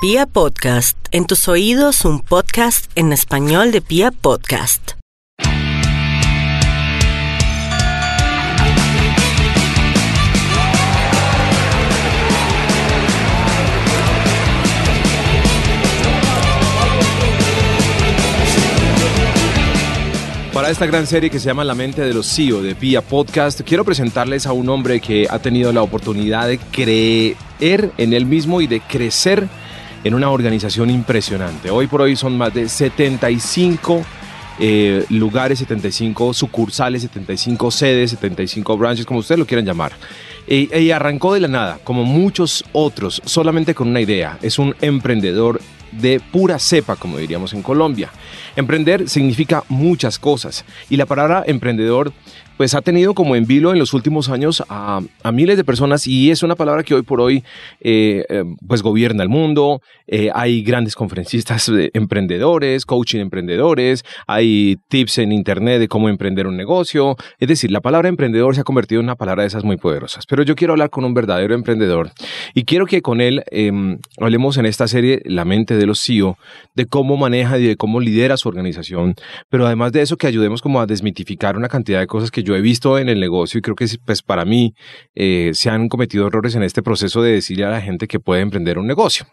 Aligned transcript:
Pia 0.00 0.26
Podcast, 0.26 0.96
en 1.10 1.26
tus 1.26 1.48
oídos 1.48 2.04
un 2.04 2.20
podcast 2.20 2.88
en 2.94 3.12
español 3.12 3.72
de 3.72 3.80
Pia 3.80 4.12
Podcast. 4.12 4.92
Para 20.52 20.70
esta 20.70 20.86
gran 20.86 21.08
serie 21.08 21.28
que 21.28 21.40
se 21.40 21.46
llama 21.46 21.64
La 21.64 21.74
mente 21.74 22.02
de 22.02 22.14
los 22.14 22.32
CEO 22.32 22.62
de 22.62 22.76
Pia 22.76 23.02
Podcast, 23.02 23.62
quiero 23.62 23.84
presentarles 23.84 24.46
a 24.46 24.52
un 24.52 24.68
hombre 24.68 25.00
que 25.00 25.26
ha 25.28 25.40
tenido 25.40 25.72
la 25.72 25.82
oportunidad 25.82 26.46
de 26.46 26.58
creer 26.58 27.36
en 27.98 28.12
él 28.12 28.26
mismo 28.26 28.60
y 28.60 28.68
de 28.68 28.78
crecer 28.78 29.48
en 30.04 30.14
una 30.14 30.30
organización 30.30 30.90
impresionante. 30.90 31.70
Hoy 31.70 31.86
por 31.86 32.02
hoy 32.02 32.16
son 32.16 32.36
más 32.36 32.54
de 32.54 32.68
75 32.68 34.04
eh, 34.60 35.04
lugares, 35.10 35.58
75 35.60 36.34
sucursales, 36.34 37.02
75 37.02 37.70
sedes, 37.70 38.10
75 38.10 38.76
branches, 38.76 39.06
como 39.06 39.20
ustedes 39.20 39.38
lo 39.38 39.46
quieran 39.46 39.66
llamar. 39.66 39.92
Y, 40.46 40.74
y 40.76 40.90
arrancó 40.90 41.34
de 41.34 41.40
la 41.40 41.48
nada, 41.48 41.78
como 41.84 42.04
muchos 42.04 42.64
otros, 42.72 43.22
solamente 43.24 43.74
con 43.74 43.88
una 43.88 44.00
idea. 44.00 44.38
Es 44.42 44.58
un 44.58 44.74
emprendedor 44.80 45.60
de 45.92 46.20
pura 46.20 46.58
cepa, 46.58 46.96
como 46.96 47.18
diríamos 47.18 47.52
en 47.52 47.62
Colombia. 47.62 48.10
Emprender 48.56 49.08
significa 49.08 49.64
muchas 49.68 50.18
cosas 50.18 50.64
y 50.90 50.96
la 50.96 51.06
palabra 51.06 51.44
emprendedor 51.46 52.12
pues 52.58 52.74
ha 52.74 52.82
tenido 52.82 53.14
como 53.14 53.36
en 53.36 53.46
vilo 53.46 53.72
en 53.72 53.78
los 53.78 53.94
últimos 53.94 54.28
años 54.28 54.64
a, 54.68 55.00
a 55.22 55.32
miles 55.32 55.56
de 55.56 55.64
personas 55.64 56.06
y 56.08 56.30
es 56.30 56.42
una 56.42 56.56
palabra 56.56 56.82
que 56.82 56.92
hoy 56.92 57.02
por 57.02 57.20
hoy 57.20 57.44
eh, 57.80 58.26
eh, 58.28 58.44
pues 58.66 58.82
gobierna 58.82 59.22
el 59.22 59.28
mundo. 59.28 59.80
Eh, 60.08 60.30
hay 60.34 60.62
grandes 60.62 60.96
conferencistas 60.96 61.70
de 61.70 61.90
emprendedores, 61.94 62.84
coaching 62.84 63.20
emprendedores, 63.20 64.04
hay 64.26 64.76
tips 64.88 65.18
en 65.18 65.30
internet 65.30 65.78
de 65.78 65.86
cómo 65.86 66.08
emprender 66.08 66.48
un 66.48 66.56
negocio. 66.56 67.16
Es 67.38 67.46
decir, 67.46 67.70
la 67.70 67.80
palabra 67.80 68.08
emprendedor 68.08 68.56
se 68.56 68.62
ha 68.62 68.64
convertido 68.64 69.00
en 69.00 69.06
una 69.06 69.14
palabra 69.14 69.44
de 69.44 69.48
esas 69.48 69.62
muy 69.62 69.76
poderosas. 69.76 70.26
Pero 70.26 70.42
yo 70.42 70.56
quiero 70.56 70.72
hablar 70.72 70.90
con 70.90 71.04
un 71.04 71.14
verdadero 71.14 71.54
emprendedor 71.54 72.10
y 72.54 72.64
quiero 72.64 72.86
que 72.86 73.02
con 73.02 73.20
él 73.20 73.44
em, 73.52 73.98
hablemos 74.20 74.56
en 74.56 74.66
esta 74.66 74.88
serie 74.88 75.22
La 75.26 75.44
mente 75.44 75.76
de 75.76 75.86
los 75.86 76.00
CEO, 76.04 76.36
de 76.74 76.86
cómo 76.86 77.16
maneja 77.16 77.56
y 77.58 77.66
de 77.68 77.76
cómo 77.76 78.00
lidera 78.00 78.36
su 78.36 78.48
organización, 78.48 79.14
pero 79.48 79.64
además 79.66 79.92
de 79.92 80.02
eso 80.02 80.16
que 80.16 80.26
ayudemos 80.26 80.60
como 80.60 80.80
a 80.80 80.86
desmitificar 80.86 81.56
una 81.56 81.68
cantidad 81.68 82.00
de 82.00 82.06
cosas 82.08 82.30
que 82.30 82.42
yo 82.48 82.56
he 82.56 82.62
visto 82.62 82.98
en 82.98 83.10
el 83.10 83.20
negocio 83.20 83.58
y 83.58 83.60
creo 83.60 83.76
que 83.76 83.86
pues 84.06 84.22
para 84.22 84.46
mí 84.46 84.74
eh, 85.14 85.50
se 85.52 85.68
han 85.68 85.90
cometido 85.90 86.26
errores 86.26 86.54
en 86.54 86.62
este 86.62 86.82
proceso 86.82 87.20
de 87.20 87.32
decirle 87.32 87.66
a 87.66 87.70
la 87.70 87.82
gente 87.82 88.08
que 88.08 88.20
puede 88.20 88.40
emprender 88.40 88.78
un 88.78 88.86
negocio. 88.86 89.26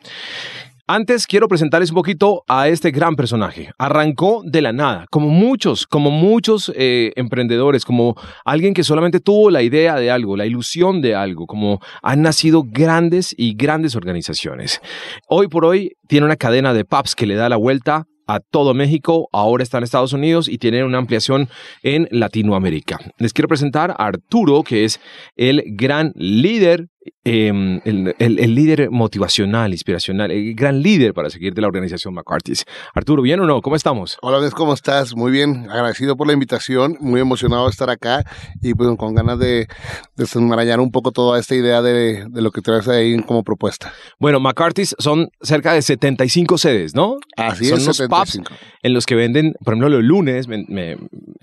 Antes 0.86 1.26
quiero 1.26 1.48
presentarles 1.48 1.92
un 1.92 1.96
poquito 1.96 2.44
a 2.48 2.68
este 2.68 2.92
gran 2.92 3.16
personaje. 3.16 3.72
Arrancó 3.80 4.44
de 4.46 4.62
la 4.62 4.74
nada, 4.74 5.06
como 5.10 5.30
muchos, 5.30 5.88
como 5.88 6.12
muchos 6.12 6.72
eh, 6.76 7.14
emprendedores, 7.16 7.86
como 7.86 8.16
alguien 8.44 8.74
que 8.74 8.84
solamente 8.84 9.22
tuvo 9.22 9.50
la 9.50 9.64
idea 9.64 9.96
de 9.96 10.12
algo, 10.12 10.36
la 10.36 10.46
ilusión 10.46 11.02
de 11.02 11.16
algo, 11.16 11.48
como 11.48 11.80
han 12.04 12.22
nacido 12.22 12.64
grandes 12.68 13.34
y 13.36 13.56
grandes 13.56 13.96
organizaciones. 13.96 14.82
Hoy 15.28 15.48
por 15.48 15.64
hoy 15.64 15.94
tiene 16.10 16.26
una 16.26 16.36
cadena 16.36 16.74
de 16.74 16.84
pubs 16.84 17.16
que 17.16 17.26
le 17.26 17.36
da 17.36 17.48
la 17.48 17.56
vuelta 17.56 18.06
a 18.28 18.40
todo 18.40 18.74
México, 18.74 19.30
ahora 19.32 19.64
está 19.64 19.78
en 19.78 19.84
Estados 19.84 20.14
Unidos 20.14 20.48
y 20.48 20.58
tiene 20.58 20.84
una 20.84 20.98
ampliación 20.98 21.50
en 21.84 22.08
Latinoamérica. 22.12 23.00
Les 23.18 23.34
quiero 23.34 23.48
presentar 23.48 23.92
a 23.92 24.06
Arturo, 24.06 24.64
que 24.64 24.86
es 24.86 25.00
el 25.36 25.64
gran 25.66 26.12
líder 26.16 26.88
eh, 27.24 27.48
el, 27.86 28.16
el, 28.18 28.40
el, 28.40 28.56
líder 28.56 28.90
motivacional, 28.90 29.72
inspiracional, 29.72 30.32
el 30.32 30.56
gran 30.56 30.82
líder 30.82 31.14
para 31.14 31.30
seguir 31.30 31.54
de 31.54 31.62
la 31.62 31.68
organización 31.68 32.14
McCarthy's. 32.14 32.66
Arturo, 32.94 33.22
¿bien 33.22 33.40
o 33.40 33.46
no? 33.46 33.62
¿Cómo 33.62 33.76
estamos? 33.76 34.18
Hola, 34.22 34.50
¿cómo 34.52 34.74
estás? 34.74 35.16
Muy 35.16 35.32
bien, 35.32 35.68
agradecido 35.70 36.18
por 36.18 36.26
la 36.28 36.34
invitación, 36.34 36.98
muy 37.00 37.22
emocionado 37.22 37.66
de 37.66 37.72
estar 37.72 37.90
acá 37.90 38.24
y 38.62 38.74
pues 38.74 38.90
con 38.98 39.14
ganas 39.14 39.38
de 39.38 39.68
desenmarañar 40.16 40.80
un 40.80 40.92
poco 40.92 41.12
toda 41.12 41.40
esta 41.40 41.54
idea 41.54 41.82
de, 41.82 42.26
de 42.28 42.42
lo 42.42 42.52
que 42.52 42.62
traes 42.62 42.88
ahí 42.88 43.22
como 43.24 43.44
propuesta. 43.44 43.94
Bueno, 44.20 44.40
McCarthy's 44.40 44.96
son 44.98 45.30
cerca 45.42 45.74
de 45.74 45.82
75 45.84 46.58
sedes, 46.58 46.96
¿no? 46.96 47.18
Así 47.38 47.66
son 47.66 47.80
es, 47.80 47.86
los 47.86 47.98
75. 47.98 48.50
pubs 48.50 48.60
en 48.86 48.94
los 48.94 49.08
que 49.08 49.16
venden, 49.16 49.56
por 49.64 49.74
ejemplo, 49.74 49.90
los 49.90 50.04
lunes, 50.04 50.48
me, 50.48 50.64
me 50.68 50.96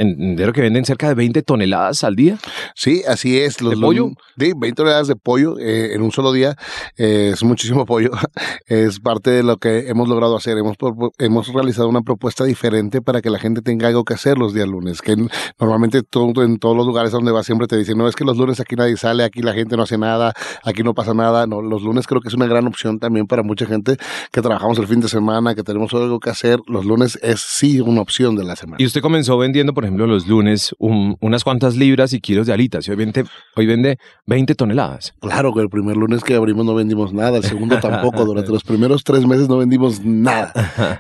entero 0.03 0.53
que 0.53 0.61
venden 0.61 0.85
cerca 0.85 1.09
de 1.09 1.15
20 1.15 1.43
toneladas 1.43 2.05
al 2.05 2.17
día. 2.17 2.39
Sí, 2.75 3.03
así 3.07 3.39
es. 3.39 3.61
Los 3.61 3.75
¿De 3.75 3.81
pollo? 3.81 4.11
Sí, 4.39 4.53
20 4.57 4.73
toneladas 4.73 5.09
de 5.09 5.17
pollo 5.17 5.59
eh, 5.59 5.95
en 5.95 6.03
un 6.03 6.11
solo 6.13 6.33
día. 6.33 6.57
Eh, 6.97 7.31
es 7.33 7.43
muchísimo 7.43 7.87
pollo. 7.87 8.11
es 8.67 9.01
parte 9.01 9.31
de 9.31 9.43
lo 9.43 9.57
que 9.57 9.89
hemos 9.89 10.09
logrado 10.09 10.37
hacer. 10.37 10.59
Hemos, 10.59 10.77
hemos 11.19 11.49
realizado 11.49 11.89
una 11.89 12.03
propuesta 12.03 12.45
diferente 12.45 13.03
para 13.03 13.21
que 13.21 13.31
la 13.31 13.39
gente 13.39 13.63
tenga 13.63 13.89
algo 13.89 14.05
que 14.05 14.15
hacer 14.15 14.39
los 14.39 14.55
días 14.55 14.69
lunes. 14.69 15.03
Que 15.03 15.17
normalmente 15.59 16.03
todo, 16.03 16.43
en 16.43 16.59
todos 16.59 16.77
los 16.77 16.87
lugares 16.87 17.13
donde 17.13 17.33
vas 17.33 17.47
siempre 17.47 17.67
te 17.67 17.77
dicen, 17.77 17.99
no, 17.99 18.09
es 18.09 18.17
que 18.17 18.25
los 18.25 18.37
lunes 18.37 18.61
aquí 18.61 18.77
nadie 18.77 18.97
sale, 18.97 19.25
aquí 19.25 19.43
la 19.43 19.53
gente 19.53 19.77
no 19.77 19.83
hace 19.83 19.99
nada, 19.99 20.33
aquí 20.65 20.83
no 20.83 20.95
pasa 20.95 21.15
nada. 21.15 21.47
No, 21.47 21.63
los 21.63 21.83
lunes 21.83 22.07
creo 22.07 22.21
que 22.21 22.29
es 22.29 22.35
una 22.35 22.47
gran 22.47 22.67
opción 22.67 22.99
también 22.99 23.27
para 23.27 23.43
mucha 23.43 23.67
gente 23.67 23.97
que 24.31 24.41
trabajamos 24.41 24.79
el 24.79 24.87
fin 24.87 25.01
de 25.01 25.09
semana, 25.09 25.55
que 25.55 25.63
tenemos 25.63 25.93
algo 25.95 26.19
que 26.21 26.31
hacer. 26.31 26.61
Los 26.67 26.85
lunes 26.85 27.19
es 27.23 27.41
sí 27.41 27.81
una 27.81 28.01
opción 28.01 28.37
de 28.37 28.45
la 28.45 28.57
semana. 28.57 28.77
Y 28.81 28.87
usted 28.87 29.01
comenzó 29.01 29.37
vendiendo, 29.39 29.75
por 29.75 29.85
ejemplo, 29.85 29.92
los 29.99 30.27
lunes 30.27 30.75
un, 30.79 31.17
unas 31.21 31.45
cuantas 31.45 31.77
libras 31.77 32.13
y 32.13 32.21
kilos 32.21 32.47
de 32.47 32.53
alitas. 32.53 32.87
Y 32.87 32.91
hoy 32.91 32.97
vende, 32.97 33.25
hoy 33.57 33.67
vende 33.67 33.99
20 34.27 34.55
toneladas. 34.55 35.15
Claro 35.21 35.53
que 35.53 35.61
el 35.61 35.69
primer 35.69 35.97
lunes 35.97 36.23
que 36.25 36.35
abrimos 36.35 36.65
no 36.67 36.75
vendimos 36.75 37.13
nada, 37.13 37.39
el 37.39 37.45
segundo 37.45 37.79
tampoco. 37.81 38.25
Durante 38.33 38.51
los 38.51 38.65
primeros 38.65 39.05
tres 39.05 39.27
meses 39.27 39.49
no 39.49 39.59
vendimos 39.59 40.05
nada. 40.05 40.53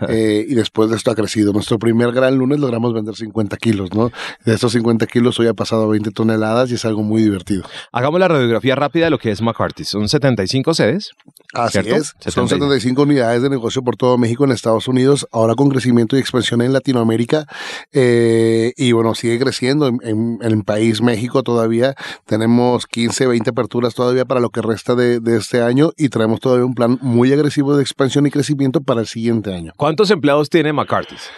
Eh, 0.09 0.45
y 0.49 0.55
después 0.55 0.91
de 0.91 0.97
esto 0.97 1.11
ha 1.11 1.15
crecido. 1.15 1.53
Nuestro 1.53 1.79
primer 1.79 2.13
gran 2.13 2.37
lunes 2.37 2.61
logramos 2.61 2.93
vender 2.93 3.15
50 3.15 3.57
kilos, 3.57 3.95
¿no? 3.95 4.11
De 4.45 4.55
estos 4.55 4.73
50 4.73 5.07
kilos 5.07 5.39
hoy 5.41 5.47
ha 5.47 5.55
pasado 5.55 5.85
a 5.85 5.87
20 5.89 6.11
toneladas 6.11 6.71
y 6.71 6.75
es 6.75 6.85
algo 6.85 7.03
muy 7.03 7.23
divertido. 7.23 7.63
Hagamos 7.93 8.21
la 8.21 8.29
radiografía 8.29 8.75
rápida 8.75 9.07
de 9.07 9.11
lo 9.11 9.19
que 9.19 9.31
es 9.31 9.41
McCarthy. 9.43 9.85
Son 9.85 10.09
75 10.09 10.75
sedes. 10.75 11.13
Así 11.53 11.83
¿cierto? 11.83 11.97
es. 11.97 12.15
Son 12.33 12.49
75 12.49 13.03
unidades 13.03 13.43
de 13.43 13.51
negocio 13.51 13.83
por 13.83 13.97
todo 13.97 14.17
México 14.19 14.45
en 14.45 14.53
Estados 14.53 14.89
Unidos, 14.89 15.27
ahora 15.33 15.55
con 15.55 15.69
crecimiento 15.69 16.17
y 16.17 16.21
expansión 16.21 16.63
en 16.63 16.73
Latinoamérica. 16.73 17.47
Eh, 17.93 18.73
y 18.77 18.93
bueno, 18.93 19.15
sigue 19.15 19.39
creciendo 19.39 19.87
en, 19.87 19.99
en, 20.03 20.39
en, 20.41 20.53
el 20.53 20.65
país 20.65 21.03
México 21.03 21.43
todavía. 21.43 21.95
Tenemos 22.27 22.87
15, 22.87 23.27
20 23.27 23.51
aperturas 23.51 23.95
todavía 23.95 24.25
para 24.25 24.41
lo 24.41 24.51
que 24.51 24.63
resta 24.63 24.95
de, 24.95 25.21
de, 25.21 25.37
este 25.37 25.63
año 25.63 25.93
y 25.97 26.09
traemos 26.09 26.41
todavía 26.41 26.65
un 26.65 26.75
plan 26.75 26.99
muy 27.03 27.33
agresivo 27.33 27.77
de 27.77 27.83
expansión 27.83 28.27
y 28.27 28.31
crecimiento 28.31 28.81
para 28.81 29.01
el 29.01 29.07
siguiente 29.07 29.55
año. 29.55 29.73
¿Cuántos 29.77 30.11
empleados 30.11 30.49
tiene 30.49 30.73
McCarthy's? 30.73 31.31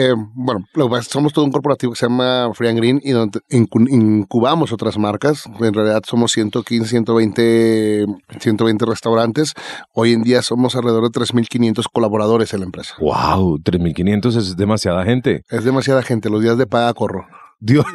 Eh, 0.00 0.14
bueno, 0.34 0.64
somos 1.02 1.32
todo 1.32 1.44
un 1.44 1.50
corporativo 1.50 1.92
que 1.92 1.98
se 1.98 2.06
llama 2.06 2.50
Free 2.54 2.68
and 2.68 2.78
Green 2.78 3.00
y 3.02 3.10
donde 3.10 3.40
incubamos 3.48 4.72
otras 4.72 4.96
marcas. 4.96 5.44
En 5.58 5.74
realidad 5.74 6.04
somos 6.06 6.30
115, 6.30 6.88
120, 6.88 8.06
120 8.38 8.86
restaurantes. 8.86 9.54
Hoy 9.92 10.12
en 10.12 10.22
día 10.22 10.42
somos 10.42 10.76
alrededor 10.76 11.10
de 11.10 11.20
3.500 11.20 11.84
colaboradores 11.92 12.52
en 12.54 12.60
la 12.60 12.66
empresa. 12.66 12.94
¡Wow! 13.00 13.58
3.500 13.58 14.36
es 14.36 14.56
demasiada 14.56 15.04
gente. 15.04 15.42
Es 15.50 15.64
demasiada 15.64 16.02
gente. 16.02 16.30
Los 16.30 16.42
días 16.42 16.58
de 16.58 16.66
paga 16.66 16.92
corro. 16.94 17.26
Dios. 17.60 17.84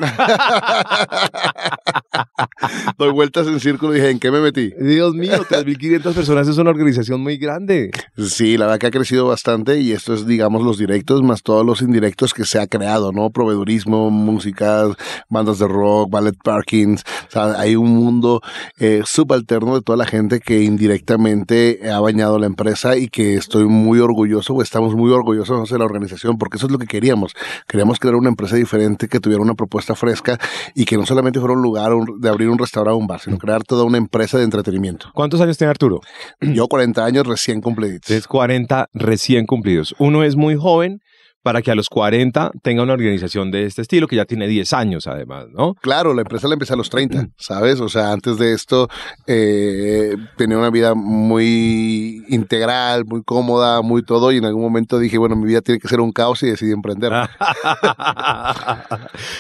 Doy 2.97 3.11
vueltas 3.11 3.47
en 3.47 3.59
círculo 3.59 3.93
y 3.93 3.95
dije, 3.95 4.09
¿en 4.09 4.19
qué 4.19 4.29
me 4.29 4.41
metí? 4.41 4.73
Dios 4.79 5.15
mío, 5.15 5.43
3.500 5.49 6.13
personas 6.13 6.47
es 6.47 6.57
una 6.57 6.69
organización 6.69 7.21
muy 7.21 7.37
grande. 7.37 7.91
Sí, 8.17 8.57
la 8.57 8.65
verdad 8.65 8.79
que 8.79 8.87
ha 8.87 8.91
crecido 8.91 9.27
bastante 9.27 9.79
y 9.79 9.93
esto 9.93 10.13
es, 10.13 10.25
digamos, 10.25 10.63
los 10.63 10.77
directos 10.77 11.23
más 11.23 11.43
todos 11.43 11.65
los 11.65 11.81
indirectos 11.81 12.33
que 12.33 12.45
se 12.45 12.59
ha 12.59 12.67
creado, 12.67 13.11
¿no? 13.11 13.29
Proveedurismo, 13.29 14.09
música, 14.09 14.85
bandas 15.29 15.59
de 15.59 15.67
rock, 15.67 16.11
ballet 16.11 16.35
parkings. 16.43 17.03
O 17.27 17.31
sea, 17.31 17.59
hay 17.59 17.75
un 17.75 17.91
mundo 17.91 18.41
eh, 18.79 19.01
subalterno 19.05 19.75
de 19.75 19.81
toda 19.81 19.97
la 19.97 20.05
gente 20.05 20.39
que 20.39 20.61
indirectamente 20.61 21.79
ha 21.89 21.99
bañado 21.99 22.37
la 22.37 22.47
empresa 22.47 22.97
y 22.97 23.07
que 23.07 23.35
estoy 23.35 23.65
muy 23.65 23.99
orgulloso 23.99 24.55
o 24.55 24.61
estamos 24.61 24.95
muy 24.95 25.11
orgullosos 25.11 25.69
de 25.69 25.77
la 25.77 25.85
organización 25.85 26.37
porque 26.37 26.57
eso 26.57 26.65
es 26.65 26.71
lo 26.71 26.79
que 26.79 26.87
queríamos. 26.87 27.33
Queríamos 27.67 27.99
crear 27.99 28.15
una 28.15 28.29
empresa 28.29 28.55
diferente 28.55 29.07
que 29.07 29.19
tuviera 29.19 29.41
una 29.41 29.52
propuesta 29.55 29.95
fresca 29.95 30.37
y 30.75 30.85
que 30.85 30.97
no 30.97 31.05
solamente 31.05 31.39
fuera 31.39 31.55
un 31.55 31.61
lugar 31.61 31.91
de 32.19 32.29
abrir 32.29 32.49
un 32.49 32.57
restaurante 32.57 32.95
o 32.95 32.97
un 32.97 33.07
bar, 33.07 33.19
sino 33.19 33.37
crear 33.37 33.63
toda 33.63 33.83
una 33.83 33.97
empresa 33.97 34.37
de 34.37 34.43
entretenimiento. 34.43 35.07
¿Cuántos 35.13 35.41
años 35.41 35.57
tiene 35.57 35.71
Arturo? 35.71 36.01
Yo 36.41 36.67
40 36.67 37.03
años 37.03 37.27
recién 37.27 37.61
cumplidos. 37.61 38.09
Es 38.09 38.27
40 38.27 38.89
recién 38.93 39.45
cumplidos. 39.45 39.95
Uno 39.99 40.23
es 40.23 40.35
muy 40.35 40.55
joven 40.55 41.01
para 41.43 41.61
que 41.61 41.71
a 41.71 41.75
los 41.75 41.89
40 41.89 42.51
tenga 42.61 42.83
una 42.83 42.93
organización 42.93 43.51
de 43.51 43.65
este 43.65 43.81
estilo, 43.81 44.07
que 44.07 44.15
ya 44.15 44.25
tiene 44.25 44.47
10 44.47 44.71
años 44.73 45.07
además, 45.07 45.47
¿no? 45.51 45.75
Claro, 45.75 46.13
la 46.13 46.21
empresa 46.21 46.47
la 46.47 46.53
empecé 46.53 46.73
a 46.73 46.77
los 46.77 46.89
30, 46.89 47.27
¿sabes? 47.37 47.81
O 47.81 47.89
sea, 47.89 48.13
antes 48.13 48.37
de 48.37 48.53
esto 48.53 48.87
eh, 49.27 50.15
tenía 50.37 50.57
una 50.57 50.69
vida 50.69 50.95
muy 50.95 52.23
integral, 52.29 53.03
muy 53.05 53.23
cómoda, 53.23 53.81
muy 53.81 54.03
todo, 54.03 54.31
y 54.31 54.37
en 54.37 54.45
algún 54.45 54.63
momento 54.63 54.97
dije, 54.97 55.17
bueno, 55.17 55.35
mi 55.35 55.45
vida 55.45 55.61
tiene 55.61 55.79
que 55.79 55.89
ser 55.89 55.99
un 55.99 56.13
caos 56.13 56.41
y 56.43 56.47
decidí 56.47 56.71
emprender. 56.71 57.11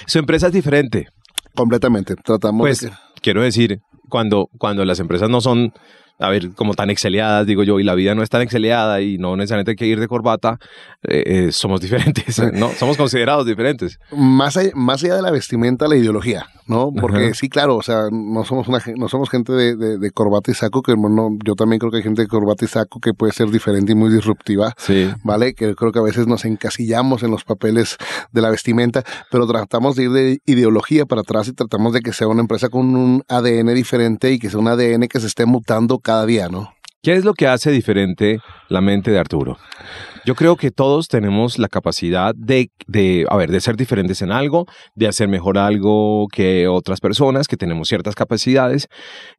Su 0.05 0.19
empresa 0.19 0.47
es 0.47 0.53
diferente. 0.53 1.07
Completamente. 1.55 2.15
Tratamos 2.15 2.61
pues, 2.61 2.81
de 2.81 2.89
que... 2.89 2.95
quiero 3.21 3.41
decir, 3.41 3.79
cuando, 4.09 4.49
cuando 4.57 4.83
las 4.83 4.99
empresas 4.99 5.29
no 5.29 5.39
son 5.39 5.71
a 6.19 6.29
ver, 6.29 6.51
como 6.51 6.73
tan 6.73 6.89
exceleadas, 6.89 7.45
digo 7.45 7.63
yo, 7.63 7.79
y 7.79 7.83
la 7.83 7.95
vida 7.95 8.15
no 8.15 8.23
es 8.23 8.29
tan 8.29 8.41
exceleada 8.41 9.01
y 9.01 9.17
no 9.17 9.35
necesariamente 9.35 9.71
hay 9.71 9.75
que 9.75 9.87
ir 9.87 9.99
de 9.99 10.07
corbata, 10.07 10.59
eh, 11.03 11.23
eh, 11.25 11.51
somos 11.51 11.81
diferentes, 11.81 12.41
¿no? 12.53 12.69
Somos 12.71 12.97
considerados 12.97 13.45
diferentes. 13.45 13.99
Más 14.11 14.55
allá, 14.57 14.71
más 14.75 15.03
allá 15.03 15.15
de 15.15 15.21
la 15.21 15.31
vestimenta, 15.31 15.87
la 15.87 15.95
ideología, 15.95 16.47
¿no? 16.67 16.91
Porque 16.93 17.33
sí, 17.33 17.49
claro, 17.49 17.75
o 17.75 17.81
sea, 17.81 18.03
no 18.11 18.45
somos 18.45 18.67
una 18.67 18.79
no 18.95 19.09
somos 19.09 19.29
gente 19.29 19.53
de, 19.53 19.75
de, 19.75 20.11
corbata 20.11 20.51
y 20.51 20.53
saco, 20.53 20.81
que 20.81 20.93
bueno, 20.93 21.29
yo 21.43 21.55
también 21.55 21.79
creo 21.79 21.91
que 21.91 21.97
hay 21.97 22.03
gente 22.03 22.21
de 22.21 22.27
corbata 22.27 22.65
y 22.65 22.67
saco 22.67 22.99
que 22.99 23.13
puede 23.13 23.33
ser 23.33 23.49
diferente 23.49 23.93
y 23.93 23.95
muy 23.95 24.11
disruptiva, 24.11 24.73
sí. 24.77 25.09
¿vale? 25.23 25.53
Que 25.55 25.75
creo 25.75 25.91
que 25.91 25.99
a 25.99 26.03
veces 26.03 26.27
nos 26.27 26.45
encasillamos 26.45 27.23
en 27.23 27.31
los 27.31 27.43
papeles 27.43 27.97
de 28.31 28.41
la 28.41 28.49
vestimenta, 28.49 29.03
pero 29.31 29.47
tratamos 29.47 29.95
de 29.95 30.03
ir 30.03 30.11
de 30.11 30.41
ideología 30.45 31.05
para 31.05 31.21
atrás 31.21 31.47
y 31.47 31.53
tratamos 31.53 31.93
de 31.93 32.01
que 32.01 32.13
sea 32.13 32.27
una 32.27 32.41
empresa 32.41 32.69
con 32.69 32.95
un 32.95 33.23
ADN 33.27 33.73
diferente 33.73 34.31
y 34.31 34.39
que 34.39 34.49
sea 34.49 34.59
un 34.59 34.67
ADN 34.67 35.07
que 35.07 35.19
se 35.19 35.27
esté 35.27 35.45
mutando 35.45 35.99
cada 36.03 36.25
día, 36.25 36.49
¿no? 36.49 36.73
¿Qué 37.01 37.13
es 37.13 37.25
lo 37.25 37.33
que 37.33 37.47
hace 37.47 37.69
diferente 37.69 38.39
la 38.69 38.79
mente 38.79 39.11
de 39.11 39.19
Arturo? 39.19 39.57
Yo 40.25 40.35
creo 40.35 40.55
que 40.55 40.71
todos 40.71 41.09
tenemos 41.09 41.59
la 41.59 41.67
capacidad 41.67 42.33
de, 42.33 42.69
a 43.29 43.35
ver, 43.35 43.51
de 43.51 43.59
ser 43.59 43.75
diferentes 43.75 44.21
en 44.21 44.31
algo, 44.31 44.67
de 44.95 45.09
hacer 45.09 45.27
mejor 45.27 45.57
algo 45.57 46.27
que 46.31 46.65
otras 46.69 47.01
personas, 47.01 47.49
que 47.49 47.57
tenemos 47.57 47.89
ciertas 47.89 48.15
capacidades, 48.15 48.87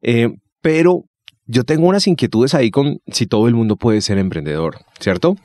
eh, 0.03 0.29
pero 0.61 1.05
yo 1.47 1.63
tengo 1.63 1.87
unas 1.87 2.05
inquietudes 2.05 2.53
ahí 2.53 2.69
con 2.69 2.99
si 3.07 3.25
todo 3.25 3.47
el 3.47 3.55
mundo 3.55 3.77
puede 3.77 4.01
ser 4.01 4.19
emprendedor, 4.19 4.77
¿cierto? 4.99 5.35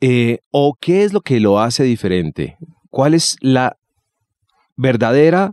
Eh, 0.00 0.38
¿O 0.52 0.74
qué 0.80 1.02
es 1.02 1.12
lo 1.12 1.20
que 1.20 1.40
lo 1.40 1.58
hace 1.58 1.82
diferente? 1.82 2.58
¿Cuál 2.90 3.14
es 3.14 3.36
la 3.40 3.76
verdadera 4.76 5.52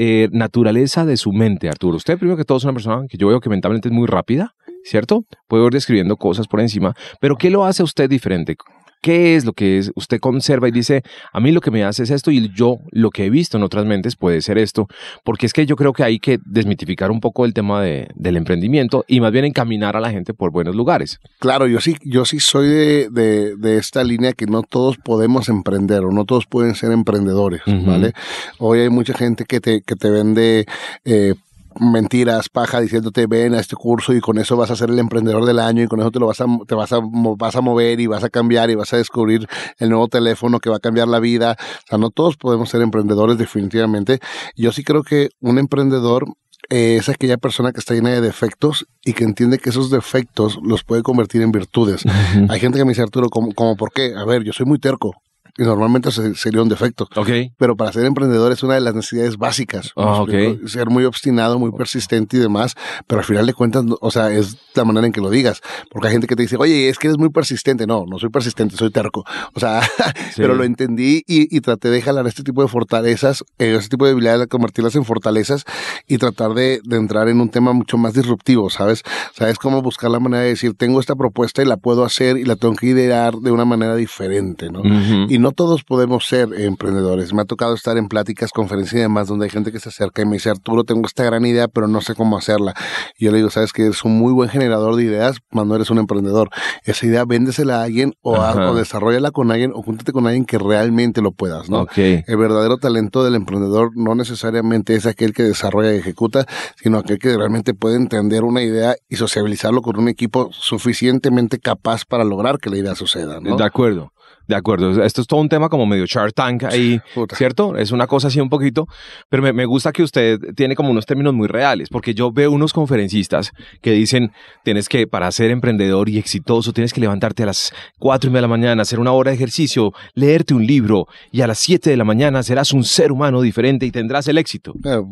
eh, 0.00 0.28
naturaleza 0.30 1.04
de 1.04 1.16
su 1.16 1.32
mente, 1.32 1.68
Arturo? 1.68 1.96
Usted, 1.96 2.16
primero 2.16 2.36
que 2.36 2.44
todo, 2.44 2.58
es 2.58 2.64
una 2.64 2.72
persona 2.72 3.06
que 3.08 3.18
yo 3.18 3.26
veo 3.26 3.40
que 3.40 3.50
mentalmente 3.50 3.88
es 3.88 3.92
muy 3.92 4.06
rápida, 4.06 4.54
¿cierto? 4.84 5.24
Puedo 5.48 5.66
ir 5.66 5.72
describiendo 5.72 6.16
cosas 6.16 6.46
por 6.46 6.60
encima, 6.60 6.94
pero 7.20 7.34
¿qué 7.36 7.50
lo 7.50 7.64
hace 7.64 7.82
a 7.82 7.84
usted 7.84 8.08
diferente? 8.08 8.56
¿Qué 9.00 9.36
es 9.36 9.44
lo 9.44 9.52
que 9.52 9.78
es? 9.78 9.92
usted 9.94 10.20
conserva 10.20 10.68
y 10.68 10.72
dice, 10.72 11.02
a 11.32 11.40
mí 11.40 11.52
lo 11.52 11.60
que 11.60 11.70
me 11.70 11.84
hace 11.84 12.02
es 12.02 12.10
esto 12.10 12.30
y 12.30 12.50
yo 12.54 12.78
lo 12.90 13.10
que 13.10 13.26
he 13.26 13.30
visto 13.30 13.56
en 13.56 13.62
otras 13.62 13.84
mentes 13.84 14.16
puede 14.16 14.42
ser 14.42 14.58
esto? 14.58 14.88
Porque 15.24 15.46
es 15.46 15.52
que 15.52 15.66
yo 15.66 15.76
creo 15.76 15.92
que 15.92 16.02
hay 16.02 16.18
que 16.18 16.38
desmitificar 16.44 17.10
un 17.10 17.20
poco 17.20 17.44
el 17.44 17.54
tema 17.54 17.82
de, 17.82 18.08
del 18.14 18.36
emprendimiento 18.36 19.04
y 19.06 19.20
más 19.20 19.32
bien 19.32 19.44
encaminar 19.44 19.96
a 19.96 20.00
la 20.00 20.10
gente 20.10 20.34
por 20.34 20.50
buenos 20.50 20.74
lugares. 20.74 21.20
Claro, 21.38 21.66
yo 21.66 21.80
sí, 21.80 21.96
yo 22.04 22.24
sí 22.24 22.40
soy 22.40 22.68
de, 22.68 23.08
de, 23.56 23.78
esta 23.78 24.02
línea 24.02 24.32
que 24.32 24.46
no 24.46 24.62
todos 24.62 24.96
podemos 24.96 25.48
emprender 25.48 26.04
o 26.04 26.10
no 26.10 26.24
todos 26.24 26.46
pueden 26.46 26.74
ser 26.74 26.92
emprendedores, 26.92 27.62
¿vale? 27.66 28.12
Hoy 28.58 28.80
hay 28.80 28.88
mucha 28.88 29.14
gente 29.14 29.44
que 29.44 29.60
te, 29.60 29.82
que 29.82 29.94
te 29.94 30.10
vende 30.10 30.66
eh, 31.04 31.34
mentiras, 31.80 32.48
paja, 32.48 32.80
diciéndote 32.80 33.26
ven 33.26 33.54
a 33.54 33.60
este 33.60 33.76
curso 33.76 34.12
y 34.12 34.20
con 34.20 34.38
eso 34.38 34.56
vas 34.56 34.70
a 34.70 34.76
ser 34.76 34.90
el 34.90 34.98
emprendedor 34.98 35.44
del 35.44 35.58
año 35.58 35.82
y 35.82 35.86
con 35.86 36.00
eso 36.00 36.10
te 36.10 36.18
lo 36.18 36.26
vas 36.26 36.40
a, 36.40 36.46
te 36.66 36.74
vas 36.74 36.92
a, 36.92 37.00
vas 37.02 37.56
a 37.56 37.60
mover 37.60 38.00
y 38.00 38.06
vas 38.06 38.24
a 38.24 38.28
cambiar 38.28 38.70
y 38.70 38.74
vas 38.74 38.92
a 38.92 38.96
descubrir 38.96 39.46
el 39.78 39.90
nuevo 39.90 40.08
teléfono 40.08 40.60
que 40.60 40.70
va 40.70 40.76
a 40.76 40.80
cambiar 40.80 41.08
la 41.08 41.20
vida. 41.20 41.56
O 41.60 41.86
sea, 41.88 41.98
no 41.98 42.10
todos 42.10 42.36
podemos 42.36 42.70
ser 42.70 42.82
emprendedores 42.82 43.38
definitivamente. 43.38 44.20
Yo 44.56 44.72
sí 44.72 44.82
creo 44.82 45.02
que 45.02 45.30
un 45.40 45.58
emprendedor 45.58 46.26
es 46.68 47.08
aquella 47.08 47.38
persona 47.38 47.72
que 47.72 47.80
está 47.80 47.94
llena 47.94 48.10
de 48.10 48.20
defectos 48.20 48.86
y 49.04 49.14
que 49.14 49.24
entiende 49.24 49.58
que 49.58 49.70
esos 49.70 49.90
defectos 49.90 50.58
los 50.62 50.84
puede 50.84 51.02
convertir 51.02 51.42
en 51.42 51.52
virtudes. 51.52 52.04
Hay 52.48 52.60
gente 52.60 52.78
que 52.78 52.84
me 52.84 52.90
dice, 52.90 53.02
Arturo, 53.02 53.30
¿cómo, 53.30 53.54
¿cómo 53.54 53.76
por 53.76 53.92
qué? 53.92 54.14
A 54.16 54.24
ver, 54.24 54.42
yo 54.42 54.52
soy 54.52 54.66
muy 54.66 54.78
terco 54.78 55.14
y 55.58 55.64
normalmente 55.64 56.10
sería 56.12 56.62
un 56.62 56.68
defecto. 56.68 57.08
Okay. 57.16 57.52
Pero 57.58 57.76
para 57.76 57.92
ser 57.92 58.04
emprendedor 58.04 58.52
es 58.52 58.62
una 58.62 58.74
de 58.74 58.80
las 58.80 58.94
necesidades 58.94 59.36
básicas. 59.36 59.92
Ah, 59.96 60.24
ser 60.66 60.88
muy 60.88 61.04
obstinado, 61.04 61.58
muy 61.58 61.72
persistente 61.72 62.36
y 62.36 62.40
demás, 62.40 62.76
pero 63.08 63.20
al 63.20 63.24
final 63.24 63.44
de 63.44 63.54
cuentas, 63.54 63.84
o 64.00 64.10
sea, 64.12 64.30
es 64.30 64.56
la 64.74 64.84
manera 64.84 65.06
en 65.08 65.12
que 65.12 65.20
lo 65.20 65.30
digas. 65.30 65.60
Porque 65.90 66.06
hay 66.06 66.12
gente 66.12 66.28
que 66.28 66.36
te 66.36 66.42
dice, 66.42 66.56
oye, 66.56 66.88
es 66.88 66.98
que 66.98 67.08
eres 67.08 67.18
muy 67.18 67.30
persistente. 67.30 67.86
No, 67.88 68.04
no 68.06 68.20
soy 68.20 68.30
persistente, 68.30 68.76
soy 68.76 68.90
terco. 68.90 69.24
O 69.52 69.58
sea, 69.58 69.80
pero 70.36 70.54
lo 70.54 70.62
entendí 70.62 71.24
y, 71.26 71.58
traté 71.60 71.90
de 71.90 72.00
jalar 72.00 72.26
este 72.28 72.44
tipo 72.44 72.62
de 72.62 72.68
fortalezas, 72.68 73.44
eh, 73.58 73.74
este 73.76 73.90
tipo 73.90 74.04
de 74.04 74.12
habilidades, 74.12 74.46
convertirlas 74.46 74.94
en 74.94 75.04
fortalezas 75.04 75.64
y 76.06 76.18
tratar 76.18 76.54
de, 76.54 76.80
de 76.84 76.96
entrar 76.96 77.28
en 77.28 77.40
un 77.40 77.50
tema 77.50 77.72
mucho 77.72 77.98
más 77.98 78.14
disruptivo, 78.14 78.70
¿sabes? 78.70 79.02
Sabes 79.34 79.58
cómo 79.58 79.82
buscar 79.82 80.10
la 80.10 80.20
manera 80.20 80.44
de 80.44 80.50
decir, 80.50 80.74
tengo 80.74 81.00
esta 81.00 81.16
propuesta 81.16 81.62
y 81.62 81.66
la 81.66 81.76
puedo 81.76 82.04
hacer 82.04 82.38
y 82.38 82.44
la 82.44 82.54
tengo 82.54 82.76
que 82.76 82.86
idear 82.86 83.34
de 83.34 83.50
una 83.50 83.64
manera 83.64 83.96
diferente, 83.96 84.70
¿no? 84.70 84.82
Y 85.28 85.38
no 85.38 85.47
no 85.48 85.52
todos 85.52 85.82
podemos 85.82 86.26
ser 86.26 86.50
emprendedores. 86.58 87.32
Me 87.32 87.40
ha 87.40 87.44
tocado 87.46 87.72
estar 87.72 87.96
en 87.96 88.08
pláticas, 88.08 88.50
conferencias 88.52 88.98
y 88.98 88.98
demás 88.98 89.28
donde 89.28 89.46
hay 89.46 89.50
gente 89.50 89.72
que 89.72 89.80
se 89.80 89.88
acerca 89.88 90.20
y 90.20 90.26
me 90.26 90.34
dice, 90.34 90.50
Arturo, 90.50 90.84
tengo 90.84 91.06
esta 91.06 91.24
gran 91.24 91.46
idea, 91.46 91.68
pero 91.68 91.88
no 91.88 92.02
sé 92.02 92.14
cómo 92.14 92.36
hacerla. 92.36 92.74
Y 93.16 93.24
yo 93.24 93.30
le 93.30 93.38
digo, 93.38 93.48
sabes 93.48 93.72
que 93.72 93.84
eres 93.84 94.04
un 94.04 94.18
muy 94.18 94.34
buen 94.34 94.50
generador 94.50 94.94
de 94.96 95.04
ideas, 95.04 95.38
cuando 95.50 95.74
eres 95.74 95.88
un 95.88 95.96
emprendedor. 95.96 96.50
Esa 96.84 97.06
idea 97.06 97.24
véndesela 97.24 97.80
a 97.80 97.84
alguien 97.84 98.12
o, 98.20 98.36
a, 98.36 98.74
desarrollala 98.74 99.30
con 99.30 99.50
alguien 99.50 99.72
o 99.74 99.82
júntate 99.82 100.12
con 100.12 100.26
alguien 100.26 100.44
que 100.44 100.58
realmente 100.58 101.22
lo 101.22 101.32
puedas, 101.32 101.70
¿no? 101.70 101.86
El 101.96 102.36
verdadero 102.36 102.76
talento 102.76 103.24
del 103.24 103.34
emprendedor 103.34 103.92
no 103.94 104.14
necesariamente 104.14 104.96
es 104.96 105.06
aquel 105.06 105.32
que 105.32 105.44
desarrolla 105.44 105.94
y 105.94 105.96
ejecuta, 105.96 106.44
sino 106.76 106.98
aquel 106.98 107.18
que 107.18 107.34
realmente 107.34 107.72
puede 107.72 107.96
entender 107.96 108.44
una 108.44 108.62
idea 108.62 108.96
y 109.08 109.16
sociabilizarlo 109.16 109.80
con 109.80 109.98
un 109.98 110.08
equipo 110.08 110.50
suficientemente 110.52 111.58
capaz 111.58 112.04
para 112.04 112.24
lograr 112.24 112.58
que 112.58 112.68
la 112.68 112.76
idea 112.76 112.94
suceda, 112.94 113.40
¿no? 113.40 113.56
De 113.56 113.64
acuerdo. 113.64 114.12
De 114.48 114.56
acuerdo, 114.56 115.04
esto 115.04 115.20
es 115.20 115.26
todo 115.26 115.40
un 115.40 115.50
tema 115.50 115.68
como 115.68 115.84
medio 115.84 116.06
Shark 116.06 116.32
Tank 116.32 116.64
ahí, 116.64 116.98
¿cierto? 117.36 117.76
Es 117.76 117.92
una 117.92 118.06
cosa 118.06 118.28
así 118.28 118.40
un 118.40 118.48
poquito, 118.48 118.88
pero 119.28 119.42
me, 119.42 119.52
me, 119.52 119.66
gusta 119.66 119.92
que 119.92 120.02
usted 120.02 120.40
tiene 120.56 120.74
como 120.74 120.90
unos 120.90 121.04
términos 121.04 121.34
muy 121.34 121.48
reales, 121.48 121.90
porque 121.90 122.14
yo 122.14 122.32
veo 122.32 122.50
unos 122.50 122.72
conferencistas 122.72 123.52
que 123.82 123.92
dicen, 123.92 124.32
tienes 124.64 124.88
que, 124.88 125.06
para 125.06 125.30
ser 125.32 125.50
emprendedor 125.50 126.08
y 126.08 126.16
exitoso, 126.16 126.72
tienes 126.72 126.94
que 126.94 127.00
levantarte 127.02 127.42
a 127.42 127.46
las 127.46 127.74
cuatro 127.98 128.28
y 128.28 128.32
media 128.32 128.38
de 128.38 128.42
la 128.42 128.48
mañana, 128.48 128.82
hacer 128.82 129.00
una 129.00 129.12
hora 129.12 129.32
de 129.32 129.36
ejercicio, 129.36 129.92
leerte 130.14 130.54
un 130.54 130.66
libro, 130.66 131.08
y 131.30 131.42
a 131.42 131.46
las 131.46 131.58
7 131.58 131.90
de 131.90 131.96
la 131.98 132.04
mañana 132.04 132.42
serás 132.42 132.72
un 132.72 132.84
ser 132.84 133.12
humano 133.12 133.42
diferente 133.42 133.84
y 133.84 133.90
tendrás 133.90 134.28
el 134.28 134.38
éxito. 134.38 134.72
Eh, 134.82 135.02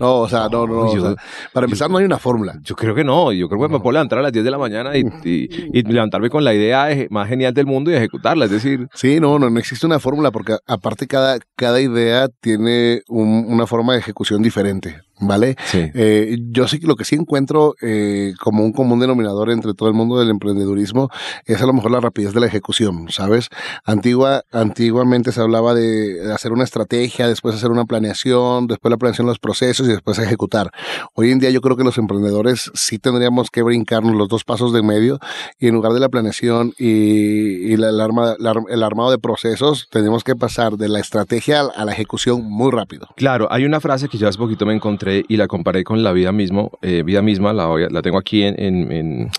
no, 0.00 0.16
o 0.16 0.28
sea, 0.28 0.48
no, 0.48 0.66
no, 0.66 1.16
para 1.52 1.66
empezar 1.66 1.88
no 1.88 1.98
hay 1.98 2.04
una 2.04 2.18
fórmula. 2.18 2.58
Yo 2.64 2.74
creo 2.74 2.96
que 2.96 3.04
no, 3.04 3.30
yo 3.30 3.48
creo 3.48 3.60
que 3.60 3.68
me 3.68 3.78
puedo 3.78 3.92
levantar 3.92 4.18
a 4.18 4.22
las 4.22 4.32
10 4.32 4.44
de 4.44 4.50
la 4.50 4.58
mañana 4.58 4.96
y, 4.96 5.04
y 5.24 5.82
levantarme 5.92 6.30
con 6.30 6.42
la 6.42 6.52
idea 6.52 6.88
más 7.10 7.28
genial 7.28 7.54
del 7.54 7.66
mundo 7.66 7.92
y 7.92 7.94
ejecutar 7.94 8.23
es 8.32 8.50
decir. 8.50 8.88
Sí, 8.94 9.20
no, 9.20 9.38
no, 9.38 9.50
no 9.50 9.58
existe 9.58 9.86
una 9.86 10.00
fórmula 10.00 10.30
porque 10.30 10.56
aparte 10.66 11.06
cada, 11.06 11.38
cada 11.56 11.80
idea 11.80 12.28
tiene 12.40 13.02
una 13.08 13.66
forma 13.66 13.92
de 13.92 13.98
ejecución 13.98 14.42
diferente. 14.42 15.02
¿Vale? 15.20 15.56
Eh, 15.72 16.36
yo 16.50 16.68
sí 16.68 16.78
lo 16.80 16.96
que 16.96 17.04
sí 17.04 17.14
encuentro 17.14 17.74
eh, 17.80 18.34
como 18.40 18.64
un 18.64 18.72
común 18.72 19.00
denominador 19.00 19.50
entre 19.50 19.74
todo 19.74 19.88
el 19.88 19.94
mundo 19.94 20.18
del 20.18 20.30
emprendedurismo 20.30 21.10
es 21.46 21.62
a 21.62 21.66
lo 21.66 21.72
mejor 21.72 21.90
la 21.90 22.00
rapidez 22.00 22.34
de 22.34 22.40
la 22.40 22.46
ejecución, 22.46 23.06
¿sabes? 23.10 23.48
Antigua, 23.84 24.42
antiguamente 24.52 25.32
se 25.32 25.40
hablaba 25.40 25.74
de 25.74 26.32
hacer 26.32 26.52
una 26.52 26.64
estrategia, 26.64 27.28
después 27.28 27.54
hacer 27.54 27.70
una 27.70 27.84
planeación, 27.84 28.66
después 28.66 28.90
la 28.90 28.96
planeación 28.96 29.26
los 29.26 29.38
procesos 29.38 29.86
y 29.86 29.92
después 29.92 30.18
ejecutar. 30.18 30.70
Hoy 31.14 31.30
en 31.30 31.38
día 31.38 31.50
yo 31.50 31.60
creo 31.60 31.76
que 31.76 31.84
los 31.84 31.98
emprendedores 31.98 32.70
sí 32.74 32.98
tendríamos 32.98 33.50
que 33.50 33.62
brincarnos 33.62 34.14
los 34.14 34.28
dos 34.28 34.44
pasos 34.44 34.72
de 34.72 34.82
medio 34.82 35.18
y 35.58 35.68
en 35.68 35.74
lugar 35.74 35.92
de 35.92 36.00
la 36.00 36.08
planeación 36.08 36.72
y, 36.78 37.72
y 37.72 37.76
la, 37.76 37.90
el, 37.90 38.00
arma, 38.00 38.34
el 38.68 38.82
armado 38.82 39.10
de 39.10 39.18
procesos, 39.18 39.88
tenemos 39.90 40.24
que 40.24 40.34
pasar 40.34 40.76
de 40.76 40.88
la 40.88 41.00
estrategia 41.00 41.60
a 41.60 41.84
la 41.84 41.92
ejecución 41.92 42.42
muy 42.44 42.70
rápido. 42.70 43.08
Claro, 43.16 43.48
hay 43.50 43.64
una 43.64 43.80
frase 43.80 44.08
que 44.08 44.18
yo 44.18 44.28
hace 44.28 44.38
poquito 44.38 44.66
me 44.66 44.74
encontré 44.74 45.03
y 45.28 45.36
la 45.36 45.46
comparé 45.46 45.84
con 45.84 46.02
la 46.02 46.12
vida 46.12 46.32
mismo, 46.32 46.72
eh, 46.82 47.02
vida 47.02 47.22
misma, 47.22 47.52
la, 47.52 47.68
la 47.90 48.02
tengo 48.02 48.18
aquí 48.18 48.42
en, 48.42 48.60
en, 48.60 49.30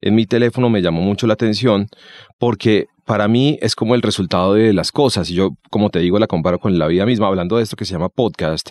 en 0.00 0.14
mi 0.14 0.26
teléfono, 0.26 0.68
me 0.68 0.82
llamó 0.82 1.00
mucho 1.00 1.26
la 1.26 1.34
atención 1.34 1.88
porque 2.38 2.86
para 3.12 3.28
mí 3.28 3.58
es 3.60 3.76
como 3.76 3.94
el 3.94 4.00
resultado 4.00 4.54
de 4.54 4.72
las 4.72 4.90
cosas. 4.90 5.28
Y 5.28 5.34
yo, 5.34 5.50
como 5.68 5.90
te 5.90 5.98
digo, 5.98 6.18
la 6.18 6.26
comparo 6.26 6.58
con 6.58 6.78
la 6.78 6.86
vida 6.86 7.04
misma, 7.04 7.26
hablando 7.26 7.58
de 7.58 7.62
esto 7.62 7.76
que 7.76 7.84
se 7.84 7.92
llama 7.92 8.08
podcast. 8.08 8.70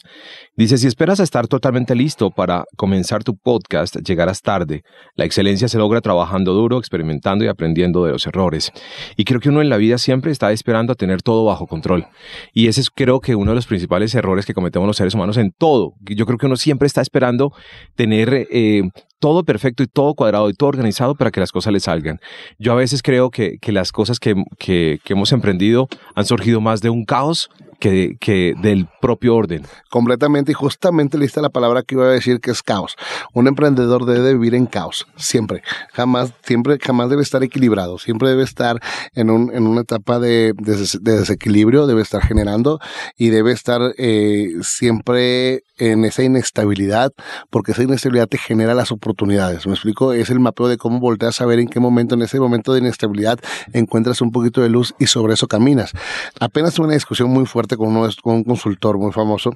Dice, 0.57 0.79
si 0.79 0.87
esperas 0.87 1.19
a 1.19 1.23
estar 1.23 1.47
totalmente 1.47 1.93
listo 1.93 2.31
para 2.31 2.65
comenzar 2.75 3.23
tu 3.23 3.37
podcast, 3.37 3.97
llegarás 3.97 4.41
tarde. 4.41 4.81
La 5.13 5.25
excelencia 5.25 5.67
se 5.67 5.77
logra 5.77 6.01
trabajando 6.01 6.55
duro, 6.55 6.79
experimentando 6.79 7.45
y 7.45 7.49
aprendiendo 7.49 8.03
de 8.03 8.13
los 8.13 8.25
errores. 8.25 8.71
Y 9.15 9.25
creo 9.25 9.39
que 9.39 9.49
uno 9.49 9.61
en 9.61 9.69
la 9.69 9.77
vida 9.77 9.99
siempre 9.99 10.31
está 10.31 10.51
esperando 10.51 10.93
a 10.93 10.95
tener 10.95 11.21
todo 11.21 11.45
bajo 11.45 11.67
control. 11.67 12.07
Y 12.51 12.65
ese 12.65 12.81
es 12.81 12.89
creo 12.89 13.19
que 13.19 13.35
uno 13.35 13.51
de 13.51 13.55
los 13.57 13.67
principales 13.67 14.15
errores 14.15 14.47
que 14.47 14.55
cometemos 14.55 14.87
los 14.87 14.97
seres 14.97 15.13
humanos 15.13 15.37
en 15.37 15.51
todo. 15.55 15.93
Yo 15.99 16.25
creo 16.25 16.39
que 16.39 16.47
uno 16.47 16.55
siempre 16.55 16.87
está 16.87 17.01
esperando 17.01 17.53
tener 17.95 18.47
eh, 18.49 18.89
todo 19.21 19.45
perfecto 19.45 19.83
y 19.83 19.87
todo 19.87 20.15
cuadrado 20.15 20.49
y 20.49 20.53
todo 20.53 20.67
organizado 20.69 21.15
para 21.15 21.29
que 21.29 21.39
las 21.39 21.51
cosas 21.51 21.71
le 21.71 21.79
salgan. 21.79 22.19
Yo 22.57 22.73
a 22.73 22.75
veces 22.75 23.03
creo 23.03 23.29
que, 23.29 23.59
que 23.61 23.71
las 23.71 23.91
cosas 23.91 24.19
que, 24.19 24.30
que, 24.57 24.99
hemos 25.07 25.31
emprendido 25.31 25.87
han 26.15 26.25
surgido 26.25 26.61
más 26.61 26.81
de 26.81 26.89
un 26.89 27.05
caos 27.05 27.49
que, 27.79 28.15
que 28.19 28.53
del 28.61 28.87
propio 29.01 29.35
orden. 29.35 29.65
Completamente, 29.89 30.51
y 30.51 30.55
justamente 30.55 31.17
le 31.17 31.27
la 31.41 31.49
palabra 31.49 31.83
que 31.83 31.95
iba 31.95 32.05
a 32.05 32.09
decir 32.09 32.41
que 32.41 32.51
es 32.51 32.61
caos. 32.61 32.97
Un 33.33 33.47
emprendedor 33.47 34.05
debe 34.05 34.33
vivir 34.33 34.55
en 34.55 34.65
caos, 34.65 35.07
siempre. 35.15 35.63
Jamás, 35.93 36.33
siempre, 36.43 36.77
jamás 36.81 37.09
debe 37.09 37.21
estar 37.21 37.41
equilibrado, 37.43 37.97
siempre 37.99 38.29
debe 38.29 38.43
estar 38.43 38.79
en, 39.13 39.29
un, 39.29 39.51
en 39.53 39.65
una 39.65 39.81
etapa 39.81 40.19
de, 40.19 40.53
desequilibrio, 41.01 41.87
debe 41.87 42.01
estar 42.01 42.21
generando 42.21 42.79
y 43.17 43.29
debe 43.29 43.53
estar 43.53 43.93
eh, 43.97 44.55
siempre 44.61 45.63
en 45.77 46.05
esa 46.05 46.23
inestabilidad, 46.23 47.11
porque 47.49 47.71
esa 47.71 47.83
inestabilidad 47.83 48.27
te 48.27 48.37
genera 48.37 48.75
las 48.75 48.91
oportunidades. 48.91 49.65
¿Me 49.65 49.73
explico? 49.73 50.13
Es 50.13 50.29
el 50.29 50.39
mapeo 50.39 50.67
de 50.67 50.77
cómo 50.77 50.99
volteas 50.99 51.35
a 51.35 51.37
saber 51.39 51.59
en 51.59 51.67
qué 51.67 51.79
momento, 51.79 52.15
en 52.15 52.21
ese 52.21 52.39
momento 52.39 52.73
de 52.73 52.79
inestabilidad, 52.79 53.39
encuentras 53.73 54.21
un 54.21 54.31
poquito 54.31 54.61
de 54.61 54.69
luz 54.69 54.93
y 54.99 55.07
sobre 55.07 55.33
eso 55.33 55.47
caminas. 55.47 55.91
Apenas 56.39 56.75
tuve 56.75 56.85
una 56.85 56.95
discusión 56.95 57.29
muy 57.29 57.45
fuerte 57.45 57.77
con, 57.77 57.95
uno, 57.95 58.09
con 58.21 58.35
un 58.35 58.43
consultor 58.43 58.90
muy 58.97 59.11
famoso 59.11 59.51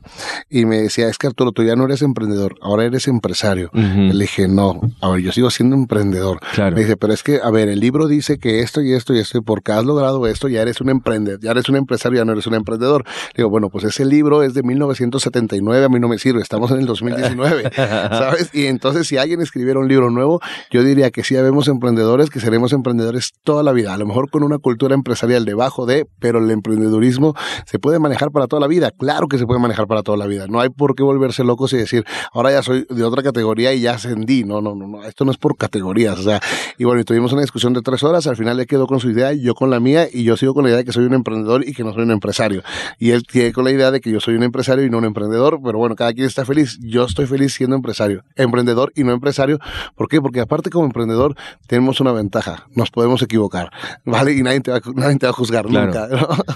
y 0.49 0.65
me 0.65 0.81
decía, 0.81 1.07
es 1.09 1.17
que 1.17 1.27
Arturo, 1.27 1.51
tú 1.51 1.63
ya 1.63 1.75
no 1.75 1.85
eres 1.85 2.01
emprendedor, 2.01 2.55
ahora 2.61 2.85
eres 2.85 3.07
empresario. 3.07 3.69
Le 3.73 4.13
dije, 4.13 4.47
no, 4.47 4.81
a 5.01 5.09
ver, 5.09 5.21
yo 5.21 5.31
sigo 5.31 5.49
siendo 5.49 5.75
emprendedor. 5.75 6.39
Me 6.57 6.81
dice, 6.81 6.97
pero 6.97 7.13
es 7.13 7.23
que, 7.23 7.39
a 7.43 7.49
ver, 7.51 7.69
el 7.69 7.79
libro 7.79 8.07
dice 8.07 8.37
que 8.37 8.61
esto 8.61 8.81
y 8.81 8.93
esto 8.93 9.13
y 9.13 9.19
esto, 9.19 9.37
y 9.37 9.41
porque 9.41 9.71
has 9.71 9.85
logrado 9.85 10.25
esto, 10.27 10.47
ya 10.47 10.61
eres 10.61 10.81
un 10.81 10.89
emprendedor, 10.89 11.39
ya 11.41 11.51
eres 11.51 11.69
un 11.69 11.75
empresario, 11.75 12.19
ya 12.19 12.25
no 12.25 12.33
eres 12.33 12.47
un 12.47 12.53
emprendedor. 12.53 13.03
digo, 13.35 13.49
bueno, 13.49 13.69
pues 13.69 13.83
ese 13.83 14.05
libro 14.05 14.43
es 14.43 14.53
de 14.53 14.63
1979, 14.63 15.85
a 15.85 15.89
mí 15.89 15.99
no 15.99 16.07
me 16.07 16.17
sirve, 16.17 16.41
estamos 16.41 16.71
en 16.71 16.79
el 16.79 16.85
2019, 16.85 17.71
¿sabes? 17.75 18.49
Y 18.53 18.65
entonces, 18.65 19.07
si 19.07 19.17
alguien 19.17 19.41
escribiera 19.41 19.79
un 19.79 19.87
libro 19.87 20.09
nuevo, 20.09 20.39
yo 20.71 20.83
diría 20.83 21.11
que 21.11 21.23
sí 21.23 21.35
habemos 21.35 21.67
emprendedores, 21.67 22.29
que 22.29 22.39
seremos 22.39 22.73
emprendedores 22.73 23.31
toda 23.43 23.63
la 23.63 23.71
vida, 23.71 23.93
a 23.93 23.97
lo 23.97 24.05
mejor 24.05 24.29
con 24.29 24.43
una 24.43 24.57
cultura 24.57 24.95
empresarial 24.95 25.45
debajo 25.45 25.85
de, 25.85 26.05
pero 26.19 26.39
el 26.39 26.49
emprendedurismo 26.51 27.35
se 27.65 27.79
puede 27.79 27.99
manejar 27.99 28.31
para 28.31 28.47
toda 28.47 28.59
la 28.59 28.67
vida, 28.67 28.91
claro 28.91 29.24
que 29.27 29.37
se 29.37 29.45
puede 29.45 29.59
manejar 29.59 29.87
para 29.87 30.03
toda 30.03 30.17
la 30.17 30.27
vida, 30.27 30.47
no 30.47 30.59
hay 30.59 30.69
por 30.69 30.95
qué 30.95 31.03
volverse 31.03 31.43
locos 31.43 31.73
y 31.73 31.77
decir, 31.77 32.05
ahora 32.33 32.51
ya 32.51 32.63
soy 32.63 32.85
de 32.89 33.03
otra 33.03 33.23
categoría 33.23 33.73
y 33.73 33.81
ya 33.81 33.93
ascendí, 33.93 34.43
no, 34.43 34.61
no, 34.61 34.75
no, 34.75 34.87
no, 34.87 35.03
esto 35.03 35.25
no 35.25 35.31
es 35.31 35.37
por 35.37 35.57
categorías, 35.57 36.19
o 36.19 36.23
sea, 36.23 36.39
y 36.77 36.83
bueno, 36.83 37.01
y 37.01 37.03
tuvimos 37.03 37.31
una 37.33 37.41
discusión 37.41 37.73
de 37.73 37.81
tres 37.81 38.03
horas, 38.03 38.27
al 38.27 38.35
final 38.35 38.57
le 38.57 38.65
quedó 38.65 38.87
con 38.87 38.99
su 38.99 39.09
idea, 39.09 39.33
yo 39.33 39.55
con 39.55 39.69
la 39.69 39.79
mía, 39.79 40.07
y 40.11 40.23
yo 40.23 40.37
sigo 40.37 40.53
con 40.53 40.63
la 40.63 40.69
idea 40.69 40.77
de 40.77 40.85
que 40.85 40.91
soy 40.91 41.05
un 41.05 41.13
emprendedor 41.13 41.67
y 41.67 41.73
que 41.73 41.83
no 41.83 41.93
soy 41.93 42.03
un 42.03 42.11
empresario, 42.11 42.63
y 42.99 43.11
él 43.11 43.23
tiene 43.23 43.53
con 43.53 43.63
la 43.63 43.71
idea 43.71 43.91
de 43.91 44.01
que 44.01 44.11
yo 44.11 44.19
soy 44.19 44.35
un 44.35 44.43
empresario 44.43 44.85
y 44.85 44.89
no 44.89 44.97
un 44.97 45.05
emprendedor, 45.05 45.59
pero 45.63 45.77
bueno, 45.77 45.95
cada 45.95 46.13
quien 46.13 46.27
está 46.27 46.45
feliz, 46.45 46.77
yo 46.81 47.05
estoy 47.05 47.25
feliz 47.25 47.53
siendo 47.53 47.75
empresario, 47.75 48.23
emprendedor 48.35 48.91
y 48.95 49.03
no 49.03 49.13
empresario, 49.13 49.59
¿por 49.95 50.07
qué? 50.07 50.21
Porque 50.21 50.39
aparte 50.39 50.69
como 50.69 50.85
emprendedor 50.85 51.35
tenemos 51.67 51.99
una 51.99 52.11
ventaja, 52.11 52.67
nos 52.75 52.91
podemos 52.91 53.21
equivocar, 53.21 53.71
¿vale? 54.05 54.33
Y 54.33 54.43
nadie 54.43 54.61
te 54.61 54.71
va, 54.71 54.81
nadie 54.93 55.17
te 55.17 55.25
va 55.25 55.31
a 55.31 55.33
juzgar 55.33 55.69
nunca. 55.69 56.07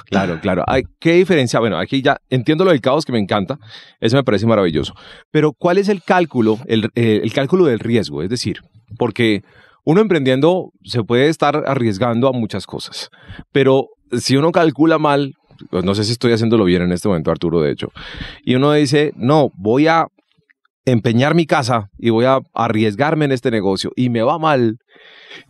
Claro, 0.06 0.40
claro. 0.42 0.64
Hay, 0.68 0.84
¿Qué 1.00 1.14
diferencia? 1.14 1.60
Bueno, 1.60 1.78
aquí 1.78 2.02
ya 2.02 2.18
entiendo 2.30 2.59
lo 2.66 2.72
del 2.72 2.82
caos 2.82 3.06
que 3.06 3.12
me 3.12 3.20
encanta, 3.20 3.60
eso 4.00 4.16
me 4.16 4.24
parece 4.24 4.46
maravilloso, 4.46 4.94
pero 5.32 5.54
¿cuál 5.54 5.78
es 5.78 5.90
el 5.90 6.04
cálculo, 6.04 6.60
el, 6.68 6.90
eh, 6.96 7.22
el 7.24 7.34
cálculo 7.34 7.66
del 7.66 7.80
riesgo? 7.80 8.24
Es 8.24 8.30
decir, 8.30 8.62
porque 8.98 9.44
uno 9.84 10.02
emprendiendo 10.02 10.72
se 10.84 11.04
puede 11.04 11.30
estar 11.30 11.64
arriesgando 11.68 12.28
a 12.28 12.32
muchas 12.32 12.66
cosas, 12.66 13.10
pero 13.52 13.90
si 14.18 14.38
uno 14.38 14.52
calcula 14.52 14.98
mal, 14.98 15.34
pues 15.70 15.84
no 15.84 15.96
sé 15.96 16.04
si 16.04 16.14
estoy 16.14 16.32
haciéndolo 16.32 16.64
bien 16.66 16.82
en 16.82 16.92
este 16.92 17.08
momento, 17.08 17.32
Arturo, 17.32 17.62
de 17.62 17.72
hecho, 17.72 17.92
y 18.44 18.56
uno 18.56 18.72
dice, 18.74 19.14
no, 19.16 19.52
voy 19.56 19.88
a 19.88 20.08
empeñar 20.86 21.36
mi 21.36 21.46
casa 21.46 21.90
y 21.98 22.10
voy 22.10 22.26
a 22.26 22.40
arriesgarme 22.54 23.26
en 23.26 23.32
este 23.32 23.52
negocio 23.52 23.92
y 23.96 24.10
me 24.10 24.22
va 24.22 24.40
mal 24.40 24.78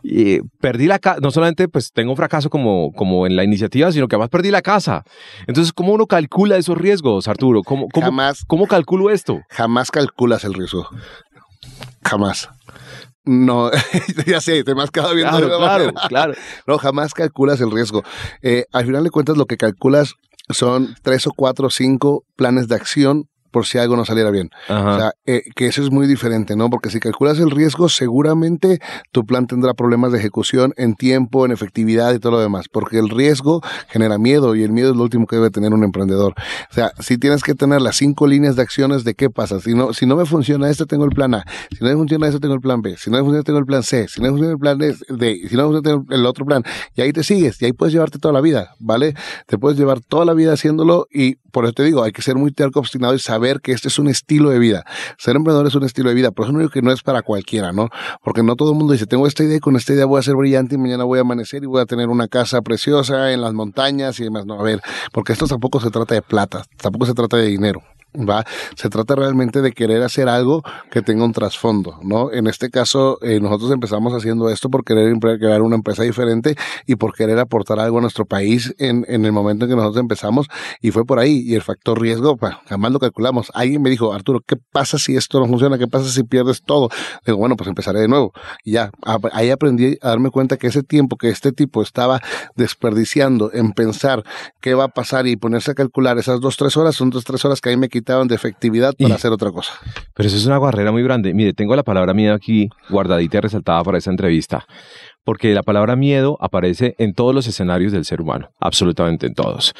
y 0.02 0.40
perdí 0.60 0.86
la 0.86 0.98
casa, 0.98 1.20
no 1.20 1.30
solamente 1.30 1.68
pues 1.68 1.92
tengo 1.92 2.10
un 2.10 2.16
fracaso 2.16 2.50
como, 2.50 2.92
como 2.92 3.26
en 3.26 3.36
la 3.36 3.44
iniciativa, 3.44 3.90
sino 3.92 4.08
que 4.08 4.16
además 4.16 4.30
perdí 4.30 4.50
la 4.50 4.62
casa. 4.62 5.02
Entonces, 5.46 5.72
¿cómo 5.72 5.92
uno 5.92 6.06
calcula 6.06 6.56
esos 6.56 6.76
riesgos, 6.76 7.28
Arturo? 7.28 7.62
¿Cómo, 7.62 7.88
cómo, 7.88 8.06
jamás, 8.06 8.44
¿cómo 8.46 8.66
calculo 8.66 9.10
esto? 9.10 9.40
Jamás 9.50 9.90
calculas 9.90 10.44
el 10.44 10.54
riesgo. 10.54 10.88
Jamás. 12.04 12.48
No, 13.24 13.70
ya 14.26 14.40
sé, 14.40 14.64
te 14.64 14.74
me 14.74 14.82
has 14.82 14.90
quedado 14.90 15.14
viendo. 15.14 15.36
Claro, 15.36 15.58
claro, 15.58 15.92
claro. 16.08 16.34
No, 16.66 16.78
jamás 16.78 17.14
calculas 17.14 17.60
el 17.60 17.70
riesgo. 17.70 18.02
Eh, 18.42 18.64
al 18.72 18.86
final 18.86 19.04
de 19.04 19.10
cuentas, 19.10 19.36
lo 19.36 19.46
que 19.46 19.56
calculas 19.56 20.14
son 20.48 20.94
tres 21.02 21.26
o 21.26 21.32
cuatro 21.32 21.68
o 21.68 21.70
cinco 21.70 22.24
planes 22.36 22.66
de 22.68 22.74
acción 22.74 23.26
por 23.50 23.66
si 23.66 23.78
algo 23.78 23.96
no 23.96 24.04
saliera 24.04 24.30
bien. 24.30 24.50
O 24.68 24.96
sea, 24.96 25.12
eh, 25.26 25.42
que 25.54 25.66
eso 25.66 25.82
es 25.82 25.90
muy 25.90 26.06
diferente, 26.06 26.56
¿no? 26.56 26.70
Porque 26.70 26.90
si 26.90 27.00
calculas 27.00 27.38
el 27.38 27.50
riesgo, 27.50 27.88
seguramente 27.88 28.80
tu 29.12 29.24
plan 29.24 29.46
tendrá 29.46 29.74
problemas 29.74 30.12
de 30.12 30.18
ejecución 30.18 30.72
en 30.76 30.94
tiempo, 30.94 31.44
en 31.44 31.52
efectividad 31.52 32.14
y 32.14 32.18
todo 32.18 32.32
lo 32.32 32.40
demás, 32.40 32.66
porque 32.70 32.98
el 32.98 33.08
riesgo 33.08 33.62
genera 33.88 34.18
miedo 34.18 34.54
y 34.54 34.62
el 34.62 34.72
miedo 34.72 34.90
es 34.90 34.96
lo 34.96 35.02
último 35.02 35.26
que 35.26 35.36
debe 35.36 35.50
tener 35.50 35.72
un 35.72 35.84
emprendedor. 35.84 36.34
O 36.70 36.74
sea, 36.74 36.92
si 37.00 37.18
tienes 37.18 37.42
que 37.42 37.54
tener 37.54 37.80
las 37.80 37.96
cinco 37.96 38.26
líneas 38.26 38.56
de 38.56 38.62
acciones 38.62 39.04
de 39.04 39.14
qué 39.14 39.30
pasa. 39.30 39.60
Si 39.60 39.74
no, 39.74 39.92
si 39.92 40.06
no 40.06 40.16
me 40.16 40.26
funciona 40.26 40.70
esto, 40.70 40.86
tengo 40.86 41.04
el 41.04 41.10
plan 41.10 41.34
A. 41.34 41.44
Si 41.70 41.82
no 41.82 41.90
me 41.90 41.96
funciona 41.96 42.26
esto, 42.26 42.40
tengo 42.40 42.54
el 42.54 42.60
plan 42.60 42.82
B. 42.82 42.96
Si 42.96 43.10
no 43.10 43.18
me 43.18 43.22
funciona, 43.22 43.42
tengo 43.42 43.58
el 43.58 43.66
plan 43.66 43.82
C. 43.82 44.08
Si 44.08 44.20
no 44.20 44.24
me 44.24 44.30
funciona 44.30 44.52
el 44.52 44.58
plan 44.58 44.78
D, 44.78 44.94
si 44.94 45.56
no 45.56 45.68
me 45.68 45.74
funciona, 45.74 45.82
tengo 45.82 46.04
el 46.10 46.26
otro 46.26 46.44
plan. 46.44 46.62
Y 46.94 47.02
ahí 47.02 47.12
te 47.12 47.24
sigues 47.24 47.60
y 47.60 47.66
ahí 47.66 47.72
puedes 47.72 47.92
llevarte 47.92 48.18
toda 48.18 48.32
la 48.32 48.40
vida, 48.40 48.74
¿vale? 48.78 49.14
Te 49.46 49.58
puedes 49.58 49.78
llevar 49.78 50.00
toda 50.00 50.24
la 50.24 50.34
vida 50.34 50.52
haciéndolo 50.52 51.06
y 51.10 51.36
por 51.50 51.64
eso 51.64 51.72
te 51.72 51.82
digo, 51.82 52.02
hay 52.02 52.12
que 52.12 52.22
ser 52.22 52.36
muy 52.36 52.52
terco, 52.52 52.80
obstinado 52.80 53.14
y 53.14 53.18
saber 53.18 53.39
ver 53.40 53.60
que 53.60 53.72
este 53.72 53.88
es 53.88 53.98
un 53.98 54.08
estilo 54.08 54.50
de 54.50 54.58
vida. 54.58 54.84
Ser 55.18 55.36
emprendedor 55.36 55.66
es 55.66 55.74
un 55.74 55.84
estilo 55.84 56.10
de 56.10 56.14
vida, 56.14 56.30
por 56.30 56.46
eso 56.46 56.52
no 56.52 56.60
digo 56.60 56.70
que 56.70 56.82
no 56.82 56.92
es 56.92 57.02
para 57.02 57.22
cualquiera, 57.22 57.72
¿no? 57.72 57.88
Porque 58.22 58.42
no 58.42 58.54
todo 58.56 58.70
el 58.70 58.78
mundo 58.78 58.92
dice, 58.92 59.06
tengo 59.06 59.26
esta 59.26 59.42
idea 59.42 59.56
y 59.56 59.60
con 59.60 59.76
esta 59.76 59.92
idea 59.92 60.04
voy 60.04 60.20
a 60.20 60.22
ser 60.22 60.36
brillante 60.36 60.76
y 60.76 60.78
mañana 60.78 61.04
voy 61.04 61.18
a 61.18 61.22
amanecer 61.22 61.62
y 61.62 61.66
voy 61.66 61.80
a 61.80 61.86
tener 61.86 62.08
una 62.08 62.28
casa 62.28 62.60
preciosa 62.62 63.32
en 63.32 63.40
las 63.40 63.52
montañas 63.52 64.20
y 64.20 64.24
demás. 64.24 64.46
No, 64.46 64.60
a 64.60 64.62
ver, 64.62 64.80
porque 65.12 65.32
esto 65.32 65.46
tampoco 65.46 65.80
se 65.80 65.90
trata 65.90 66.14
de 66.14 66.22
plata, 66.22 66.62
tampoco 66.76 67.06
se 67.06 67.14
trata 67.14 67.36
de 67.36 67.46
dinero. 67.46 67.82
¿Va? 68.14 68.44
Se 68.76 68.88
trata 68.88 69.14
realmente 69.14 69.62
de 69.62 69.72
querer 69.72 70.02
hacer 70.02 70.28
algo 70.28 70.62
que 70.90 71.02
tenga 71.02 71.24
un 71.24 71.32
trasfondo, 71.32 71.98
¿no? 72.02 72.32
En 72.32 72.46
este 72.46 72.70
caso, 72.70 73.18
eh, 73.22 73.40
nosotros 73.40 73.70
empezamos 73.70 74.12
haciendo 74.12 74.48
esto 74.50 74.68
por 74.68 74.84
querer 74.84 75.16
crear 75.18 75.62
una 75.62 75.76
empresa 75.76 76.02
diferente 76.02 76.56
y 76.86 76.96
por 76.96 77.14
querer 77.14 77.38
aportar 77.38 77.78
algo 77.78 77.98
a 77.98 78.00
nuestro 78.00 78.24
país 78.24 78.74
en, 78.78 79.04
en 79.08 79.24
el 79.24 79.32
momento 79.32 79.64
en 79.64 79.70
que 79.70 79.76
nosotros 79.76 80.00
empezamos 80.00 80.46
y 80.80 80.90
fue 80.90 81.04
por 81.04 81.18
ahí. 81.18 81.42
Y 81.44 81.54
el 81.54 81.62
factor 81.62 82.00
riesgo, 82.00 82.36
pues, 82.36 82.54
jamás 82.66 82.92
lo 82.92 82.98
calculamos. 82.98 83.50
Alguien 83.54 83.82
me 83.82 83.90
dijo, 83.90 84.12
Arturo, 84.12 84.40
¿qué 84.46 84.56
pasa 84.56 84.98
si 84.98 85.16
esto 85.16 85.40
no 85.40 85.46
funciona? 85.46 85.78
¿Qué 85.78 85.86
pasa 85.86 86.08
si 86.08 86.22
pierdes 86.24 86.62
todo? 86.62 86.88
Digo, 87.24 87.38
bueno, 87.38 87.56
pues 87.56 87.68
empezaré 87.68 88.00
de 88.00 88.08
nuevo. 88.08 88.32
Y 88.64 88.72
ya, 88.72 88.90
ahí 89.32 89.50
aprendí 89.50 89.98
a 90.02 90.08
darme 90.08 90.30
cuenta 90.30 90.56
que 90.56 90.66
ese 90.66 90.82
tiempo 90.82 91.16
que 91.16 91.28
este 91.28 91.52
tipo 91.52 91.82
estaba 91.82 92.20
desperdiciando 92.56 93.50
en 93.52 93.72
pensar 93.72 94.24
qué 94.60 94.74
va 94.74 94.84
a 94.84 94.88
pasar 94.88 95.26
y 95.26 95.36
ponerse 95.36 95.72
a 95.72 95.74
calcular 95.74 96.18
esas 96.18 96.40
dos, 96.40 96.56
tres 96.56 96.76
horas, 96.76 96.96
son 96.96 97.10
dos, 97.10 97.24
tres 97.24 97.44
horas 97.44 97.60
que 97.60 97.70
ahí 97.70 97.76
me 97.76 97.88
quitaban 98.00 98.28
de 98.28 98.34
efectividad 98.34 98.94
para 98.98 99.14
hacer 99.14 99.30
otra 99.30 99.50
cosa. 99.50 99.72
Pero 100.14 100.26
eso 100.26 100.36
es 100.36 100.46
una 100.46 100.58
barrera 100.58 100.90
muy 100.90 101.02
grande. 101.02 101.34
Mire, 101.34 101.52
tengo 101.52 101.76
la 101.76 101.82
palabra 101.82 102.14
miedo 102.14 102.34
aquí 102.34 102.68
guardadita 102.88 103.38
y 103.38 103.40
resaltada 103.40 103.82
para 103.84 103.98
esta 103.98 104.10
entrevista, 104.10 104.64
porque 105.24 105.52
la 105.52 105.62
palabra 105.62 105.96
miedo 105.96 106.36
aparece 106.40 106.94
en 106.98 107.12
todos 107.12 107.34
los 107.34 107.46
escenarios 107.46 107.92
del 107.92 108.04
ser 108.04 108.20
humano, 108.20 108.50
absolutamente 108.58 109.26
en 109.26 109.34
todos. 109.34 109.74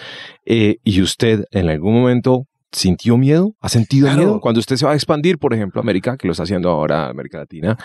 Eh, 0.44 0.76
y 0.84 1.00
usted 1.02 1.44
en 1.50 1.70
algún 1.70 1.94
momento 1.94 2.44
¿Sintió 2.72 3.16
miedo? 3.16 3.56
¿Ha 3.60 3.68
sentido 3.68 4.08
miedo? 4.12 4.40
Cuando 4.40 4.60
usted 4.60 4.76
se 4.76 4.86
va 4.86 4.92
a 4.92 4.94
expandir, 4.94 5.38
por 5.38 5.52
ejemplo, 5.52 5.80
América, 5.80 6.16
que 6.16 6.28
lo 6.28 6.32
está 6.32 6.44
haciendo 6.44 6.70
ahora 6.70 7.08
América 7.08 7.38
Latina, 7.38 7.76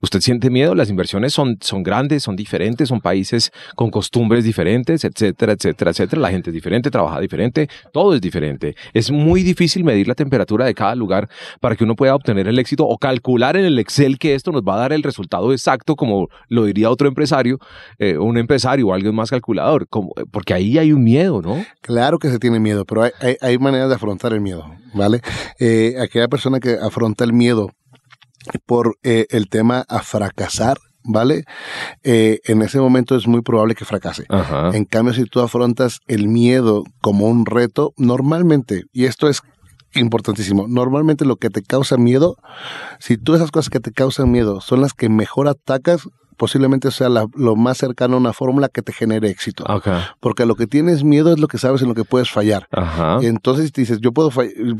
¿usted 0.00 0.20
siente 0.20 0.48
miedo? 0.48 0.74
Las 0.74 0.88
inversiones 0.88 1.34
son, 1.34 1.58
son 1.60 1.82
grandes, 1.82 2.22
son 2.22 2.36
diferentes, 2.36 2.88
son 2.88 3.02
países 3.02 3.52
con 3.76 3.90
costumbres 3.90 4.42
diferentes, 4.42 5.04
etcétera, 5.04 5.52
etcétera, 5.52 5.90
etcétera. 5.90 6.22
La 6.22 6.30
gente 6.30 6.48
es 6.48 6.54
diferente, 6.54 6.90
trabaja 6.90 7.20
diferente, 7.20 7.68
todo 7.92 8.14
es 8.14 8.22
diferente. 8.22 8.76
Es 8.94 9.10
muy 9.10 9.42
difícil 9.42 9.84
medir 9.84 10.08
la 10.08 10.14
temperatura 10.14 10.64
de 10.64 10.72
cada 10.72 10.94
lugar 10.94 11.28
para 11.60 11.76
que 11.76 11.84
uno 11.84 11.94
pueda 11.94 12.14
obtener 12.14 12.48
el 12.48 12.58
éxito 12.58 12.86
o 12.86 12.96
calcular 12.96 13.58
en 13.58 13.66
el 13.66 13.78
Excel 13.78 14.18
que 14.18 14.34
esto 14.34 14.52
nos 14.52 14.62
va 14.62 14.76
a 14.76 14.78
dar 14.78 14.94
el 14.94 15.02
resultado 15.02 15.52
exacto, 15.52 15.96
como 15.96 16.28
lo 16.48 16.64
diría 16.64 16.88
otro 16.88 17.08
empresario, 17.08 17.58
eh, 17.98 18.16
un 18.16 18.38
empresario 18.38 18.86
o 18.86 18.94
alguien 18.94 19.14
más 19.14 19.28
calculador, 19.28 19.86
como, 19.86 20.14
porque 20.30 20.54
ahí 20.54 20.78
hay 20.78 20.94
un 20.94 21.04
miedo, 21.04 21.42
¿no? 21.42 21.62
Claro 21.82 22.18
que 22.18 22.30
se 22.30 22.38
tiene 22.38 22.58
miedo, 22.58 22.86
pero 22.86 23.02
hay, 23.02 23.10
hay, 23.20 23.36
hay 23.42 23.58
maneras 23.58 23.90
de 23.90 23.96
afrontar 23.96 24.29
el 24.34 24.40
miedo, 24.40 24.64
¿vale? 24.94 25.20
Eh, 25.58 25.96
aquella 26.00 26.28
persona 26.28 26.60
que 26.60 26.74
afronta 26.74 27.24
el 27.24 27.32
miedo 27.32 27.70
por 28.66 28.96
eh, 29.02 29.26
el 29.30 29.48
tema 29.48 29.84
a 29.88 30.00
fracasar, 30.00 30.78
¿vale? 31.04 31.44
Eh, 32.02 32.40
en 32.44 32.62
ese 32.62 32.80
momento 32.80 33.16
es 33.16 33.26
muy 33.26 33.42
probable 33.42 33.74
que 33.74 33.84
fracase. 33.84 34.24
En 34.72 34.84
cambio, 34.84 35.14
si 35.14 35.24
tú 35.24 35.40
afrontas 35.40 36.00
el 36.06 36.28
miedo 36.28 36.84
como 37.00 37.26
un 37.26 37.46
reto, 37.46 37.92
normalmente, 37.96 38.84
y 38.92 39.04
esto 39.04 39.28
es 39.28 39.42
importantísimo, 39.94 40.66
normalmente 40.68 41.24
lo 41.24 41.36
que 41.36 41.50
te 41.50 41.62
causa 41.62 41.96
miedo, 41.96 42.36
si 42.98 43.16
tú 43.16 43.34
esas 43.34 43.50
cosas 43.50 43.70
que 43.70 43.80
te 43.80 43.92
causan 43.92 44.30
miedo 44.30 44.60
son 44.60 44.80
las 44.80 44.92
que 44.92 45.08
mejor 45.08 45.48
atacas, 45.48 46.08
posiblemente 46.40 46.90
sea 46.90 47.10
lo 47.10 47.54
más 47.54 47.76
cercano 47.76 48.14
a 48.14 48.18
una 48.18 48.32
fórmula 48.32 48.70
que 48.70 48.80
te 48.80 48.94
genere 48.94 49.28
éxito. 49.28 49.62
Porque 50.20 50.46
lo 50.46 50.54
que 50.54 50.66
tienes 50.66 51.04
miedo 51.04 51.34
es 51.34 51.38
lo 51.38 51.48
que 51.48 51.58
sabes 51.58 51.82
en 51.82 51.88
lo 51.88 51.94
que 51.94 52.04
puedes 52.04 52.30
fallar. 52.30 52.66
Y 53.20 53.26
entonces 53.26 53.70
dices, 53.74 53.98
yo 54.00 54.12
puedo 54.12 54.30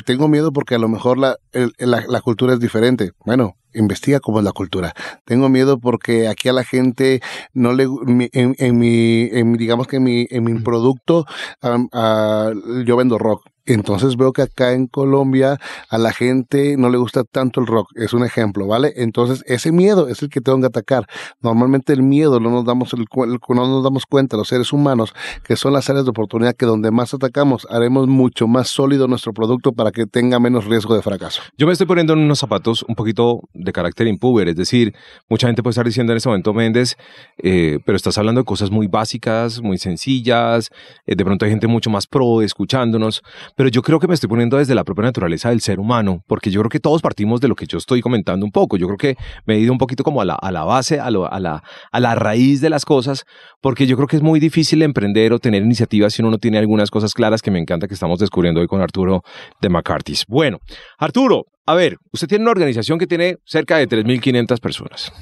tengo 0.06 0.26
miedo 0.26 0.54
porque 0.54 0.76
a 0.76 0.78
lo 0.78 0.88
mejor 0.88 1.18
la, 1.18 1.36
la, 1.78 2.20
cultura 2.22 2.54
es 2.54 2.60
diferente. 2.60 3.10
Bueno, 3.26 3.56
investiga 3.74 4.20
cómo 4.20 4.38
es 4.38 4.44
la 4.46 4.52
cultura. 4.52 4.94
Tengo 5.26 5.50
miedo 5.50 5.78
porque 5.78 6.28
aquí 6.28 6.48
a 6.48 6.54
la 6.54 6.64
gente 6.64 7.20
no 7.52 7.74
le, 7.74 7.86
en, 8.32 8.78
mi, 8.78 9.28
en 9.30 9.52
digamos 9.58 9.86
que 9.86 9.96
en 9.96 10.04
mi, 10.04 10.26
en 10.30 10.42
mi 10.42 10.58
producto, 10.60 11.26
yo 11.60 12.96
vendo 12.96 13.18
rock 13.18 13.49
entonces 13.66 14.16
veo 14.16 14.32
que 14.32 14.42
acá 14.42 14.72
en 14.72 14.86
Colombia 14.86 15.58
a 15.88 15.98
la 15.98 16.12
gente 16.12 16.76
no 16.76 16.88
le 16.90 16.98
gusta 16.98 17.24
tanto 17.24 17.60
el 17.60 17.66
rock, 17.66 17.90
es 17.96 18.12
un 18.12 18.24
ejemplo, 18.24 18.66
¿vale? 18.66 18.92
Entonces 18.96 19.44
ese 19.46 19.72
miedo 19.72 20.08
es 20.08 20.22
el 20.22 20.28
que 20.28 20.40
tengo 20.40 20.60
que 20.60 20.66
atacar. 20.66 21.06
Normalmente 21.40 21.92
el 21.92 22.02
miedo 22.02 22.40
no 22.40 22.50
nos 22.50 22.64
damos 22.64 22.92
el, 22.94 23.04
no 23.14 23.66
nos 23.66 23.84
damos 23.84 24.06
cuenta 24.06 24.36
los 24.36 24.48
seres 24.48 24.72
humanos 24.72 25.14
que 25.44 25.56
son 25.56 25.72
las 25.72 25.88
áreas 25.90 26.04
de 26.04 26.10
oportunidad 26.10 26.54
que 26.54 26.66
donde 26.66 26.90
más 26.90 27.14
atacamos 27.14 27.66
haremos 27.70 28.06
mucho 28.08 28.46
más 28.46 28.68
sólido 28.68 29.06
nuestro 29.08 29.32
producto 29.32 29.72
para 29.72 29.90
que 29.92 30.06
tenga 30.06 30.38
menos 30.40 30.64
riesgo 30.64 30.94
de 30.94 31.02
fracaso. 31.02 31.42
Yo 31.56 31.66
me 31.66 31.72
estoy 31.72 31.86
poniendo 31.86 32.12
en 32.12 32.20
unos 32.20 32.38
zapatos 32.38 32.84
un 32.88 32.94
poquito 32.94 33.40
de 33.52 33.72
carácter 33.72 34.06
impuber, 34.06 34.48
es 34.48 34.56
decir, 34.56 34.94
mucha 35.28 35.46
gente 35.46 35.62
puede 35.62 35.72
estar 35.72 35.86
diciendo 35.86 36.12
en 36.12 36.18
ese 36.18 36.28
momento 36.28 36.52
Méndez, 36.52 36.96
eh, 37.38 37.78
pero 37.84 37.96
estás 37.96 38.18
hablando 38.18 38.40
de 38.40 38.44
cosas 38.44 38.70
muy 38.70 38.86
básicas, 38.86 39.60
muy 39.60 39.78
sencillas, 39.78 40.70
eh, 41.06 41.14
de 41.14 41.24
pronto 41.24 41.44
hay 41.44 41.50
gente 41.50 41.66
mucho 41.66 41.90
más 41.90 42.06
pro 42.06 42.42
escuchándonos 42.42 43.22
pero 43.56 43.68
yo 43.68 43.82
creo 43.82 43.98
que 43.98 44.08
me 44.08 44.14
estoy 44.14 44.28
poniendo 44.28 44.56
desde 44.56 44.74
la 44.74 44.84
propia 44.84 45.04
naturaleza 45.04 45.50
del 45.50 45.60
ser 45.60 45.80
humano, 45.80 46.22
porque 46.26 46.50
yo 46.50 46.60
creo 46.60 46.70
que 46.70 46.80
todos 46.80 47.02
partimos 47.02 47.40
de 47.40 47.48
lo 47.48 47.54
que 47.54 47.66
yo 47.66 47.78
estoy 47.78 48.00
comentando 48.00 48.44
un 48.44 48.52
poco. 48.52 48.76
Yo 48.76 48.86
creo 48.86 48.98
que 48.98 49.16
me 49.46 49.54
he 49.54 49.58
ido 49.58 49.72
un 49.72 49.78
poquito 49.78 50.04
como 50.04 50.20
a 50.20 50.24
la, 50.24 50.34
a 50.34 50.50
la 50.50 50.64
base, 50.64 51.00
a, 51.00 51.06
a, 51.06 51.10
la, 51.10 51.62
a 51.92 52.00
la 52.00 52.14
raíz 52.14 52.60
de 52.60 52.70
las 52.70 52.84
cosas, 52.84 53.24
porque 53.60 53.86
yo 53.86 53.96
creo 53.96 54.08
que 54.08 54.16
es 54.16 54.22
muy 54.22 54.40
difícil 54.40 54.82
emprender 54.82 55.32
o 55.32 55.38
tener 55.38 55.62
iniciativas 55.62 56.14
si 56.14 56.22
uno 56.22 56.30
no 56.30 56.38
tiene 56.38 56.58
algunas 56.58 56.90
cosas 56.90 57.14
claras 57.14 57.42
que 57.42 57.50
me 57.50 57.58
encanta 57.58 57.88
que 57.88 57.94
estamos 57.94 58.18
descubriendo 58.18 58.60
hoy 58.60 58.66
con 58.66 58.80
Arturo 58.80 59.22
de 59.60 59.68
McCarthy's. 59.68 60.24
Bueno, 60.26 60.58
Arturo, 60.98 61.44
a 61.66 61.74
ver, 61.74 61.96
usted 62.12 62.26
tiene 62.26 62.42
una 62.42 62.50
organización 62.50 62.98
que 62.98 63.06
tiene 63.06 63.36
cerca 63.44 63.76
de 63.76 63.88
3.500 63.88 64.60
personas. 64.60 65.12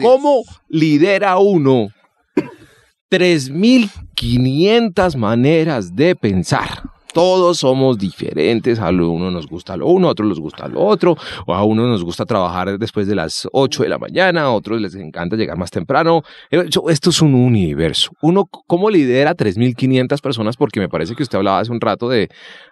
¿Cómo 0.00 0.42
lidera 0.68 1.36
uno 1.38 1.88
3.500 3.10 5.16
maneras 5.16 5.94
de 5.94 6.16
pensar? 6.16 6.93
Todos 7.14 7.58
somos 7.58 7.96
diferentes, 7.96 8.78
a 8.80 8.90
uno 8.90 9.30
nos 9.30 9.46
gusta 9.46 9.76
lo 9.76 9.86
uno, 9.86 10.08
a 10.08 10.10
otros 10.10 10.28
les 10.28 10.38
gusta 10.38 10.68
lo 10.68 10.84
otro, 10.84 11.16
o 11.46 11.54
a 11.54 11.64
uno 11.64 11.86
nos 11.86 12.04
gusta 12.04 12.26
trabajar 12.26 12.78
después 12.78 13.06
de 13.06 13.14
las 13.14 13.48
8 13.52 13.84
de 13.84 13.88
la 13.88 13.98
mañana, 13.98 14.42
a 14.42 14.50
otros 14.50 14.80
les 14.80 14.94
encanta 14.96 15.36
llegar 15.36 15.56
más 15.56 15.70
temprano. 15.70 16.22
Eh, 16.50 16.68
esto 16.88 17.10
es 17.10 17.22
un 17.22 17.34
universo. 17.34 18.10
Uno, 18.20 18.46
¿cómo 18.66 18.90
lidera 18.90 19.34
3.500 19.34 20.20
personas? 20.20 20.56
Porque 20.56 20.80
me 20.80 20.88
parece 20.88 21.14
que 21.14 21.22
usted 21.22 21.38
hablaba 21.38 21.60
hace 21.60 21.70
un 21.70 21.80
rato 21.80 22.08
de, 22.08 22.28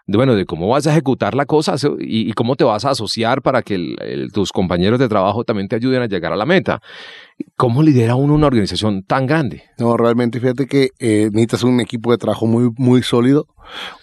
bueno, 0.07 0.35
de 0.35 0.45
cómo 0.45 0.69
vas 0.69 0.87
a 0.87 0.91
ejecutar 0.91 1.35
la 1.35 1.47
cosa 1.47 1.77
y, 2.01 2.33
cómo 2.33 2.57
te 2.57 2.65
vas 2.65 2.85
a 2.85 2.91
asociar 2.91 3.43
para 3.43 3.63
que 3.63 3.97
tus 4.33 4.51
compañeros 4.51 4.99
de 4.99 5.09
trabajo 5.09 5.45
también 5.45 5.69
te 5.69 5.77
ayuden 5.77 6.03
a 6.03 6.07
llegar 6.07 6.33
a 6.33 6.37
la 6.37 6.47
meta. 6.47 6.81
¿Cómo 7.57 7.83
lidera 7.83 8.15
uno 8.17 8.35
una 8.35 8.49
organización 8.49 9.03
tan 9.05 9.27
grande? 9.27 9.63
No, 9.79 9.97
realmente 9.97 10.41
fíjate 10.41 10.67
que 10.67 10.91
eh, 10.99 11.29
necesitas 11.33 11.63
un 11.63 11.81
equipo 11.81 12.11
de 12.11 12.19
trabajo 12.19 12.47
muy, 12.47 12.71
muy 12.77 13.03
sólido, 13.03 13.47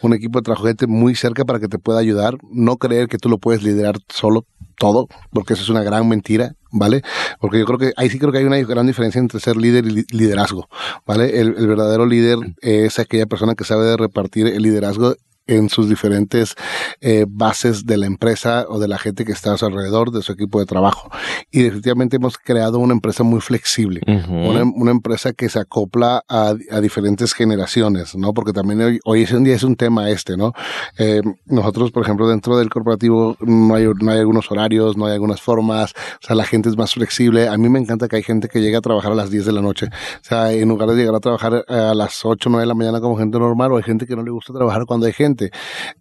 un 0.01 0.13
equipo 0.13 0.39
de 0.39 0.43
trabajo 0.43 0.65
gente 0.65 0.87
muy 0.87 1.15
cerca 1.15 1.45
para 1.45 1.59
que 1.59 1.67
te 1.67 1.79
pueda 1.79 1.99
ayudar. 1.99 2.37
No 2.51 2.77
creer 2.77 3.07
que 3.07 3.17
tú 3.17 3.29
lo 3.29 3.37
puedes 3.37 3.63
liderar 3.63 3.97
solo 4.09 4.45
todo, 4.77 5.07
porque 5.31 5.53
eso 5.53 5.63
es 5.63 5.69
una 5.69 5.83
gran 5.83 6.07
mentira, 6.07 6.55
¿vale? 6.71 7.01
Porque 7.39 7.59
yo 7.59 7.65
creo 7.65 7.77
que 7.77 7.93
ahí 7.97 8.09
sí 8.09 8.17
creo 8.17 8.31
que 8.31 8.39
hay 8.39 8.45
una 8.45 8.57
gran 8.59 8.87
diferencia 8.87 9.19
entre 9.19 9.39
ser 9.39 9.57
líder 9.57 9.85
y 9.85 10.05
liderazgo, 10.09 10.69
¿vale? 11.05 11.41
El, 11.41 11.55
el 11.57 11.67
verdadero 11.67 12.05
líder 12.05 12.37
es 12.61 12.97
aquella 12.97 13.25
persona 13.25 13.55
que 13.55 13.65
sabe 13.65 13.85
de 13.85 13.97
repartir 13.97 14.47
el 14.47 14.63
liderazgo 14.63 15.15
en 15.49 15.69
sus 15.69 15.89
diferentes 15.89 16.55
eh, 17.01 17.25
bases 17.27 17.85
de 17.85 17.97
la 17.97 18.05
empresa 18.05 18.65
o 18.69 18.79
de 18.79 18.87
la 18.87 18.97
gente 18.97 19.25
que 19.25 19.31
está 19.31 19.53
a 19.53 19.57
su 19.57 19.65
alrededor, 19.65 20.11
de 20.11 20.21
su 20.21 20.31
equipo 20.31 20.59
de 20.59 20.65
trabajo. 20.65 21.09
Y 21.51 21.63
definitivamente 21.63 22.17
hemos 22.17 22.37
creado 22.37 22.79
una 22.79 22.93
empresa 22.93 23.23
muy 23.23 23.41
flexible, 23.41 24.01
una, 24.05 24.91
empresa 24.91 25.33
que 25.33 25.49
se 25.49 25.59
acopla 25.59 26.23
a, 26.27 26.53
diferentes 26.81 27.33
generaciones, 27.33 28.15
¿no? 28.15 28.33
Porque 28.33 28.53
también 28.53 28.81
hoy, 28.81 28.99
hoy 29.05 29.27
en 29.29 29.43
día 29.43 29.55
es 29.55 29.63
un 29.63 29.75
tema 29.75 30.09
este, 30.09 30.37
¿no? 30.37 30.53
Eh, 30.97 31.21
nosotros, 31.45 31.91
por 31.91 32.03
ejemplo, 32.03 32.27
dentro 32.27 32.57
del 32.57 32.69
corporativo 32.69 33.35
no 33.39 33.75
hay, 33.75 33.87
no 34.01 34.11
hay 34.11 34.19
algunos 34.19 34.51
horarios, 34.51 34.97
no 34.97 35.05
hay 35.05 35.13
algunas 35.13 35.41
formas, 35.41 35.93
o 36.21 36.27
sea, 36.27 36.35
la 36.35 36.45
gente 36.45 36.69
es 36.69 36.77
más 36.77 36.93
flexible. 36.93 37.47
A 37.47 37.57
mí 37.57 37.69
me 37.69 37.79
encanta 37.79 38.07
que 38.07 38.17
hay 38.17 38.23
gente 38.23 38.47
que 38.47 38.61
llega 38.61 38.79
a 38.79 38.81
trabajar 38.81 39.11
a 39.11 39.15
las 39.15 39.31
10 39.31 39.45
de 39.45 39.51
la 39.51 39.61
noche. 39.61 39.87
O 39.87 40.23
sea, 40.23 40.51
en 40.51 40.69
lugar 40.69 40.89
de 40.89 40.95
llegar 40.95 41.15
a 41.15 41.19
trabajar 41.19 41.65
a 41.67 41.93
las 41.93 42.23
8 42.23 42.49
o 42.49 42.51
9 42.51 42.63
de 42.63 42.67
la 42.67 42.75
mañana 42.75 43.01
como 43.01 43.17
gente 43.17 43.39
normal, 43.39 43.71
o 43.71 43.77
hay 43.77 43.83
gente 43.83 44.05
que 44.05 44.15
no 44.15 44.23
le 44.23 44.31
gusta 44.31 44.53
trabajar 44.53 44.85
cuando 44.85 45.05
hay 45.05 45.13
gente 45.13 45.38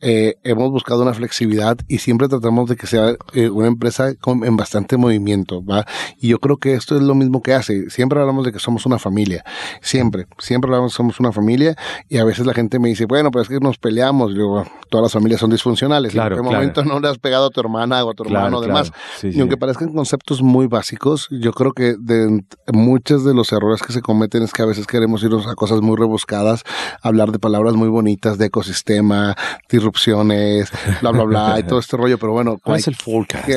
eh, 0.01 0.35
hemos 0.45 0.71
buscado 0.71 1.03
una 1.03 1.15
flexibilidad 1.15 1.77
y 1.89 1.99
siempre 1.99 2.29
tratamos 2.29 2.69
de 2.69 2.77
que 2.77 2.87
sea 2.87 3.15
eh, 3.33 3.49
una 3.49 3.69
empresa 3.69 4.15
con, 4.15 4.45
en 4.45 4.57
bastante 4.57 4.97
movimiento, 4.97 5.65
¿va? 5.65 5.87
Y 6.19 6.29
yo 6.29 6.39
creo 6.39 6.57
que 6.57 6.75
esto 6.75 6.97
es 6.97 7.03
lo 7.03 7.15
mismo 7.15 7.43
que 7.43 7.55
hace. 7.55 7.91
Siempre 7.91 8.21
hablamos 8.21 8.45
de 8.45 8.53
que 8.53 8.59
somos 8.59 8.87
una 8.87 8.99
familia. 8.99 9.45
Siempre, 9.81 10.27
siempre 10.39 10.69
hablamos 10.71 10.93
que 10.93 10.97
somos 10.97 11.21
una 11.21 11.33
familia 11.33 11.77
y 12.09 12.19
a 12.19 12.25
veces 12.25 12.47
la 12.47 12.55
gente 12.55 12.79
me 12.79 12.89
dice, 12.89 13.07
bueno, 13.07 13.31
pero 13.31 13.43
es 13.43 13.49
que 13.49 13.61
nos 13.61 13.79
peleamos. 13.79 14.35
Yo, 14.35 14.65
todas 14.89 15.03
las 15.03 15.13
familias 15.13 15.41
son 15.41 15.51
disfuncionales. 15.51 16.13
Claro, 16.13 16.37
¿En 16.37 16.43
qué 16.43 16.51
momento 16.51 16.85
no 16.85 17.01
le 17.01 17.09
has 17.09 17.19
pegado 17.19 17.47
a 17.47 17.51
tu 17.51 17.61
hermana 17.61 18.05
o 18.05 18.11
a 18.11 18.15
tu 18.15 18.25
hermano 18.25 18.61
demás? 18.61 18.93
y 19.23 19.41
aunque 19.41 19.57
parezcan 19.57 19.93
conceptos 19.93 20.43
muy 20.43 20.67
básicos, 20.67 21.29
yo 21.31 21.53
creo 21.53 21.73
que 21.73 21.97
de 21.99 22.45
muchos 22.73 23.25
de 23.25 23.35
los 23.35 23.53
errores 23.53 23.83
que 23.83 23.93
se 23.93 24.03
cometen 24.03 24.43
es 24.43 24.53
que 24.53 24.63
a 24.63 24.67
veces 24.67 24.87
queremos 24.87 25.23
irnos 25.23 25.47
a 25.47 25.55
cosas 25.55 25.81
muy 25.81 25.97
rebuscadas, 25.97 26.65
hablar 27.03 27.33
de 27.33 27.39
palabras 27.39 27.75
muy 27.75 27.89
bonitas 27.89 28.39
de 28.39 28.47
ecosistema, 28.47 29.28
disrupciones, 29.69 30.71
bla, 31.01 31.11
bla, 31.11 31.25
bla, 31.25 31.61
y 31.61 31.63
todo 31.63 31.79
este 31.79 31.97
rollo, 31.97 32.19
pero 32.19 32.33
bueno. 32.33 32.59
¿Cuál 32.63 32.79
es 32.79 32.89
el 32.89 32.97
forecast? 32.97 33.49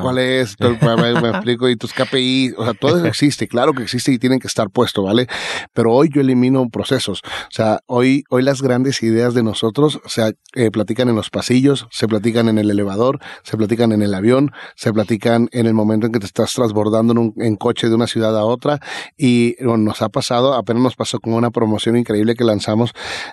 ¿Cuál 0.00 0.18
es? 0.18 0.56
me, 0.60 1.28
explico, 1.30 1.68
y 1.68 1.76
tus 1.76 1.92
KPI, 1.92 2.54
o 2.56 2.64
sea, 2.64 2.74
todo 2.74 2.96
eso 2.98 3.06
existe, 3.06 3.48
claro 3.48 3.72
que 3.72 3.82
existe 3.82 4.12
y 4.12 4.18
tienen 4.18 4.38
que 4.38 4.46
estar 4.46 4.70
puesto, 4.70 5.02
¿vale? 5.02 5.26
Pero 5.72 5.92
hoy 5.92 6.10
yo 6.12 6.20
elimino 6.20 6.68
procesos, 6.68 7.22
o 7.24 7.50
sea, 7.50 7.80
hoy, 7.86 8.24
hoy 8.30 8.42
las 8.42 8.62
grandes 8.62 9.02
ideas 9.02 9.34
de 9.34 9.42
nosotros 9.42 10.00
se 10.06 10.36
eh, 10.54 10.70
platican 10.70 11.08
en 11.08 11.16
los 11.16 11.30
pasillos, 11.30 11.86
se 11.90 12.08
platican 12.08 12.48
en 12.48 12.58
el 12.58 12.70
elevador, 12.70 13.20
se 13.42 13.56
platican 13.56 13.92
en 13.92 14.02
el 14.02 14.14
avión, 14.14 14.52
se 14.74 14.92
platican 14.92 15.48
en 15.52 15.66
el 15.66 15.74
momento 15.74 16.06
en 16.06 16.12
que 16.12 16.20
te 16.20 16.26
estás 16.26 16.52
transbordando 16.52 17.12
en, 17.12 17.18
un, 17.18 17.34
en 17.38 17.56
coche 17.56 17.88
de 17.88 17.94
una 17.94 18.06
ciudad 18.06 18.36
a 18.36 18.44
otra, 18.44 18.80
y 19.16 19.62
bueno, 19.64 19.84
nos 19.84 20.02
ha 20.02 20.08
pasado, 20.08 20.54
apenas 20.54 20.82
nos 20.82 20.96
pasó 20.96 21.20
con 21.20 21.34
una 21.34 21.50
promoción 21.50 21.96
increíble 21.96 22.34
que 22.34 22.44
lanzamos 22.44 22.92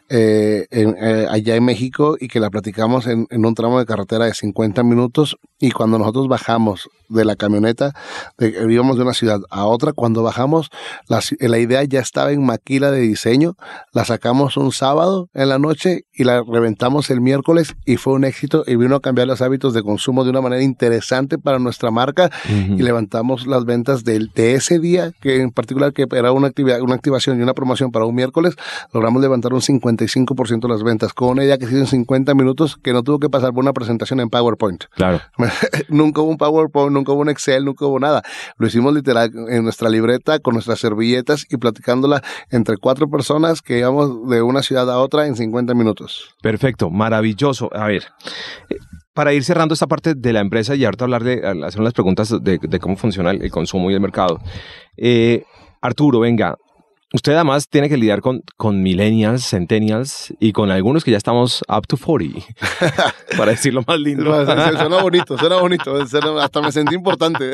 eh, 0.09 0.67
eh, 0.71 1.27
allá 1.43 1.55
en 1.55 1.65
México, 1.65 2.17
y 2.19 2.27
que 2.27 2.39
la 2.39 2.49
platicamos 2.49 3.07
en, 3.07 3.27
en, 3.29 3.45
un 3.45 3.53
tramo 3.53 3.79
de 3.79 3.85
carretera 3.85 4.25
de 4.25 4.33
50 4.33 4.83
minutos 4.83 5.37
y 5.59 5.71
cuando 5.71 5.97
nosotros 5.97 6.27
bajamos 6.27 6.89
de 7.09 7.25
la 7.25 7.35
camioneta, 7.35 7.93
de, 8.37 8.53
íbamos 8.69 8.97
de 8.97 9.03
una 9.03 9.13
ciudad 9.13 9.39
a 9.49 9.65
otra, 9.65 9.93
cuando 9.93 10.23
bajamos 10.23 10.69
la, 11.07 11.21
la 11.39 11.59
idea 11.59 11.83
ya 11.83 11.99
estaba 11.99 12.31
en 12.31 12.45
maquila 12.45 12.91
de 12.91 13.01
diseño, 13.01 13.55
la 13.93 14.03
sacamos 14.03 14.57
un 14.57 14.71
sábado 14.71 15.29
en 15.33 15.49
la 15.49 15.59
noche 15.59 16.05
y 16.13 16.23
la 16.23 16.43
reventamos 16.43 17.09
el 17.09 17.21
miércoles 17.21 17.75
y 17.85 17.97
fue 17.97 18.13
un 18.13 18.25
éxito 18.25 18.63
y 18.67 18.75
vino 18.75 18.95
a 18.95 19.01
cambiar 19.01 19.27
los 19.27 19.41
hábitos 19.41 19.73
de 19.73 19.83
consumo 19.83 20.23
de 20.23 20.31
una 20.31 20.41
manera 20.41 20.63
interesante 20.63 21.37
para 21.37 21.59
nuestra 21.59 21.91
marca 21.91 22.31
y 22.47 22.81
levantamos 22.81 23.47
las 23.47 23.65
ventas 23.65 24.03
de, 24.03 24.27
de, 24.33 24.55
ese 24.55 24.79
día, 24.79 25.11
que 25.21 25.41
en 25.41 25.51
particular 25.51 25.93
que 25.93 26.07
era 26.11 26.31
una, 26.31 26.47
actividad, 26.47 26.81
una 26.81 26.95
activación 26.95 27.39
y 27.39 27.43
una 27.43 27.53
promoción 27.53 27.91
para 27.91 28.05
un 28.05 28.15
miércoles, 28.15 28.55
logramos 28.91 29.21
levantar 29.21 29.53
un 29.53 29.61
55% 29.61 30.61
de 30.61 30.67
las 30.67 30.83
ventas 30.83 31.13
con 31.13 31.32
una 31.33 31.43
idea 31.43 31.57
que 31.57 31.65
se 31.65 31.73
hizo 31.73 31.81
en 31.81 31.87
50 31.87 32.33
minutos 32.33 32.77
que 32.77 32.93
no 32.93 33.03
tuvo 33.03 33.19
que 33.19 33.29
pasar 33.29 33.51
por 33.53 33.63
una 33.63 33.73
presentación 33.73 34.19
en 34.19 34.29
PowerPoint. 34.29 34.85
Claro. 34.95 35.19
nunca 35.89 36.21
hubo 36.21 36.31
un 36.31 36.37
PowerPoint, 36.37 36.91
nunca 36.91 37.11
hubo 37.11 37.21
un 37.21 37.29
Excel, 37.29 37.65
nunca 37.65 37.85
hubo 37.85 37.99
nada. 37.99 38.23
Lo 38.57 38.67
hicimos 38.67 38.93
literal 38.93 39.31
en 39.49 39.63
nuestra 39.63 39.89
libreta 39.89 40.39
con 40.39 40.53
nuestras 40.53 40.79
servilletas 40.79 41.45
y 41.49 41.57
platicándola 41.57 42.23
entre 42.49 42.77
cuatro 42.77 43.09
personas 43.09 43.61
que 43.61 43.79
íbamos 43.79 44.29
de 44.29 44.41
una 44.41 44.63
ciudad 44.63 44.89
a 44.89 44.99
otra 44.99 45.27
en 45.27 45.35
50 45.35 45.73
minutos. 45.73 46.35
Perfecto, 46.41 46.89
maravilloso. 46.89 47.69
A 47.73 47.87
ver, 47.87 48.03
eh, 48.69 48.77
para 49.13 49.33
ir 49.33 49.43
cerrando 49.43 49.73
esta 49.73 49.87
parte 49.87 50.15
de 50.15 50.33
la 50.33 50.39
empresa 50.39 50.75
y 50.75 50.85
ahorita 50.85 51.05
hablar 51.05 51.23
de 51.23 51.41
hacer 51.65 51.81
unas 51.81 51.93
preguntas 51.93 52.33
de, 52.41 52.59
cómo 52.79 52.95
funciona 52.95 53.31
el, 53.31 53.51
consumo 53.51 53.91
y 53.91 53.93
el 53.93 54.01
mercado. 54.01 54.39
Eh, 54.97 55.43
Arturo, 55.81 56.19
venga, 56.19 56.57
usted 57.13 57.33
además 57.33 57.69
tiene 57.69 57.87
que 57.87 57.95
lidiar 57.95 58.21
con, 58.21 58.43
con 58.57 58.81
millennials, 58.81 59.47
centennials 59.47 60.33
y 60.39 60.51
con 60.51 60.71
algunos 60.71 61.03
que 61.03 61.11
ya 61.11 61.17
estamos 61.17 61.63
up 61.69 61.87
to 61.87 61.95
40, 61.95 62.39
para 63.37 63.51
decirlo 63.51 63.83
más 63.87 63.99
lindo. 63.99 64.45
suena 64.45 65.01
bonito, 65.01 65.37
suena 65.39 65.57
bonito, 65.57 65.95
hasta 66.41 66.61
me 66.61 66.71
sentí 66.71 66.95
importante. 66.95 67.51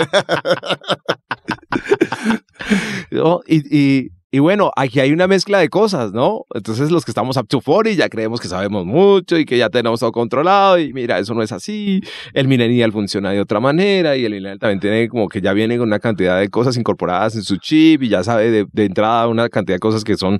y, 3.47 4.09
y 4.31 4.37
bueno, 4.37 4.71
aquí 4.75 4.99
hay 4.99 5.11
una 5.11 5.27
mezcla 5.27 5.57
de 5.57 5.69
cosas, 5.69 6.13
¿no? 6.13 6.45
Entonces 6.53 6.91
los 6.91 7.03
que 7.03 7.09
estamos 7.09 7.35
up 7.37 7.47
to 7.47 7.61
40 7.61 7.97
ya 7.97 8.09
creemos 8.09 8.39
que 8.39 8.47
sabemos 8.47 8.85
mucho 8.85 9.39
y 9.39 9.45
que 9.45 9.57
ya 9.57 9.69
tenemos 9.69 10.01
todo 10.01 10.11
controlado 10.11 10.77
y 10.77 10.93
mira, 10.93 11.17
eso 11.17 11.33
no 11.33 11.41
es 11.41 11.51
así. 11.51 12.01
El 12.33 12.47
millennial 12.47 12.91
funciona 12.91 13.31
de 13.31 13.41
otra 13.41 13.59
manera 13.59 14.15
y 14.15 14.25
el 14.25 14.31
millennial 14.31 14.59
también 14.59 14.79
tiene 14.79 15.09
como 15.09 15.27
que 15.27 15.41
ya 15.41 15.51
viene 15.53 15.79
con 15.79 15.87
una 15.87 15.97
cantidad 15.97 16.39
de 16.39 16.47
cosas 16.49 16.77
incorporadas 16.77 17.35
en 17.35 17.41
su 17.41 17.57
chip 17.57 18.03
y 18.03 18.09
ya 18.09 18.23
sabe 18.23 18.51
de, 18.51 18.85
entrada 18.85 19.27
una 19.27 19.49
cantidad 19.49 19.77
de 19.77 19.79
cosas 19.79 20.03
que 20.03 20.15
son 20.15 20.39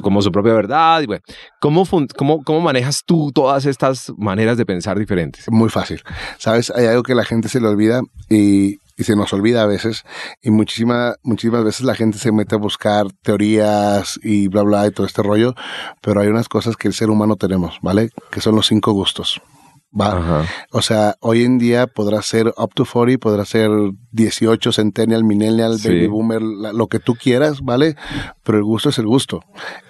como 0.00 0.22
su 0.22 0.32
propia 0.32 0.54
verdad. 0.54 1.02
Y 1.02 1.06
bueno, 1.06 1.22
¿cómo, 1.60 1.84
cómo, 2.16 2.42
¿cómo 2.42 2.60
manejas 2.62 3.02
tú 3.04 3.32
todas 3.34 3.66
estas 3.66 4.14
maneras 4.16 4.56
de 4.56 4.64
pensar 4.64 4.98
diferentes? 4.98 5.44
Muy 5.50 5.68
fácil. 5.68 6.02
Sabes, 6.38 6.70
hay 6.70 6.86
algo 6.86 7.02
que 7.02 7.14
la 7.14 7.24
gente 7.24 7.50
se 7.50 7.60
le 7.60 7.68
olvida 7.68 8.00
y 8.30 8.78
y 8.96 9.04
se 9.04 9.16
nos 9.16 9.32
olvida 9.32 9.62
a 9.62 9.66
veces 9.66 10.04
y 10.42 10.50
muchísima, 10.50 11.16
muchísimas 11.22 11.64
veces 11.64 11.82
la 11.82 11.94
gente 11.94 12.18
se 12.18 12.32
mete 12.32 12.54
a 12.54 12.58
buscar 12.58 13.06
teorías 13.22 14.18
y 14.22 14.48
bla 14.48 14.62
bla 14.62 14.86
y 14.86 14.90
todo 14.90 15.06
este 15.06 15.22
rollo, 15.22 15.54
pero 16.00 16.20
hay 16.20 16.28
unas 16.28 16.48
cosas 16.48 16.76
que 16.76 16.88
el 16.88 16.94
ser 16.94 17.10
humano 17.10 17.36
tenemos, 17.36 17.78
¿vale? 17.82 18.10
Que 18.30 18.40
son 18.40 18.56
los 18.56 18.66
cinco 18.66 18.92
gustos. 18.92 19.40
Va. 19.98 20.44
O 20.72 20.82
sea, 20.82 21.16
hoy 21.20 21.44
en 21.44 21.58
día 21.58 21.86
podrá 21.86 22.20
ser 22.22 22.48
up 22.56 22.74
to 22.74 22.84
40, 22.84 23.18
podrá 23.18 23.44
ser 23.44 23.70
18, 24.12 24.72
centennial, 24.72 25.24
millennial, 25.24 25.78
baby 25.82 26.06
boomer, 26.06 26.42
lo 26.42 26.86
que 26.88 26.98
tú 26.98 27.14
quieras, 27.14 27.60
¿vale? 27.62 27.96
Pero 28.42 28.58
el 28.58 28.64
gusto 28.64 28.90
es 28.90 28.98
el 28.98 29.06
gusto. 29.06 29.40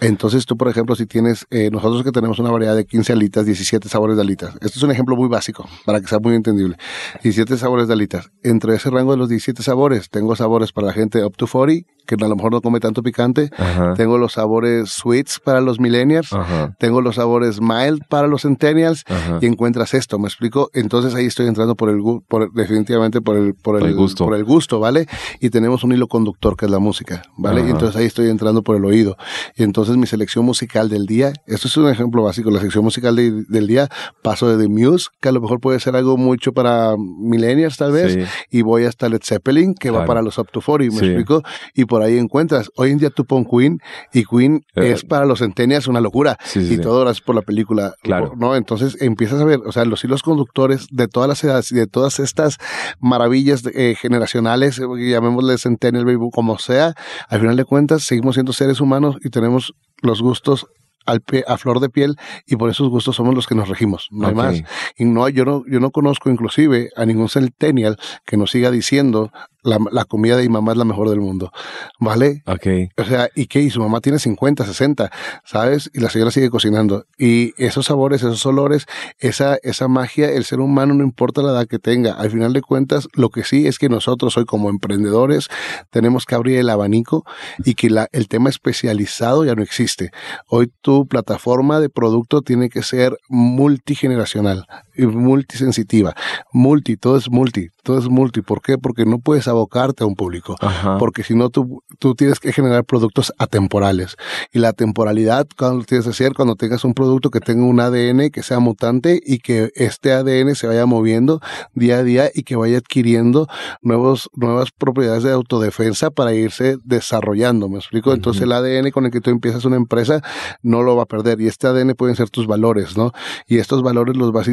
Entonces 0.00 0.46
tú, 0.46 0.56
por 0.56 0.68
ejemplo, 0.68 0.94
si 0.94 1.06
tienes, 1.06 1.46
eh, 1.50 1.70
nosotros 1.70 2.04
que 2.04 2.12
tenemos 2.12 2.38
una 2.38 2.50
variedad 2.50 2.76
de 2.76 2.84
15 2.86 3.12
alitas, 3.12 3.46
17 3.46 3.88
sabores 3.88 4.16
de 4.16 4.22
alitas. 4.22 4.54
Esto 4.54 4.78
es 4.78 4.82
un 4.82 4.90
ejemplo 4.90 5.16
muy 5.16 5.28
básico, 5.28 5.68
para 5.84 6.00
que 6.00 6.06
sea 6.06 6.18
muy 6.18 6.34
entendible. 6.34 6.76
17 7.22 7.56
sabores 7.56 7.88
de 7.88 7.94
alitas. 7.94 8.30
Entre 8.42 8.74
ese 8.74 8.90
rango 8.90 9.12
de 9.12 9.18
los 9.18 9.28
17 9.28 9.62
sabores, 9.62 10.08
tengo 10.10 10.36
sabores 10.36 10.72
para 10.72 10.88
la 10.88 10.92
gente 10.92 11.24
up 11.24 11.36
to 11.36 11.46
40, 11.46 11.86
que 12.06 12.14
a 12.14 12.28
lo 12.28 12.36
mejor 12.36 12.52
no 12.52 12.62
come 12.62 12.80
tanto 12.80 13.02
picante. 13.02 13.50
Tengo 13.96 14.16
los 14.16 14.34
sabores 14.34 14.90
sweets 14.90 15.40
para 15.40 15.60
los 15.60 15.80
millennials. 15.80 16.30
Tengo 16.78 17.00
los 17.00 17.16
sabores 17.16 17.60
mild 17.60 18.02
para 18.08 18.28
los 18.28 18.42
centennials. 18.42 19.04
Y 19.40 19.46
encuentras 19.46 19.92
esto, 19.96 20.18
¿me 20.18 20.28
explico? 20.28 20.70
Entonces 20.74 21.14
ahí 21.14 21.26
estoy 21.26 21.46
entrando 21.46 21.74
por 21.74 21.90
el 21.90 22.00
por, 22.28 22.52
definitivamente 22.52 23.20
por 23.20 23.36
el, 23.36 23.54
por 23.54 23.82
el, 23.82 23.94
gusto. 23.94 24.24
Por 24.24 24.34
el 24.34 24.44
gusto, 24.44 24.80
¿vale? 24.80 25.06
Y 25.40 25.50
tenemos 25.50 25.84
un 25.84 25.92
hilo 25.92 26.08
conductor 26.08 26.56
que 26.56 26.66
es 26.66 26.70
la 26.70 26.78
música, 26.78 27.22
¿vale? 27.36 27.66
Y 27.66 27.70
entonces 27.70 27.96
ahí 27.96 28.06
estoy 28.06 28.28
entrando 28.28 28.62
por 28.62 28.76
el 28.76 28.84
oído. 28.84 29.16
Y 29.56 29.62
entonces 29.62 29.96
mi 29.96 30.06
selección 30.06 30.44
musical 30.44 30.88
del 30.88 31.06
día, 31.06 31.32
esto 31.46 31.68
es 31.68 31.76
un 31.76 31.88
ejemplo 31.88 32.22
básico, 32.22 32.50
la 32.50 32.58
selección 32.58 32.84
musical 32.84 33.16
del 33.16 33.66
día, 33.66 33.88
paso 34.22 34.48
de 34.48 34.62
The 34.62 34.68
Muse, 34.68 35.08
que 35.20 35.28
a 35.28 35.32
lo 35.32 35.40
mejor 35.40 35.60
puede 35.60 35.80
ser 35.80 35.96
algo 35.96 36.16
mucho 36.16 36.52
para 36.52 36.94
millennials 36.96 37.76
tal 37.76 37.92
vez, 37.92 38.18
y 38.50 38.62
voy 38.62 38.84
hasta 38.84 39.08
Led 39.08 39.22
Zeppelin, 39.22 39.74
que 39.74 39.90
va 39.90 40.04
para 40.04 40.22
los 40.22 40.38
up 40.38 40.48
to 40.52 40.60
40, 40.60 40.94
¿me 40.94 41.06
explico? 41.06 41.42
Y 41.74 41.84
por 41.86 42.02
ahí 42.02 42.18
encuentras, 42.18 42.70
hoy 42.76 42.90
en 42.90 42.98
día 42.98 43.10
tú 43.10 43.24
pon 43.24 43.44
Queen, 43.44 43.80
y 44.12 44.24
Queen 44.24 44.64
eh, 44.74 44.92
es 44.92 45.04
para 45.04 45.26
los 45.26 45.40
centennials 45.40 45.86
una 45.86 46.00
locura, 46.00 46.38
y 46.54 46.78
todo 46.78 47.00
gracias 47.00 47.24
por 47.24 47.34
la 47.34 47.42
película, 47.42 47.94
claro. 48.02 48.34
¿no? 48.36 48.56
Entonces 48.56 49.00
empiezas 49.00 49.40
a 49.40 49.44
ver, 49.44 49.60
o 49.64 49.72
sea, 49.72 49.84
los 49.86 50.04
hilos 50.04 50.22
conductores 50.22 50.86
de 50.90 51.08
todas 51.08 51.28
las 51.28 51.42
edades 51.44 51.72
y 51.72 51.76
de 51.76 51.86
todas 51.86 52.18
estas 52.18 52.58
maravillas 53.00 53.62
eh, 53.66 53.94
generacionales, 53.98 54.78
eh, 54.78 54.84
llamémosle 55.10 55.58
centennial, 55.58 56.04
baby, 56.04 56.28
como 56.32 56.58
sea, 56.58 56.94
al 57.28 57.40
final 57.40 57.56
de 57.56 57.64
cuentas 57.64 58.02
seguimos 58.02 58.34
siendo 58.34 58.52
seres 58.52 58.80
humanos 58.80 59.16
y 59.22 59.30
tenemos 59.30 59.74
los 60.02 60.22
gustos 60.22 60.66
al 61.06 61.22
a 61.46 61.56
flor 61.56 61.80
de 61.80 61.88
piel 61.88 62.16
y 62.46 62.56
por 62.56 62.68
esos 62.68 62.88
gustos 62.90 63.16
somos 63.16 63.34
los 63.34 63.46
que 63.46 63.54
nos 63.54 63.68
regimos, 63.68 64.08
no 64.10 64.26
hay 64.26 64.34
más. 64.34 64.62
Y 64.98 65.04
no, 65.04 65.28
yo 65.28 65.44
no, 65.44 65.62
yo 65.66 65.80
no 65.80 65.90
conozco 65.90 66.30
inclusive 66.30 66.90
a 66.96 67.06
ningún 67.06 67.28
centennial 67.28 67.96
que 68.26 68.36
nos 68.36 68.50
siga 68.50 68.70
diciendo 68.70 69.30
la, 69.66 70.04
comida 70.04 70.36
de 70.36 70.44
mi 70.44 70.48
mamá 70.48 70.72
es 70.72 70.78
la 70.78 70.84
mejor 70.84 71.10
del 71.10 71.20
mundo, 71.20 71.52
¿vale? 71.98 72.42
Ok. 72.46 72.66
O 72.96 73.04
sea, 73.04 73.28
¿y 73.34 73.46
qué? 73.46 73.60
Y 73.60 73.70
su 73.70 73.80
mamá 73.80 74.00
tiene 74.00 74.18
50, 74.18 74.64
60, 74.64 75.10
¿sabes? 75.44 75.90
Y 75.92 76.00
la 76.00 76.10
señora 76.10 76.30
sigue 76.30 76.50
cocinando. 76.50 77.04
Y 77.18 77.52
esos 77.62 77.86
sabores, 77.86 78.22
esos 78.22 78.44
olores, 78.46 78.86
esa, 79.18 79.58
esa 79.62 79.88
magia, 79.88 80.30
el 80.30 80.44
ser 80.44 80.60
humano 80.60 80.94
no 80.94 81.04
importa 81.04 81.42
la 81.42 81.50
edad 81.50 81.66
que 81.66 81.78
tenga. 81.78 82.12
Al 82.12 82.30
final 82.30 82.52
de 82.52 82.62
cuentas, 82.62 83.08
lo 83.14 83.30
que 83.30 83.44
sí 83.44 83.66
es 83.66 83.78
que 83.78 83.88
nosotros 83.88 84.36
hoy 84.36 84.44
como 84.44 84.70
emprendedores 84.70 85.48
tenemos 85.90 86.24
que 86.24 86.34
abrir 86.34 86.58
el 86.58 86.70
abanico 86.70 87.24
y 87.64 87.74
que 87.74 87.90
la, 87.90 88.08
el 88.12 88.28
tema 88.28 88.48
especializado 88.48 89.44
ya 89.44 89.54
no 89.54 89.62
existe. 89.62 90.10
Hoy 90.48 90.72
tu 90.80 91.06
plataforma 91.06 91.80
de 91.80 91.88
producto 91.88 92.42
tiene 92.42 92.68
que 92.68 92.82
ser 92.82 93.18
multigeneracional 93.28 94.66
multisensitiva. 94.98 96.14
Multi, 96.52 96.96
todo 96.96 97.16
es 97.16 97.30
multi, 97.30 97.68
todo 97.82 97.98
es 97.98 98.08
multi. 98.08 98.42
¿Por 98.42 98.62
qué? 98.62 98.78
Porque 98.78 99.04
no 99.04 99.18
puedes 99.18 99.48
abocarte 99.48 100.04
a 100.04 100.06
un 100.06 100.14
público. 100.14 100.56
Porque 100.98 101.22
si 101.22 101.34
no, 101.34 101.50
tú, 101.50 101.82
tú 101.98 102.14
tienes 102.14 102.40
que 102.40 102.52
generar 102.52 102.84
productos 102.84 103.32
atemporales. 103.38 104.16
Y 104.52 104.58
la 104.58 104.72
temporalidad, 104.72 105.46
cuando 105.56 105.84
tienes 105.84 106.04
que 106.04 106.10
hacer, 106.10 106.34
cuando 106.34 106.56
tengas 106.56 106.84
un 106.84 106.94
producto 106.94 107.30
que 107.30 107.40
tenga 107.40 107.64
un 107.64 107.80
ADN 107.80 108.30
que 108.30 108.42
sea 108.42 108.58
mutante 108.58 109.20
y 109.24 109.38
que 109.38 109.70
este 109.74 110.12
ADN 110.12 110.54
se 110.54 110.66
vaya 110.66 110.86
moviendo 110.86 111.40
día 111.74 111.98
a 111.98 112.02
día 112.02 112.30
y 112.34 112.42
que 112.42 112.56
vaya 112.56 112.78
adquiriendo 112.78 113.48
nuevos, 113.82 114.30
nuevas 114.34 114.70
propiedades 114.70 115.22
de 115.22 115.32
autodefensa 115.32 116.10
para 116.10 116.34
irse 116.34 116.76
desarrollando. 116.84 117.68
¿Me 117.68 117.78
explico? 117.78 118.12
Entonces 118.12 118.42
el 118.42 118.52
ADN 118.52 118.90
con 118.90 119.04
el 119.04 119.10
que 119.10 119.20
tú 119.20 119.30
empiezas 119.30 119.64
una 119.64 119.76
empresa 119.76 120.22
no 120.62 120.82
lo 120.82 120.96
va 120.96 121.04
a 121.04 121.06
perder. 121.06 121.40
Y 121.40 121.46
este 121.46 121.66
ADN 121.66 121.94
pueden 121.94 122.16
ser 122.16 122.30
tus 122.30 122.46
valores, 122.46 122.96
¿no? 122.96 123.12
Y 123.46 123.58
estos 123.58 123.82
valores 123.82 124.16
los 124.16 124.32
vas 124.32 124.48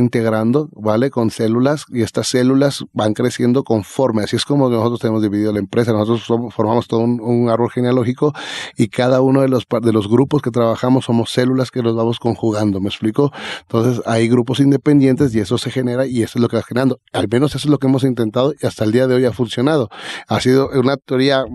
¿vale? 0.73 1.09
Con 1.09 1.29
células 1.29 1.85
y 1.89 2.01
estas 2.01 2.27
células 2.27 2.85
van 2.93 3.13
creciendo 3.13 3.63
conforme. 3.63 4.23
Así 4.23 4.35
es 4.35 4.45
como 4.45 4.69
nosotros 4.69 4.99
tenemos 4.99 5.21
dividido 5.21 5.51
la 5.53 5.59
empresa. 5.59 5.93
Nosotros 5.93 6.53
formamos 6.53 6.87
todo 6.87 7.01
un, 7.01 7.49
árbol 7.49 7.69
genealógico 7.69 8.33
y 8.77 8.87
cada 8.87 9.21
uno 9.21 9.41
de 9.41 9.49
los, 9.49 9.65
de 9.81 9.93
los 9.93 10.07
grupos 10.07 10.41
que 10.41 10.49
trabajamos 10.49 11.05
somos 11.05 11.29
células 11.31 11.71
que 11.71 11.83
nos 11.83 11.95
vamos 11.95 12.19
conjugando. 12.19 12.79
¿Me 12.79 12.89
explico? 12.89 13.31
Entonces 13.61 14.01
hay 14.05 14.27
grupos 14.27 14.59
independientes 14.59 15.35
y 15.35 15.39
eso 15.39 15.57
se 15.57 15.71
genera 15.71 16.05
y 16.05 16.23
eso 16.23 16.39
es 16.39 16.41
lo 16.41 16.47
que 16.47 16.57
va 16.57 16.63
generando. 16.63 16.99
Al 17.11 17.27
menos 17.29 17.55
eso 17.55 17.67
es 17.67 17.71
lo 17.71 17.77
que 17.77 17.87
hemos 17.87 18.03
intentado 18.03 18.53
y 18.59 18.65
hasta 18.65 18.83
el 18.83 18.91
día 18.91 19.07
de 19.07 19.15
hoy 19.15 19.25
ha 19.25 19.33
funcionado. 19.33 19.89
Ha 20.27 20.39
sido 20.39 20.69
una 20.73 20.97
teoría 20.97 21.45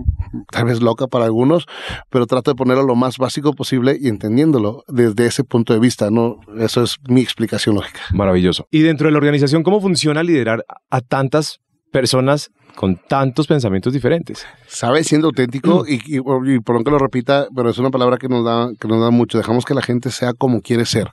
tal 0.51 0.67
vez 0.67 0.81
loca 0.81 1.07
para 1.07 1.25
algunos, 1.25 1.67
pero 2.11 2.27
trato 2.27 2.51
de 2.51 2.55
ponerlo 2.55 2.83
lo 2.85 2.95
más 2.95 3.19
básico 3.19 3.53
posible 3.53 3.97
y 4.01 4.09
entendiéndolo 4.09 4.85
desde 4.88 5.27
ese 5.27 5.45
punto 5.45 5.73
de 5.73 5.81
vista. 5.81 6.11
¿no? 6.11 6.41
Eso 6.59 6.83
es 6.83 6.99
mi 7.09 7.21
explicación 7.21 7.75
lógica. 7.75 8.01
Maravilloso. 8.12 8.67
Y 8.70 8.83
dentro 8.83 9.07
de 9.07 9.12
la 9.12 9.18
organización, 9.18 9.62
¿cómo 9.62 9.81
funciona 9.81 10.22
liderar 10.22 10.64
a 10.90 11.00
tantas 11.00 11.61
personas 11.90 12.50
con 12.78 12.96
tantos 12.96 13.48
pensamientos 13.48 13.92
diferentes. 13.92 14.46
Sabe 14.68 15.02
siendo 15.02 15.28
auténtico 15.28 15.85
y, 15.87 16.00
y, 16.07 16.20
por 16.20 16.76
lo 16.76 16.85
que 16.85 16.90
lo 16.90 16.98
repita, 16.98 17.48
pero 17.54 17.70
es 17.70 17.78
una 17.78 17.90
palabra 17.90 18.16
que 18.18 18.28
nos 18.28 18.44
da 18.44 18.70
que 18.78 18.87
nos 18.87 19.00
da 19.00 19.11
mucho. 19.11 19.38
Dejamos 19.38 19.64
que 19.64 19.74
la 19.74 19.83
gente 19.83 20.11
sea 20.11 20.33
como 20.35 20.61
quiere 20.61 20.87
ser. 20.87 21.11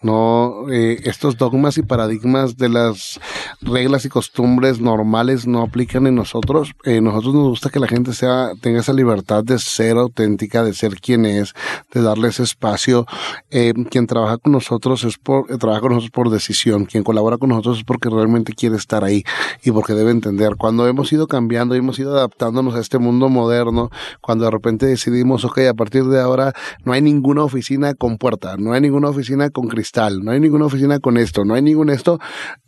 No 0.00 0.70
eh, 0.70 1.00
estos 1.04 1.36
dogmas 1.36 1.76
y 1.78 1.82
paradigmas 1.82 2.56
de 2.56 2.68
las 2.70 3.20
reglas 3.60 4.06
y 4.06 4.08
costumbres 4.08 4.80
normales 4.80 5.46
no 5.46 5.62
aplican 5.62 6.06
en 6.06 6.14
nosotros. 6.14 6.72
Eh, 6.84 7.00
nosotros 7.02 7.34
nos 7.34 7.48
gusta 7.48 7.68
que 7.68 7.80
la 7.80 7.88
gente 7.88 8.14
sea 8.14 8.52
tenga 8.60 8.80
esa 8.80 8.94
libertad 8.94 9.44
de 9.44 9.58
ser 9.58 9.98
auténtica, 9.98 10.62
de 10.62 10.72
ser 10.72 10.94
quien 11.00 11.26
es, 11.26 11.52
de 11.92 12.00
darle 12.00 12.28
ese 12.28 12.44
espacio. 12.44 13.06
Eh, 13.50 13.74
quien 13.90 14.06
trabaja 14.06 14.38
con 14.38 14.52
nosotros 14.52 15.04
es 15.04 15.18
por 15.18 15.46
trabaja 15.58 15.82
con 15.82 15.90
nosotros 15.90 16.10
por 16.10 16.30
decisión. 16.30 16.86
Quien 16.86 17.04
colabora 17.04 17.36
con 17.36 17.50
nosotros 17.50 17.78
es 17.78 17.84
porque 17.84 18.08
realmente 18.08 18.54
quiere 18.54 18.76
estar 18.76 19.04
ahí 19.04 19.24
y 19.62 19.70
porque 19.70 19.92
debe 19.92 20.10
entender. 20.10 20.56
Cuando 20.56 20.88
hemos 20.88 21.02
hemos 21.02 21.12
ido 21.12 21.26
cambiando, 21.26 21.74
hemos 21.74 21.98
ido 21.98 22.16
adaptándonos 22.16 22.76
a 22.76 22.78
este 22.78 22.91
mundo 22.98 23.28
moderno, 23.28 23.90
cuando 24.20 24.44
de 24.44 24.50
repente 24.50 24.86
decidimos, 24.86 25.44
ok, 25.44 25.58
a 25.70 25.74
partir 25.74 26.04
de 26.04 26.20
ahora 26.20 26.52
no 26.84 26.92
hay 26.92 27.02
ninguna 27.02 27.42
oficina 27.42 27.94
con 27.94 28.18
puerta, 28.18 28.56
no 28.56 28.72
hay 28.72 28.80
ninguna 28.80 29.08
oficina 29.08 29.50
con 29.50 29.68
cristal, 29.68 30.20
no 30.22 30.30
hay 30.30 30.40
ninguna 30.40 30.66
oficina 30.66 30.98
con 31.00 31.16
esto, 31.16 31.44
no 31.44 31.54
hay 31.54 31.62
ningún 31.62 31.90
esto, 31.90 32.18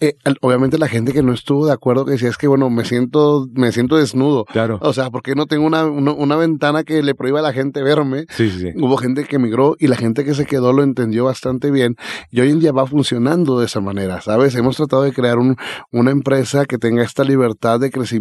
eh, 0.01 0.17
obviamente 0.41 0.79
la 0.79 0.89
gente 0.89 1.13
que 1.13 1.23
no 1.23 1.33
estuvo 1.33 1.67
de 1.67 1.73
acuerdo 1.73 2.05
que 2.05 2.13
decía 2.13 2.29
es 2.29 2.37
que 2.37 2.49
bueno, 2.49 2.71
me 2.71 2.85
siento, 2.85 3.47
me 3.55 3.73
siento 3.73 3.97
desnudo. 3.97 4.45
Claro. 4.47 4.79
O 4.83 4.93
sea, 4.93 5.11
porque 5.11 5.35
no 5.35 5.47
tengo 5.47 5.67
una, 5.67 5.85
una, 5.85 6.37
ventana 6.37 6.83
que 6.83 7.03
le 7.03 7.15
prohíba 7.15 7.39
a 7.39 7.43
la 7.43 7.53
gente 7.53 7.83
verme. 7.83 8.27
Sí, 8.31 8.51
sí, 8.51 8.71
Hubo 8.77 8.97
gente 8.97 9.25
que 9.25 9.37
emigró 9.37 9.77
y 9.79 9.87
la 9.87 9.97
gente 9.97 10.25
que 10.25 10.35
se 10.35 10.47
quedó 10.47 10.73
lo 10.73 10.83
entendió 10.83 11.25
bastante 11.25 11.71
bien 11.71 11.97
y 12.31 12.41
hoy 12.41 12.51
en 12.51 12.59
día 12.59 12.73
va 12.73 12.87
funcionando 12.87 13.61
de 13.61 13.67
esa 13.67 13.81
manera, 13.81 14.21
¿sabes? 14.21 14.55
Hemos 14.57 14.77
tratado 14.77 15.03
de 15.03 15.13
crear 15.13 15.39
un, 15.39 15.57
una 15.93 16.11
empresa 16.11 16.65
que 16.67 16.79
tenga 16.79 17.03
esta 17.03 17.23
libertad 17.25 17.79
de 17.79 17.91
crecimiento 17.91 18.15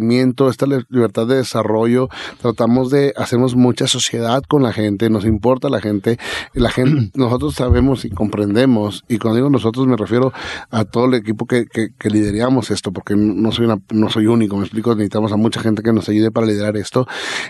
esta 0.48 0.66
libertad 0.66 1.26
de 1.26 1.36
desarrollo, 1.36 1.93
tratamos 2.40 2.90
de, 2.90 3.12
hacemos 3.16 3.56
mucha 3.56 3.86
sociedad 3.86 4.42
con 4.48 4.62
la 4.62 4.72
gente, 4.72 5.10
nos 5.10 5.24
importa 5.24 5.68
la 5.68 5.80
gente, 5.80 6.18
la 6.52 6.70
gente, 6.70 7.10
nosotros 7.18 7.54
sabemos 7.54 8.04
y 8.04 8.10
comprendemos, 8.10 9.04
y 9.08 9.18
cuando 9.18 9.36
digo 9.36 9.50
nosotros 9.50 9.86
me 9.86 9.96
refiero 9.96 10.32
a 10.70 10.84
todo 10.84 11.06
el 11.06 11.14
equipo 11.14 11.46
que, 11.46 11.66
que, 11.66 11.88
que 11.98 12.10
lideramos 12.10 12.70
esto, 12.70 12.92
porque 12.92 13.14
no 13.16 13.52
soy 13.52 13.66
una, 13.66 13.78
no 13.90 14.10
soy 14.10 14.26
único, 14.26 14.56
me 14.56 14.64
explico, 14.64 14.94
necesitamos 14.94 15.32
a 15.32 15.36
mucha 15.36 15.60
gente 15.60 15.82
que 15.82 15.92
nos 15.92 16.08
ayude 16.08 16.30
para 16.30 16.46
liderar 16.46 16.76
esto. 16.76 17.06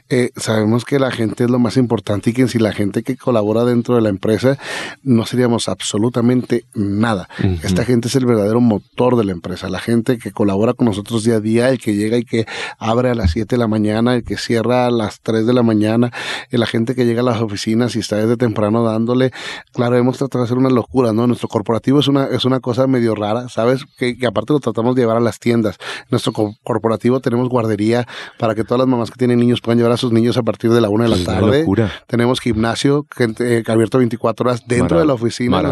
Eh, 0.09 0.31
sabemos 0.37 0.85
que 0.85 0.99
la 0.99 1.11
gente 1.11 1.45
es 1.45 1.51
lo 1.51 1.59
más 1.59 1.77
importante 1.77 2.31
y 2.31 2.33
que 2.33 2.49
si 2.49 2.59
la 2.59 2.73
gente 2.73 3.03
que 3.03 3.17
colabora 3.17 3.65
dentro 3.65 3.97
de 3.97 4.03
la 4.03 4.09
empresa 4.09 4.59
no 5.03 5.27
seríamos 5.27 5.69
absolutamente 5.69 6.65
nada. 6.75 7.29
Esta 7.63 7.85
gente 7.85 8.09
es 8.09 8.17
el 8.17 8.27
verdadero 8.27 8.61
motor 8.61 9.17
de 9.17 9.25
la 9.25 9.33
empresa, 9.33 9.69
la 9.69 9.81
gente 9.81 10.19
que 10.19 10.33
colabora 10.33 10.75
con 10.75 10.87
nosotros 10.87 11.25
día 11.25 11.37
a 11.37 11.41
día, 11.41 11.69
el 11.71 11.79
que 11.79 11.95
llega 11.95 12.17
y 12.17 12.25
que 12.25 12.47
abre 12.79 13.11
a 13.11 13.15
las 13.15 13.33
7 13.33 13.55
de 13.55 13.59
la 13.59 13.69
mañana, 13.69 14.15
el 14.15 14.25
que 14.25 14.34
que 14.35 14.41
cierra 14.41 14.87
a 14.87 14.91
las 14.91 15.21
3 15.21 15.47
de 15.47 15.53
la 15.53 15.63
mañana, 15.63 16.11
la 16.51 16.67
gente 16.67 16.95
que 16.95 17.05
llega 17.05 17.21
a 17.21 17.25
las 17.25 17.41
oficinas 17.41 17.95
y 17.97 18.01
está 18.01 18.17
desde 18.17 18.37
temprano 18.37 18.85
dándole, 18.85 19.31
claro, 19.73 19.97
hemos 19.97 20.19
tratado 20.19 20.43
de 20.43 20.47
hacer 20.47 20.59
una 20.59 20.71
locura, 20.71 21.13
¿no? 21.13 21.27
Nuestro 21.27 21.49
corporativo 21.49 22.01
es 22.01 22.09
una, 22.09 22.27
es 22.27 22.45
una 22.45 22.61
cosa 22.61 22.87
medio 22.87 23.15
rara, 23.15 23.49
¿sabes? 23.49 23.85
Que, 23.97 24.17
que 24.17 24.27
aparte 24.27 24.53
lo 24.53 24.61
tratamos 24.61 24.95
de 24.95 25.03
llevar 25.03 25.17
a 25.17 25.21
las 25.21 25.39
tiendas. 25.39 25.77
Nuestro 26.11 26.33
corporativo 26.63 27.21
tenemos 27.21 27.49
guardería 27.49 28.07
para 28.39 28.55
que 28.55 28.65
todas 28.65 28.81
las 28.81 28.89
mamás 28.89 29.11
que 29.11 29.17
tienen 29.17 29.39
niños 29.39 29.61
puedan 29.61 29.79
llevar 29.79 29.93
a 29.93 29.97
sus 29.97 30.13
niños 30.13 30.37
a 30.37 30.43
partir 30.43 30.71
de 30.73 30.81
la 30.81 30.89
una 30.89 31.05
de 31.05 31.11
la 31.11 31.25
tarde. 31.25 31.67
Tenemos 32.07 32.41
gimnasio 32.41 33.07
que, 33.17 33.33
eh, 33.41 33.63
abierto 33.67 33.99
24 33.99 34.49
horas 34.49 34.67
dentro 34.67 34.99
de 34.99 35.07
la 35.07 35.15
oficina. 35.15 35.63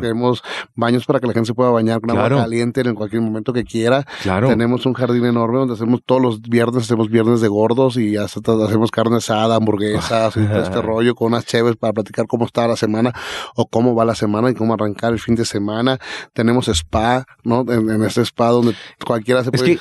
tenemos 0.00 0.42
baños 0.74 1.06
para 1.06 1.20
que 1.20 1.26
la 1.26 1.32
gente 1.32 1.48
se 1.48 1.54
pueda 1.54 1.70
bañar 1.70 2.00
con 2.00 2.10
agua 2.10 2.28
caliente 2.28 2.82
en 2.82 2.94
cualquier 2.94 3.22
momento 3.22 3.52
que 3.52 3.64
quiera. 3.64 4.04
Claro. 4.22 4.48
Tenemos 4.48 4.86
un 4.86 4.94
jardín 4.94 5.24
enorme 5.24 5.58
donde 5.58 5.74
hacemos 5.74 6.02
todos 6.04 6.22
los 6.22 6.42
viernes, 6.42 6.84
hacemos 6.84 7.10
viernes 7.10 7.40
de 7.40 7.48
gordos 7.48 7.96
y 7.96 8.11
hacemos 8.18 8.90
carne 8.90 9.16
asada, 9.16 9.56
hamburguesas, 9.56 10.36
y 10.36 10.46
todo 10.46 10.62
este 10.62 10.82
rollo 10.82 11.14
con 11.14 11.28
unas 11.28 11.44
chéves 11.44 11.76
para 11.76 11.92
platicar 11.92 12.26
cómo 12.26 12.46
está 12.46 12.66
la 12.66 12.76
semana 12.76 13.12
o 13.56 13.66
cómo 13.66 13.94
va 13.94 14.04
la 14.04 14.14
semana 14.14 14.50
y 14.50 14.54
cómo 14.54 14.74
arrancar 14.74 15.12
el 15.12 15.20
fin 15.20 15.34
de 15.34 15.44
semana. 15.44 15.98
Tenemos 16.32 16.68
spa, 16.68 17.24
¿no? 17.44 17.64
En, 17.68 18.02
este 18.04 18.22
spa 18.22 18.48
donde 18.48 18.74
cualquiera 19.04 19.44
se 19.44 19.52
puede... 19.52 19.78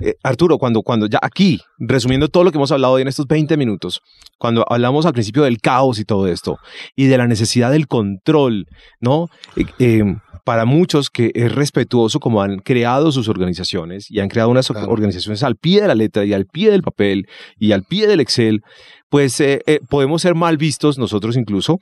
Eh, 0.00 0.14
Arturo, 0.22 0.58
cuando, 0.58 0.82
cuando 0.82 1.06
ya 1.06 1.18
aquí, 1.20 1.60
resumiendo 1.78 2.28
todo 2.28 2.44
lo 2.44 2.50
que 2.50 2.58
hemos 2.58 2.72
hablado 2.72 2.94
hoy 2.94 3.02
en 3.02 3.08
estos 3.08 3.26
20 3.26 3.56
minutos, 3.56 4.02
cuando 4.38 4.64
hablamos 4.68 5.06
al 5.06 5.12
principio 5.12 5.42
del 5.42 5.60
caos 5.60 5.98
y 5.98 6.04
todo 6.04 6.26
esto, 6.26 6.58
y 6.94 7.06
de 7.06 7.18
la 7.18 7.26
necesidad 7.26 7.70
del 7.70 7.86
control, 7.86 8.68
¿no? 9.00 9.28
Eh, 9.56 9.66
eh, 9.78 10.16
para 10.46 10.64
muchos 10.64 11.10
que 11.10 11.32
es 11.34 11.52
respetuoso 11.52 12.20
como 12.20 12.40
han 12.40 12.60
creado 12.60 13.10
sus 13.10 13.28
organizaciones 13.28 14.08
y 14.08 14.20
han 14.20 14.28
creado 14.28 14.48
unas 14.48 14.70
organizaciones 14.70 15.42
al 15.42 15.56
pie 15.56 15.80
de 15.80 15.88
la 15.88 15.96
letra 15.96 16.24
y 16.24 16.32
al 16.32 16.46
pie 16.46 16.70
del 16.70 16.82
papel 16.82 17.26
y 17.58 17.72
al 17.72 17.82
pie 17.82 18.06
del 18.06 18.20
Excel, 18.20 18.62
pues 19.08 19.42
podemos 19.88 20.22
ser 20.22 20.36
mal 20.36 20.56
vistos 20.56 20.98
nosotros 20.98 21.36
incluso, 21.36 21.80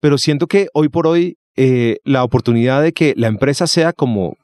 pero 0.00 0.18
siento 0.18 0.48
que 0.48 0.68
hoy 0.74 0.90
por 0.90 1.06
hoy 1.06 1.38
la 2.04 2.24
oportunidad 2.24 2.82
de 2.82 2.92
que 2.92 3.14
la 3.16 3.28
empresa 3.28 3.66
sea 3.66 3.94
como, 3.94 4.36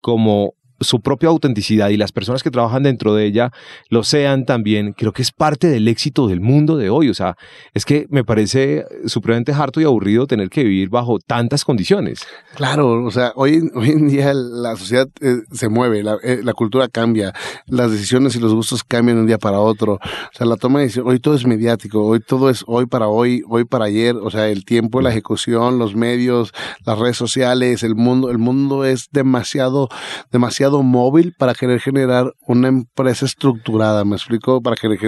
como 0.00 0.54
su 0.84 1.00
propia 1.00 1.28
autenticidad 1.28 1.88
y 1.88 1.96
las 1.96 2.12
personas 2.12 2.42
que 2.42 2.50
trabajan 2.50 2.82
dentro 2.82 3.14
de 3.14 3.26
ella 3.26 3.50
lo 3.88 4.04
sean 4.04 4.44
también, 4.44 4.92
creo 4.92 5.12
que 5.12 5.22
es 5.22 5.32
parte 5.32 5.68
del 5.68 5.88
éxito 5.88 6.28
del 6.28 6.40
mundo 6.40 6.76
de 6.76 6.90
hoy. 6.90 7.08
O 7.08 7.14
sea, 7.14 7.36
es 7.72 7.84
que 7.84 8.06
me 8.10 8.24
parece 8.24 8.84
supremamente 9.06 9.52
harto 9.52 9.80
y 9.80 9.84
aburrido 9.84 10.26
tener 10.26 10.48
que 10.50 10.64
vivir 10.64 10.88
bajo 10.88 11.18
tantas 11.18 11.64
condiciones. 11.64 12.20
Claro, 12.54 13.04
o 13.04 13.10
sea, 13.10 13.32
hoy, 13.34 13.70
hoy 13.74 13.90
en 13.90 14.08
día 14.08 14.32
la 14.34 14.76
sociedad 14.76 15.08
eh, 15.20 15.38
se 15.52 15.68
mueve, 15.68 16.00
eh, 16.22 16.40
la, 16.42 16.52
cultura 16.54 16.88
cambia, 16.88 17.32
las 17.66 17.90
decisiones 17.90 18.36
y 18.36 18.40
los 18.40 18.54
gustos 18.54 18.84
cambian 18.84 19.16
de 19.16 19.22
un 19.22 19.26
día 19.26 19.38
para 19.38 19.60
otro. 19.60 19.94
O 19.94 20.36
sea, 20.36 20.46
la 20.46 20.56
toma 20.56 20.78
de 20.78 20.86
decisión, 20.86 21.08
hoy 21.08 21.18
todo 21.18 21.34
es 21.34 21.46
mediático, 21.46 22.04
hoy 22.04 22.20
todo 22.20 22.50
es 22.50 22.64
hoy 22.66 22.86
para 22.86 23.08
hoy, 23.08 23.42
hoy 23.48 23.64
para 23.64 23.86
ayer. 23.86 24.16
O 24.16 24.30
sea, 24.30 24.48
el 24.48 24.64
tiempo, 24.64 25.00
la 25.00 25.10
ejecución, 25.10 25.78
los 25.78 25.94
medios, 25.94 26.52
las 26.84 26.98
redes 26.98 27.16
sociales, 27.16 27.82
el 27.82 27.94
mundo, 27.94 28.30
el 28.30 28.38
mundo 28.38 28.84
es 28.84 29.08
demasiado, 29.10 29.88
demasiado 30.30 30.73
móvil 30.82 31.34
para 31.38 31.54
querer 31.54 31.80
generar 31.80 32.32
una 32.46 32.68
empresa 32.68 33.24
estructurada, 33.24 34.04
¿me 34.04 34.16
explico? 34.16 34.60
Para 34.60 34.76
querer, 34.76 34.98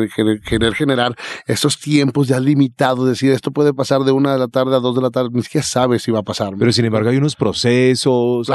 querer, 0.44 0.74
generar 0.74 1.14
estos 1.46 1.79
tiempos 1.79 2.29
ya 2.29 2.40
limitados, 2.40 3.09
decir, 3.09 3.33
esto 3.33 3.50
puede 3.50 3.74
pasar 3.74 4.02
de 4.02 4.12
una 4.12 4.33
de 4.33 4.38
la 4.38 4.48
tarde 4.48 4.76
a 4.76 4.81
dos 4.81 4.94
de 4.94 5.02
la 5.02 5.11
tarde, 5.11 5.31
ni 5.33 5.42
siquiera 5.42 5.66
sabes 5.66 6.02
si 6.02 6.11
va 6.11 6.20
a 6.20 6.22
pasar. 6.22 6.52
Pero 6.59 6.72
sin 6.72 6.85
embargo 6.85 7.11
hay 7.11 7.16
unos 7.16 7.37
procesos, 7.37 8.48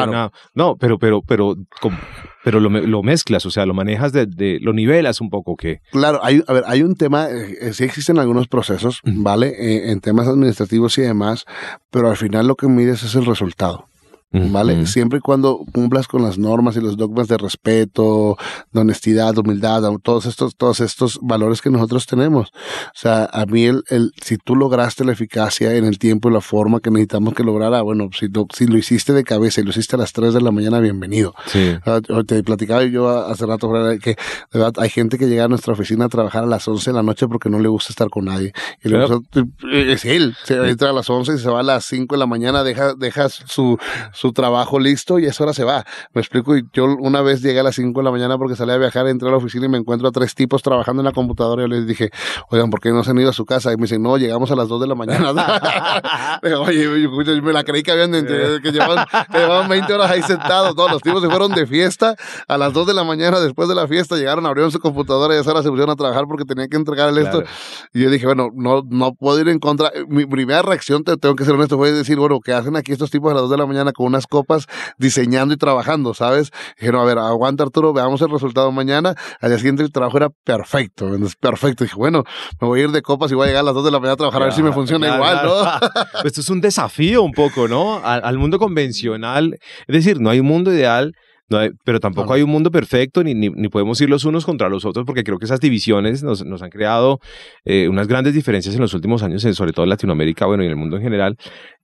no, 0.54 0.76
pero, 0.76 0.98
pero, 0.98 1.22
pero, 1.22 1.56
pero 2.44 2.60
lo, 2.60 3.04
mezclas, 3.04 3.46
o 3.46 3.52
sea, 3.52 3.66
lo 3.66 3.74
manejas 3.74 4.12
de, 4.14 4.60
lo 4.62 4.74
nivelas 4.74 5.22
un 5.22 5.30
poco, 5.30 5.56
¿qué? 5.56 5.82
Claro, 5.92 6.20
hay, 6.24 6.44
a 6.48 6.54
ver, 6.54 6.64
hay 6.68 6.84
un 6.84 6.96
tema, 6.96 7.30
eh, 7.30 7.58
eh, 7.62 7.74
sí 7.74 7.84
existen 7.84 8.20
algunos 8.20 8.48
procesos, 8.48 9.02
¿vale? 9.04 9.50
Eh, 9.50 9.92
en 9.92 10.00
temas 10.00 10.28
administrativos 10.28 10.98
y 10.98 11.02
demás, 11.02 11.46
pero 11.90 12.10
al 12.10 12.18
final 12.18 12.48
lo 12.48 12.56
que 12.56 12.68
mides 12.68 13.04
es 13.04 13.16
el 13.16 13.26
resultado. 13.26 13.91
¿Vale? 14.32 14.86
Siempre 14.86 15.20
y 15.20 15.22
cuando 15.22 15.66
cumplas 15.74 16.08
con 16.08 16.24
las 16.24 16.38
normas 16.38 16.78
y 16.78 16.82
los 16.82 16.96
dogmas 16.96 17.28
de 17.28 17.38
respeto, 17.38 18.38
de 18.72 18.80
honestidad, 18.80 19.34
de 19.34 19.42
humildad, 19.42 19.84
todos 20.02 20.26
estos, 20.26 20.56
todos 20.56 20.80
estos 20.80 21.20
valores 21.22 21.62
que 21.62 21.70
nosotros 21.70 22.06
tenemos. 22.06 22.50
O 22.50 22.92
sea, 22.94 23.30
a 23.32 23.46
mí 23.46 23.66
el, 23.66 23.84
el, 23.90 24.12
si 24.22 24.38
tú 24.38 24.56
lograste 24.56 25.04
la 25.04 25.12
eficacia 25.12 25.76
en 25.76 25.86
el 25.86 26.00
tiempo 26.00 26.30
y 26.30 26.34
la 26.34 26.42
forma 26.42 26.80
que 26.80 26.92
necesitamos 26.92 27.34
que 27.34 27.44
lograra, 27.44 27.82
bueno, 27.82 28.10
si, 28.18 28.30
lo, 28.30 28.48
si 28.54 28.68
lo 28.68 28.78
hiciste 28.78 29.14
de 29.14 29.24
cabeza 29.24 29.62
y 29.62 29.64
lo 29.66 29.72
hiciste 29.72 29.96
a 29.96 30.00
las 30.00 30.14
3 30.14 30.34
de 30.34 30.42
la 30.42 30.52
mañana, 30.52 30.80
bienvenido. 30.80 31.36
Sí. 31.48 31.76
te 32.26 32.44
platicaba 32.44 32.84
yo 32.86 33.10
hace 33.10 33.46
rato 33.46 33.70
que 34.02 34.12
de 34.12 34.60
verdad 34.60 34.74
hay 34.78 34.90
gente 34.90 35.18
que 35.18 35.28
llega 35.28 35.46
a 35.46 35.48
nuestra 35.48 35.74
oficina 35.74 36.06
a 36.06 36.10
trabajar 36.10 36.44
a 36.44 36.48
las 36.48 36.68
11 36.68 36.92
de 36.92 36.96
la 36.96 37.04
noche 37.04 37.28
porque 37.28 37.50
no 37.50 37.60
le 37.60 37.68
gusta 37.68 37.92
estar 37.92 38.10
con 38.10 38.26
nadie. 38.26 38.54
Y 38.84 38.90
claro. 38.90 39.24
es 39.64 40.06
él, 40.06 40.36
se 40.44 40.56
entra 40.70 40.92
a 40.92 40.94
las 40.94 41.10
11 41.10 41.34
y 41.34 41.38
se 41.38 41.50
va 41.50 41.60
a 41.60 41.64
las 41.64 41.86
5 41.86 42.16
de 42.16 42.20
la 42.20 42.28
mañana, 42.28 42.64
deja, 42.64 42.94
deja 42.94 43.28
su 43.30 43.78
su 44.22 44.34
trabajo 44.34 44.80
listo 44.80 45.18
y 45.18 45.26
a 45.26 45.30
esa 45.30 45.44
hora 45.44 45.54
se 45.54 45.64
va. 45.64 45.84
Me 46.14 46.22
explico, 46.22 46.56
y 46.56 46.64
yo 46.74 46.86
una 46.86 47.24
vez 47.24 47.42
llegué 47.42 47.60
a 47.60 47.64
las 47.64 47.74
5 47.74 48.00
de 48.00 48.04
la 48.04 48.12
mañana 48.12 48.38
porque 48.38 48.56
salí 48.56 48.72
a 48.72 48.78
viajar, 48.78 49.08
entré 49.08 49.28
a 49.28 49.32
la 49.32 49.38
oficina 49.38 49.66
y 49.66 49.70
me 49.70 49.80
encuentro 49.80 50.08
a 50.08 50.12
tres 50.12 50.36
tipos 50.36 50.62
trabajando 50.62 51.02
en 51.02 51.06
la 51.06 51.12
computadora 51.12 51.64
y 51.64 51.66
yo 51.66 51.76
les 51.76 51.88
dije, 51.88 52.12
oigan, 52.52 52.70
¿por 52.70 52.82
qué 52.82 52.92
no 52.92 53.04
se 53.04 53.10
han 53.10 53.18
ido 53.18 53.32
a 53.32 53.34
su 53.34 53.46
casa? 53.46 53.74
Y 53.74 53.78
me 53.78 53.84
dicen, 53.84 54.04
no, 54.04 54.18
llegamos 54.18 54.52
a 54.52 54.56
las 54.56 54.68
2 54.68 54.82
de 54.82 54.88
la 54.88 54.94
mañana. 54.94 55.32
Oye, 56.60 57.02
yo, 57.02 57.42
me 57.42 57.52
la 57.52 57.64
creí 57.64 57.82
que 57.82 57.92
habían 57.92 58.12
que 58.12 58.72
llevaban, 58.72 59.08
que 59.32 59.40
llevaban 59.40 59.68
20 59.68 59.92
horas 59.92 60.12
ahí 60.12 60.22
sentados. 60.22 60.76
Todos 60.76 60.92
los 60.92 61.02
tipos 61.02 61.24
se 61.24 61.28
fueron 61.28 61.54
de 61.54 61.66
fiesta 61.66 62.16
a 62.48 62.58
las 62.60 62.74
2 62.74 62.86
de 62.86 62.94
la 62.94 63.04
mañana 63.04 63.40
después 63.40 63.68
de 63.70 63.74
la 63.74 63.88
fiesta, 63.88 64.18
llegaron, 64.18 64.46
abrieron 64.46 64.72
su 64.72 64.80
computadora 64.80 65.34
y 65.34 65.38
a 65.38 65.42
esa 65.42 65.50
hora 65.50 65.64
se 65.64 65.70
pusieron 65.70 65.90
a 65.90 65.96
trabajar 65.96 66.26
porque 66.28 66.46
tenían 66.46 66.70
que 66.70 66.78
entregar 66.78 67.10
el 67.10 67.18
esto. 67.18 67.42
Y 67.92 68.04
yo 68.04 68.12
dije, 68.12 68.28
bueno, 68.28 68.50
no, 68.54 68.84
no 68.88 69.16
puedo 69.16 69.40
ir 69.40 69.50
en 69.50 69.58
contra. 69.58 69.92
Mi 70.08 70.28
primera 70.28 70.62
reacción, 70.62 71.04
te, 71.04 71.18
tengo 71.18 71.36
que 71.36 71.44
ser 71.44 71.56
honesto, 71.56 71.76
fue 71.78 71.92
decir, 71.92 72.20
bueno, 72.20 72.40
¿qué 72.40 72.54
hacen 72.54 72.76
aquí 72.76 72.92
estos 72.92 73.10
tipos 73.10 73.32
a 73.32 73.34
las 73.34 73.42
2 73.42 73.50
de 73.50 73.58
la 73.58 73.66
mañana 73.66 73.92
con 73.92 74.11
unas 74.12 74.28
copas? 74.28 74.68
diseñando 74.98 75.54
y 75.54 75.58
trabajando, 75.58 76.14
¿sabes? 76.14 76.52
Dijeron, 76.80 77.02
a 77.02 77.06
ver, 77.06 77.18
aguanta 77.18 77.64
Arturo, 77.64 77.94
veamos 77.94 78.22
el 78.22 78.30
resultado 78.30 78.72
mañana. 78.72 79.16
Al 79.40 79.50
día 79.50 79.58
siguiente 79.58 79.84
el 79.84 79.92
trabajo 79.92 80.18
era 80.18 80.30
perfecto, 80.30 81.10
perfecto. 81.40 81.84
Dije, 81.84 81.96
bueno, 81.96 82.24
me 82.60 82.68
voy 82.68 82.82
a 82.82 82.84
ir 82.84 82.92
de 82.92 83.02
copas 83.02 83.32
y 83.32 83.36
voy 83.36 83.46
a 83.46 83.48
llegar 83.48 83.62
a 83.62 83.66
las 83.66 83.74
2 83.74 83.86
de 83.86 83.92
la 83.92 84.00
mañana 84.00 84.14
a 84.14 84.18
trabajar 84.18 84.42
a 84.42 84.46
ver 84.46 84.54
si 84.54 84.64
me 84.64 84.72
funciona 84.72 85.16
igual, 85.16 85.46
¿no? 85.46 85.90
Pues 86.14 86.26
esto 86.26 86.42
es 86.42 86.50
un 86.50 86.62
desafío 86.62 87.24
un 87.24 87.32
poco, 87.32 87.68
¿no? 87.68 88.02
al 88.04 88.38
mundo 88.38 88.60
convencional. 88.60 89.58
Es 89.88 89.94
decir, 89.94 90.20
no 90.20 90.30
hay 90.30 90.40
un 90.40 90.48
mundo 90.48 90.74
ideal 90.74 91.14
pero 91.84 92.00
tampoco 92.00 92.34
hay 92.34 92.42
un 92.42 92.50
mundo 92.50 92.72
perfecto, 92.72 93.24
ni, 93.24 93.34
ni, 93.34 93.70
podemos 93.70 94.00
ir 94.02 94.10
los 94.10 94.26
unos 94.26 94.46
contra 94.46 94.70
los 94.70 94.86
otros, 94.86 95.06
porque 95.06 95.24
creo 95.24 95.38
que 95.38 95.46
esas 95.46 95.60
divisiones 95.60 96.24
nos, 96.24 96.46
nos 96.46 96.62
han 96.62 96.70
creado 96.70 97.20
eh, 97.66 97.88
unas 97.88 98.08
grandes 98.08 98.34
diferencias 98.34 98.76
en 98.76 98.82
los 98.82 98.94
últimos 98.94 99.24
años, 99.24 99.42
sobre 99.42 99.74
todo 99.74 99.84
en 99.84 99.90
Latinoamérica, 99.90 100.46
bueno, 100.46 100.64
y 100.64 100.68
en 100.68 100.72
el 100.72 100.78
mundo 100.78 100.98
en 100.98 101.04
general. 101.04 101.38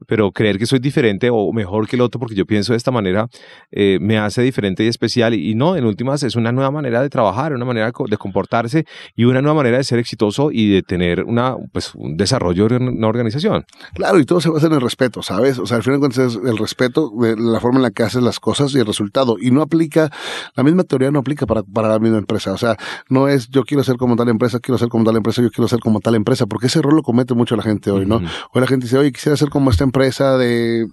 Pero 0.06 0.32
creer 0.32 0.58
que 0.58 0.66
soy 0.66 0.80
diferente 0.80 1.30
o 1.32 1.52
mejor 1.54 1.88
que 1.88 1.96
el 1.96 2.02
otro, 2.02 2.20
porque 2.20 2.36
yo 2.36 2.46
pienso 2.46 2.74
de 2.74 2.78
esta 2.78 2.92
manera, 2.92 3.28
eh, 3.72 3.98
me 4.00 4.18
hace 4.18 4.42
diferente 4.42 4.84
y 4.84 4.88
especial. 4.88 5.34
Y, 5.34 5.56
no, 5.56 5.76
en 5.76 5.86
últimas, 5.86 6.24
es 6.24 6.36
una 6.36 6.52
nueva 6.52 6.72
manera 6.72 7.02
de 7.02 7.10
trabajar, 7.10 7.54
una 7.54 7.66
manera 7.66 7.92
de 7.92 8.18
comportarse 8.18 8.86
y 9.16 9.26
una 9.26 9.42
nueva 9.42 9.56
manera 9.56 9.78
de 9.78 9.84
ser 9.84 10.00
exitoso 10.00 10.52
y 10.52 10.70
de 10.70 10.84
tener 10.84 11.24
una, 11.24 11.56
pues, 11.72 11.96
un 11.96 12.16
desarrollo 12.18 12.68
de 12.68 12.78
una 12.78 13.08
organización. 13.08 13.66
Claro, 13.94 14.20
y 14.20 14.26
todo 14.26 14.42
se 14.42 14.50
basa 14.50 14.68
en 14.68 14.74
el 14.74 14.82
respeto, 14.82 15.22
¿sabes? 15.22 15.60
O 15.60 15.66
sea, 15.66 15.78
al 15.78 15.84
final 15.84 16.00
de 16.00 16.08
cuentas 16.08 16.36
es 16.36 16.40
el 16.44 16.58
respeto 16.58 17.12
de 17.20 17.36
la 17.38 17.60
forma 17.60 17.80
en 17.80 17.84
la 17.84 17.92
que 17.92 18.04
haces 18.04 18.22
las 18.22 18.40
cosas 18.40 18.74
y 18.76 18.80
el 18.80 18.86
resultado. 18.86 19.38
Y 19.42 19.52
no 19.52 19.62
aplica, 19.62 20.12
la 20.56 20.64
misma 20.64 20.84
teoría 20.84 21.12
no 21.12 21.20
aplica 21.20 21.46
para, 21.46 21.64
para 21.64 21.90
la 21.90 22.00
misma 22.00 22.18
empresa. 22.18 22.52
O 22.54 22.58
sea, 22.58 22.78
no 23.10 23.28
es 23.28 23.50
yo 23.50 23.64
quiero 23.64 23.84
ser 23.84 23.98
como 23.98 24.16
tal 24.16 24.30
empresa, 24.30 24.60
quiero 24.60 24.78
ser 24.78 24.90
como 24.90 25.04
tal 25.04 25.16
empresa, 25.16 25.42
yo 25.42 25.50
quiero 25.50 25.68
ser 25.68 25.80
como 25.80 26.00
tal 26.00 26.16
empresa, 26.16 26.46
porque 26.46 26.68
ese 26.68 26.80
error 26.80 26.94
lo 26.94 27.02
comete 27.02 27.34
mucho 27.34 27.56
la 27.56 27.64
gente 27.64 27.92
hoy, 27.92 28.06
¿no? 28.06 28.18
Hoy 28.18 28.62
la 28.62 28.68
gente 28.68 28.86
dice, 28.86 28.98
oye, 28.98 29.12
quisiera 29.12 29.38
ser 29.38 29.50
como 29.50 29.70
esta 29.70 29.84
empresa 29.88 30.38
de, 30.38 30.88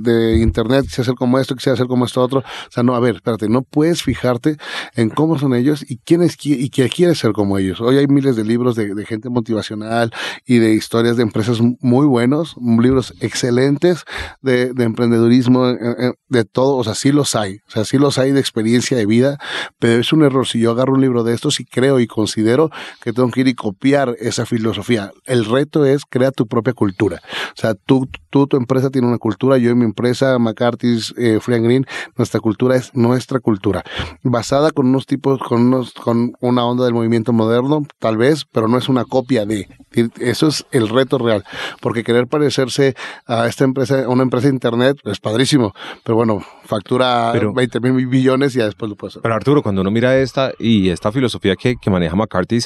de, 0.00 0.38
internet, 0.38 0.84
quisiera 0.84 1.04
ser 1.04 1.14
como 1.14 1.38
esto, 1.38 1.54
quisiera 1.54 1.76
ser 1.76 1.86
como 1.86 2.04
esto 2.04 2.22
otro. 2.22 2.40
O 2.40 2.70
sea, 2.70 2.82
no, 2.82 2.94
a 2.94 3.00
ver, 3.00 3.16
espérate, 3.16 3.48
no 3.48 3.62
puedes 3.62 4.02
fijarte 4.02 4.56
en 4.94 5.10
cómo 5.10 5.38
son 5.38 5.54
ellos 5.54 5.84
y 5.88 5.98
quién 5.98 6.22
es 6.22 6.36
y 6.42 6.70
quién 6.70 6.88
quiere 6.88 7.14
ser 7.14 7.32
como 7.32 7.58
ellos. 7.58 7.80
Hoy 7.80 7.96
hay 7.96 8.06
miles 8.06 8.36
de 8.36 8.44
libros 8.44 8.76
de, 8.76 8.94
de 8.94 9.06
gente 9.06 9.28
motivacional 9.30 10.12
y 10.46 10.58
de 10.58 10.74
historias 10.74 11.16
de 11.16 11.22
empresas 11.22 11.60
muy 11.80 12.06
buenos, 12.06 12.56
libros 12.80 13.14
excelentes 13.20 14.04
de, 14.42 14.72
de 14.72 14.84
emprendedurismo, 14.84 15.68
eh, 15.68 15.78
eh, 15.80 16.12
de 16.28 16.44
todo, 16.44 16.76
o 16.76 16.84
sea, 16.84 16.94
sí 16.94 17.12
los 17.12 17.34
hay, 17.34 17.58
o 17.68 17.70
sea, 17.70 17.84
sí 17.84 17.98
los 17.98 18.18
hay 18.18 18.32
de 18.32 18.40
experiencia 18.40 18.96
de 18.96 19.06
vida, 19.06 19.38
pero 19.78 20.00
es 20.00 20.12
un 20.12 20.22
error 20.22 20.46
si 20.46 20.60
yo 20.60 20.70
agarro 20.70 20.94
un 20.94 21.00
libro 21.00 21.24
de 21.24 21.34
estos 21.34 21.60
y 21.60 21.64
creo 21.64 22.00
y 22.00 22.06
considero 22.06 22.70
que 23.02 23.12
tengo 23.12 23.30
que 23.30 23.40
ir 23.40 23.48
y 23.48 23.54
copiar 23.54 24.16
esa 24.20 24.46
filosofía. 24.46 25.12
El 25.24 25.44
reto 25.44 25.84
es 25.84 26.04
crear 26.04 26.32
tu 26.32 26.46
propia 26.46 26.72
cultura. 26.72 27.20
O 27.56 27.60
sea, 27.60 27.74
tú, 27.74 28.08
tú 28.34 28.48
tu 28.48 28.56
empresa 28.56 28.90
tiene 28.90 29.06
una 29.06 29.18
cultura, 29.18 29.58
yo 29.58 29.70
en 29.70 29.78
mi 29.78 29.84
empresa, 29.84 30.40
McCarthy's, 30.40 31.14
eh, 31.16 31.38
Free 31.40 31.54
and 31.54 31.64
Green, 31.66 31.86
nuestra 32.16 32.40
cultura 32.40 32.74
es 32.74 32.92
nuestra 32.92 33.38
cultura, 33.38 33.84
basada 34.24 34.72
con 34.72 34.88
unos 34.88 35.06
tipos, 35.06 35.38
con 35.38 35.68
unos, 35.68 35.92
con 35.92 36.32
una 36.40 36.64
onda 36.64 36.84
del 36.84 36.94
movimiento 36.94 37.32
moderno, 37.32 37.86
tal 38.00 38.16
vez, 38.16 38.44
pero 38.50 38.66
no 38.66 38.76
es 38.76 38.88
una 38.88 39.04
copia 39.04 39.46
de. 39.46 39.68
Eso 40.18 40.48
es 40.48 40.66
el 40.72 40.88
reto 40.88 41.18
real, 41.18 41.44
porque 41.80 42.02
querer 42.02 42.26
parecerse 42.26 42.96
a 43.24 43.46
esta 43.46 43.62
empresa, 43.62 44.02
a 44.04 44.08
una 44.08 44.24
empresa 44.24 44.48
de 44.48 44.54
internet, 44.54 44.96
es 45.04 45.20
padrísimo, 45.20 45.72
pero 46.02 46.16
bueno, 46.16 46.44
factura 46.64 47.32
20 47.32 47.78
mil 47.78 48.08
billones 48.08 48.56
y 48.56 48.58
ya 48.58 48.64
después 48.64 48.90
lo 48.90 48.96
puedes 48.96 49.12
hacer. 49.12 49.22
Pero 49.22 49.34
Arturo, 49.36 49.62
cuando 49.62 49.82
uno 49.82 49.92
mira 49.92 50.18
esta 50.18 50.50
y 50.58 50.88
esta 50.88 51.12
filosofía 51.12 51.54
que, 51.54 51.76
que 51.76 51.88
maneja 51.88 52.16
McCarthy, 52.16 52.58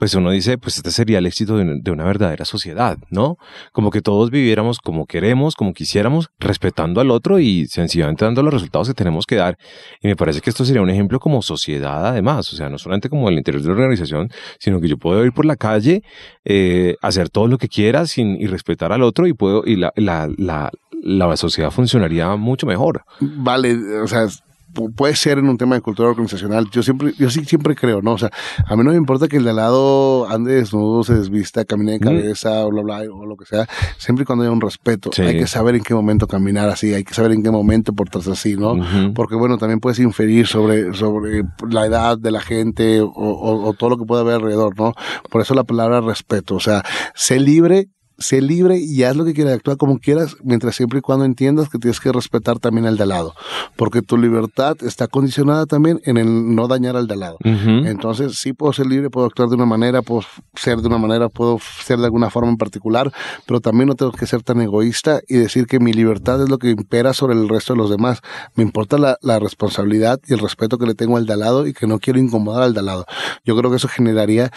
pues 0.00 0.14
uno 0.14 0.30
dice, 0.30 0.56
pues 0.56 0.78
este 0.78 0.90
sería 0.92 1.18
el 1.18 1.26
éxito 1.26 1.58
de, 1.58 1.90
una 1.90 2.04
verdadera 2.04 2.46
sociedad, 2.46 2.96
¿no? 3.10 3.36
Como 3.70 3.90
que 3.90 4.00
todos 4.00 4.30
viviéramos 4.30 4.78
como 4.78 5.04
queremos, 5.04 5.54
como 5.54 5.74
quisiéramos, 5.74 6.30
respetando 6.38 7.02
al 7.02 7.10
otro 7.10 7.38
y 7.38 7.66
sencillamente 7.66 8.24
dando 8.24 8.42
los 8.42 8.54
resultados 8.54 8.88
que 8.88 8.94
tenemos 8.94 9.26
que 9.26 9.36
dar. 9.36 9.58
Y 10.00 10.08
me 10.08 10.16
parece 10.16 10.40
que 10.40 10.48
esto 10.48 10.64
sería 10.64 10.80
un 10.80 10.88
ejemplo 10.88 11.20
como 11.20 11.42
sociedad 11.42 12.06
además, 12.06 12.50
o 12.50 12.56
sea, 12.56 12.70
no 12.70 12.78
solamente 12.78 13.10
como 13.10 13.28
el 13.28 13.36
interior 13.36 13.60
de 13.62 13.68
la 13.68 13.74
organización, 13.74 14.30
sino 14.58 14.80
que 14.80 14.88
yo 14.88 14.96
puedo 14.96 15.22
ir 15.22 15.32
por 15.32 15.44
la 15.44 15.56
calle, 15.56 16.02
eh, 16.46 16.96
hacer 17.02 17.28
todo 17.28 17.46
lo 17.46 17.58
que 17.58 17.68
quiera 17.68 18.06
sin, 18.06 18.40
y 18.40 18.46
respetar 18.46 18.92
al 18.92 19.02
otro 19.02 19.26
y 19.26 19.34
puedo, 19.34 19.64
y 19.66 19.76
la, 19.76 19.92
la, 19.96 20.30
la, 20.38 20.70
la 21.02 21.36
sociedad 21.36 21.70
funcionaría 21.70 22.34
mucho 22.36 22.66
mejor. 22.66 23.04
Vale, 23.20 24.00
o 24.00 24.08
sea, 24.08 24.28
puede 24.72 25.16
ser 25.16 25.38
en 25.38 25.48
un 25.48 25.58
tema 25.58 25.74
de 25.74 25.80
cultura 25.80 26.08
organizacional. 26.08 26.68
Yo 26.70 26.82
siempre, 26.82 27.12
yo 27.18 27.30
sí 27.30 27.44
siempre 27.44 27.74
creo, 27.74 28.02
¿no? 28.02 28.12
O 28.12 28.18
sea, 28.18 28.30
a 28.66 28.76
mí 28.76 28.84
no 28.84 28.90
me 28.90 28.96
importa 28.96 29.28
que 29.28 29.36
el 29.36 29.44
de 29.44 29.50
al 29.50 29.56
lado 29.56 30.28
ande 30.28 30.54
desnudo, 30.54 31.02
se 31.04 31.14
desvista, 31.14 31.64
camine 31.64 31.92
de 31.92 32.00
cabeza, 32.00 32.64
o 32.64 32.70
bla, 32.70 32.82
bla, 32.82 33.02
o 33.12 33.26
lo 33.26 33.36
que 33.36 33.44
sea, 33.44 33.68
siempre 33.98 34.22
y 34.22 34.26
cuando 34.26 34.44
haya 34.44 34.52
un 34.52 34.60
respeto. 34.60 35.10
Hay 35.18 35.38
que 35.38 35.46
saber 35.46 35.74
en 35.74 35.82
qué 35.82 35.94
momento 35.94 36.26
caminar 36.26 36.68
así, 36.68 36.94
hay 36.94 37.04
que 37.04 37.14
saber 37.14 37.32
en 37.32 37.42
qué 37.42 37.50
momento 37.50 37.92
portarse 37.92 38.32
así, 38.32 38.56
¿no? 38.56 38.76
Porque, 39.14 39.34
bueno, 39.34 39.58
también 39.58 39.80
puedes 39.80 39.98
inferir 39.98 40.46
sobre, 40.46 40.94
sobre 40.94 41.42
la 41.68 41.86
edad 41.86 42.18
de 42.18 42.30
la 42.30 42.40
gente 42.40 43.00
o, 43.00 43.10
o 43.14 43.72
todo 43.74 43.90
lo 43.90 43.98
que 43.98 44.04
puede 44.04 44.22
haber 44.22 44.34
alrededor, 44.34 44.78
¿no? 44.78 44.94
Por 45.30 45.42
eso 45.42 45.54
la 45.54 45.64
palabra 45.64 46.00
respeto. 46.00 46.54
O 46.54 46.60
sea, 46.60 46.82
sé 47.14 47.38
libre 47.38 47.88
sé 48.20 48.40
libre 48.42 48.78
y 48.78 49.02
haz 49.02 49.16
lo 49.16 49.24
que 49.24 49.32
quieras, 49.32 49.54
actúa 49.54 49.76
como 49.76 49.98
quieras, 49.98 50.36
mientras 50.44 50.76
siempre 50.76 50.98
y 50.98 51.02
cuando 51.02 51.24
entiendas 51.24 51.68
que 51.70 51.78
tienes 51.78 52.00
que 52.00 52.12
respetar 52.12 52.58
también 52.58 52.86
al 52.86 52.96
de 52.96 53.02
al 53.02 53.08
lado, 53.08 53.34
porque 53.76 54.02
tu 54.02 54.18
libertad 54.18 54.76
está 54.82 55.08
condicionada 55.08 55.66
también 55.66 56.00
en 56.04 56.18
el 56.18 56.54
no 56.54 56.68
dañar 56.68 56.96
al 56.96 57.06
de 57.06 57.14
al 57.14 57.20
lado. 57.20 57.38
Entonces, 57.42 58.38
sí 58.38 58.52
puedo 58.52 58.72
ser 58.72 58.86
libre, 58.86 59.10
puedo 59.10 59.26
actuar 59.26 59.48
de 59.48 59.54
una 59.54 59.66
manera, 59.66 60.02
puedo 60.02 60.22
ser 60.54 60.78
de 60.78 60.86
una 60.86 60.98
manera, 60.98 61.28
puedo 61.28 61.58
ser 61.82 61.98
de 61.98 62.04
alguna 62.04 62.30
forma 62.30 62.50
en 62.50 62.58
particular, 62.58 63.10
pero 63.46 63.60
también 63.60 63.88
no 63.88 63.94
tengo 63.94 64.12
que 64.12 64.26
ser 64.26 64.42
tan 64.42 64.60
egoísta 64.60 65.20
y 65.26 65.36
decir 65.36 65.66
que 65.66 65.80
mi 65.80 65.92
libertad 65.92 66.42
es 66.42 66.50
lo 66.50 66.58
que 66.58 66.70
impera 66.70 67.14
sobre 67.14 67.34
el 67.34 67.48
resto 67.48 67.72
de 67.72 67.78
los 67.78 67.90
demás. 67.90 68.20
Me 68.54 68.62
importa 68.62 68.98
la, 68.98 69.16
la 69.22 69.38
responsabilidad 69.38 70.20
y 70.26 70.34
el 70.34 70.40
respeto 70.40 70.76
que 70.76 70.86
le 70.86 70.94
tengo 70.94 71.16
al 71.16 71.24
de 71.24 71.32
al 71.32 71.40
lado 71.40 71.66
y 71.66 71.72
que 71.72 71.86
no 71.86 71.98
quiero 71.98 72.18
incomodar 72.18 72.62
al 72.62 72.74
de 72.74 72.80
al 72.80 72.86
lado. 72.86 73.06
Yo 73.46 73.56
creo 73.56 73.70
que 73.70 73.78
eso 73.78 73.88
generaría 73.88 74.52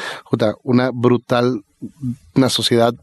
una 0.63 0.91
brutal, 0.93 1.63
una 2.35 2.49
sociedad 2.49 2.93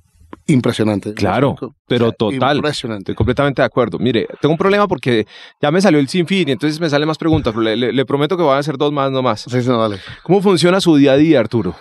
impresionante. 0.50 1.14
Claro, 1.14 1.56
pero 1.86 2.12
total. 2.12 2.56
Impresionante. 2.56 3.12
Estoy 3.12 3.14
completamente 3.14 3.62
de 3.62 3.66
acuerdo. 3.66 3.98
Mire, 3.98 4.26
tengo 4.40 4.52
un 4.52 4.58
problema 4.58 4.86
porque 4.88 5.26
ya 5.60 5.70
me 5.70 5.80
salió 5.80 5.98
el 5.98 6.08
sinfín 6.08 6.48
y 6.48 6.52
entonces 6.52 6.80
me 6.80 6.90
salen 6.90 7.08
más 7.08 7.18
preguntas, 7.18 7.54
pero 7.54 7.74
le, 7.74 8.04
prometo 8.04 8.36
que 8.36 8.42
van 8.42 8.58
a 8.58 8.62
ser 8.62 8.76
dos 8.76 8.92
más 8.92 9.10
nomás. 9.10 9.42
Sí, 9.42 9.62
sí, 9.62 9.68
no, 9.68 9.78
vale. 9.78 9.98
¿Cómo 10.22 10.42
funciona 10.42 10.80
su 10.80 10.96
día 10.96 11.12
a 11.12 11.16
día, 11.16 11.40
Arturo? 11.40 11.74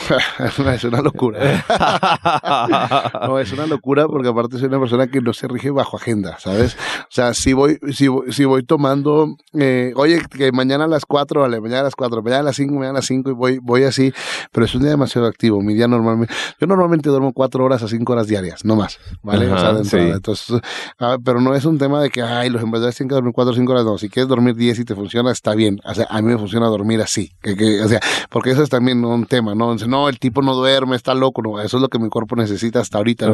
es 0.74 0.84
una 0.84 1.02
locura. 1.02 1.64
no, 3.26 3.38
es 3.38 3.52
una 3.52 3.66
locura 3.66 4.06
porque 4.06 4.28
aparte 4.28 4.58
soy 4.58 4.68
una 4.68 4.80
persona 4.80 5.06
que 5.08 5.20
no 5.20 5.32
se 5.32 5.48
rige 5.48 5.70
bajo 5.70 5.96
agenda, 5.96 6.38
¿sabes? 6.38 6.76
O 7.02 7.10
sea, 7.10 7.34
si 7.34 7.52
voy, 7.52 7.78
si, 7.92 8.08
si 8.30 8.44
voy 8.44 8.62
tomando, 8.62 9.36
eh, 9.54 9.92
oye, 9.96 10.20
que 10.30 10.52
mañana 10.52 10.84
a 10.84 10.88
las 10.88 11.04
4, 11.06 11.42
vale, 11.42 11.60
mañana 11.60 11.80
a 11.80 11.84
las 11.84 11.96
4, 11.96 12.22
mañana 12.22 12.40
a 12.40 12.44
las 12.44 12.56
5, 12.56 12.74
mañana 12.74 12.90
a 12.90 12.94
las 12.94 13.06
5 13.06 13.30
y 13.30 13.32
voy, 13.32 13.58
voy 13.58 13.84
así, 13.84 14.12
pero 14.52 14.66
es 14.66 14.74
un 14.74 14.82
día 14.82 14.90
demasiado 14.90 15.26
activo. 15.26 15.60
Mi 15.60 15.74
día 15.74 15.88
normalmente, 15.88 16.32
yo 16.60 16.66
normalmente 16.66 17.08
duermo 17.08 17.32
4 17.32 17.64
horas 17.64 17.82
a 17.82 17.88
5 17.88 18.12
horas 18.12 18.26
diarias, 18.26 18.64
no 18.64 18.76
más, 18.76 18.98
¿vale? 19.22 19.50
o 19.50 19.58
sea, 19.58 19.72
dentro, 19.72 19.98
entonces, 20.00 20.60
ah, 20.98 21.16
pero 21.24 21.40
no 21.40 21.54
es 21.54 21.64
un 21.64 21.78
tema 21.78 22.00
de 22.02 22.10
que, 22.10 22.22
ay, 22.22 22.50
los 22.50 22.62
empresarios 22.62 22.96
tienen 22.96 23.08
que 23.08 23.14
dormir 23.14 23.32
4 23.34 23.52
o 23.52 23.54
5 23.54 23.72
horas, 23.72 23.84
no. 23.84 23.98
Si 23.98 24.08
quieres 24.08 24.28
dormir 24.28 24.54
10 24.54 24.80
y 24.80 24.84
te 24.84 24.94
funciona, 24.94 25.30
está 25.30 25.54
bien. 25.54 25.80
O 25.84 25.94
sea, 25.94 26.06
a 26.08 26.20
mí 26.22 26.28
me 26.28 26.38
funciona 26.38 26.66
dormir 26.66 27.00
así. 27.00 27.32
Que, 27.42 27.56
que, 27.56 27.82
o 27.82 27.88
sea, 27.88 28.00
porque 28.30 28.50
eso 28.50 28.62
es 28.62 28.68
también 28.68 29.04
un 29.04 29.26
tema, 29.26 29.54
¿no? 29.54 29.72
No, 29.90 30.08
el 30.08 30.18
tipo 30.18 30.40
no 30.40 30.54
duerme, 30.54 30.96
está 30.96 31.14
loco, 31.14 31.42
no, 31.42 31.60
eso 31.60 31.76
es 31.76 31.80
lo 31.80 31.88
que 31.88 31.98
mi 31.98 32.08
cuerpo 32.08 32.36
necesita 32.36 32.80
hasta 32.80 32.98
ahorita. 32.98 33.32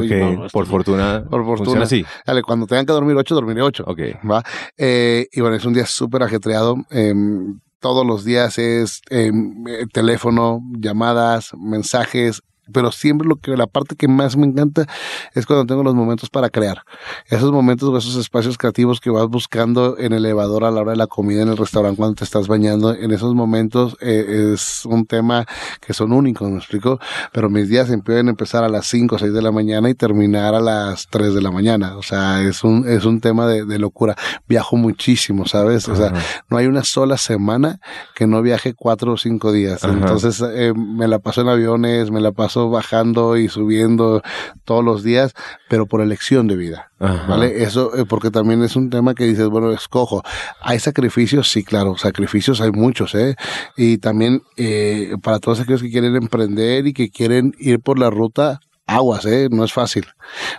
por 0.52 0.66
fortuna. 0.66 1.24
Por 1.28 1.44
fortuna. 1.44 1.86
sí. 1.86 2.04
Dale, 2.26 2.42
cuando 2.42 2.66
tengan 2.66 2.86
que 2.86 2.92
dormir 2.92 3.16
ocho, 3.16 3.34
dormiré 3.34 3.62
ocho. 3.62 3.84
Ok. 3.86 4.00
¿va? 4.28 4.42
Eh, 4.76 5.28
y 5.30 5.40
bueno, 5.40 5.56
es 5.56 5.64
un 5.64 5.74
día 5.74 5.86
súper 5.86 6.22
ajetreado. 6.22 6.76
Em, 6.90 7.60
todos 7.78 8.06
los 8.06 8.24
días 8.24 8.58
es 8.58 9.02
em, 9.10 9.66
eh, 9.68 9.86
teléfono, 9.92 10.60
llamadas, 10.78 11.52
mensajes, 11.56 12.42
pero 12.72 12.92
siempre 12.92 13.26
lo 13.26 13.36
que 13.36 13.56
la 13.56 13.66
parte 13.66 13.96
que 13.96 14.08
más 14.08 14.36
me 14.36 14.46
encanta 14.46 14.86
es 15.34 15.46
cuando 15.46 15.66
tengo 15.66 15.82
los 15.82 15.94
momentos 15.94 16.30
para 16.30 16.50
crear. 16.50 16.82
Esos 17.28 17.52
momentos 17.52 17.88
o 17.88 17.96
esos 17.96 18.16
espacios 18.16 18.58
creativos 18.58 19.00
que 19.00 19.10
vas 19.10 19.26
buscando 19.28 19.98
en 19.98 20.12
el 20.12 20.24
elevador 20.24 20.64
a 20.64 20.70
la 20.70 20.80
hora 20.80 20.92
de 20.92 20.96
la 20.96 21.06
comida 21.06 21.42
en 21.42 21.48
el 21.48 21.56
restaurante 21.56 21.96
cuando 21.96 22.16
te 22.16 22.24
estás 22.24 22.48
bañando, 22.48 22.94
en 22.94 23.10
esos 23.10 23.34
momentos 23.34 23.96
eh, 24.00 24.52
es 24.54 24.84
un 24.84 25.06
tema 25.06 25.46
que 25.80 25.92
son 25.92 26.12
únicos, 26.12 26.50
¿me 26.50 26.58
explico? 26.58 26.98
Pero 27.32 27.50
mis 27.50 27.68
días 27.68 27.90
pueden 28.04 28.28
empezar 28.28 28.64
a 28.64 28.68
las 28.68 28.86
5 28.86 29.16
o 29.16 29.18
6 29.18 29.32
de 29.32 29.42
la 29.42 29.50
mañana 29.50 29.88
y 29.88 29.94
terminar 29.94 30.54
a 30.54 30.60
las 30.60 31.08
3 31.08 31.34
de 31.34 31.42
la 31.42 31.50
mañana. 31.50 31.96
O 31.96 32.02
sea, 32.02 32.42
es 32.42 32.64
un, 32.64 32.86
es 32.88 33.04
un 33.04 33.20
tema 33.20 33.46
de, 33.46 33.64
de 33.64 33.78
locura. 33.78 34.16
Viajo 34.48 34.76
muchísimo, 34.76 35.46
¿sabes? 35.46 35.88
O 35.88 35.96
sea, 35.96 36.12
no 36.48 36.56
hay 36.56 36.66
una 36.66 36.84
sola 36.84 37.16
semana 37.16 37.80
que 38.14 38.26
no 38.26 38.42
viaje 38.42 38.74
cuatro 38.74 39.12
o 39.12 39.16
cinco 39.16 39.52
días. 39.52 39.84
Entonces, 39.84 40.42
eh, 40.42 40.72
me 40.74 41.08
la 41.08 41.18
paso 41.18 41.42
en 41.42 41.48
aviones, 41.48 42.10
me 42.10 42.20
la 42.20 42.32
paso 42.32 42.55
bajando 42.64 43.36
y 43.36 43.48
subiendo 43.48 44.22
todos 44.64 44.84
los 44.84 45.02
días, 45.02 45.34
pero 45.68 45.86
por 45.86 46.00
elección 46.00 46.46
de 46.46 46.56
vida. 46.56 46.90
¿Vale? 46.98 47.62
Eso, 47.62 47.94
eh, 47.94 48.06
porque 48.08 48.30
también 48.30 48.62
es 48.62 48.74
un 48.74 48.88
tema 48.88 49.14
que 49.14 49.24
dices, 49.24 49.48
bueno, 49.48 49.70
escojo. 49.70 50.22
¿Hay 50.62 50.78
sacrificios? 50.78 51.50
Sí, 51.50 51.62
claro, 51.62 51.96
sacrificios 51.98 52.60
hay 52.62 52.70
muchos, 52.70 53.14
¿eh? 53.14 53.36
Y 53.76 53.98
también 53.98 54.42
eh, 54.56 55.14
para 55.22 55.38
todos 55.38 55.60
aquellos 55.60 55.82
que 55.82 55.90
quieren 55.90 56.16
emprender 56.16 56.86
y 56.86 56.94
que 56.94 57.10
quieren 57.10 57.54
ir 57.58 57.80
por 57.80 57.98
la 57.98 58.08
ruta 58.08 58.60
aguas, 58.86 59.26
¿eh? 59.26 59.48
No 59.50 59.64
es 59.64 59.72
fácil. 59.72 60.06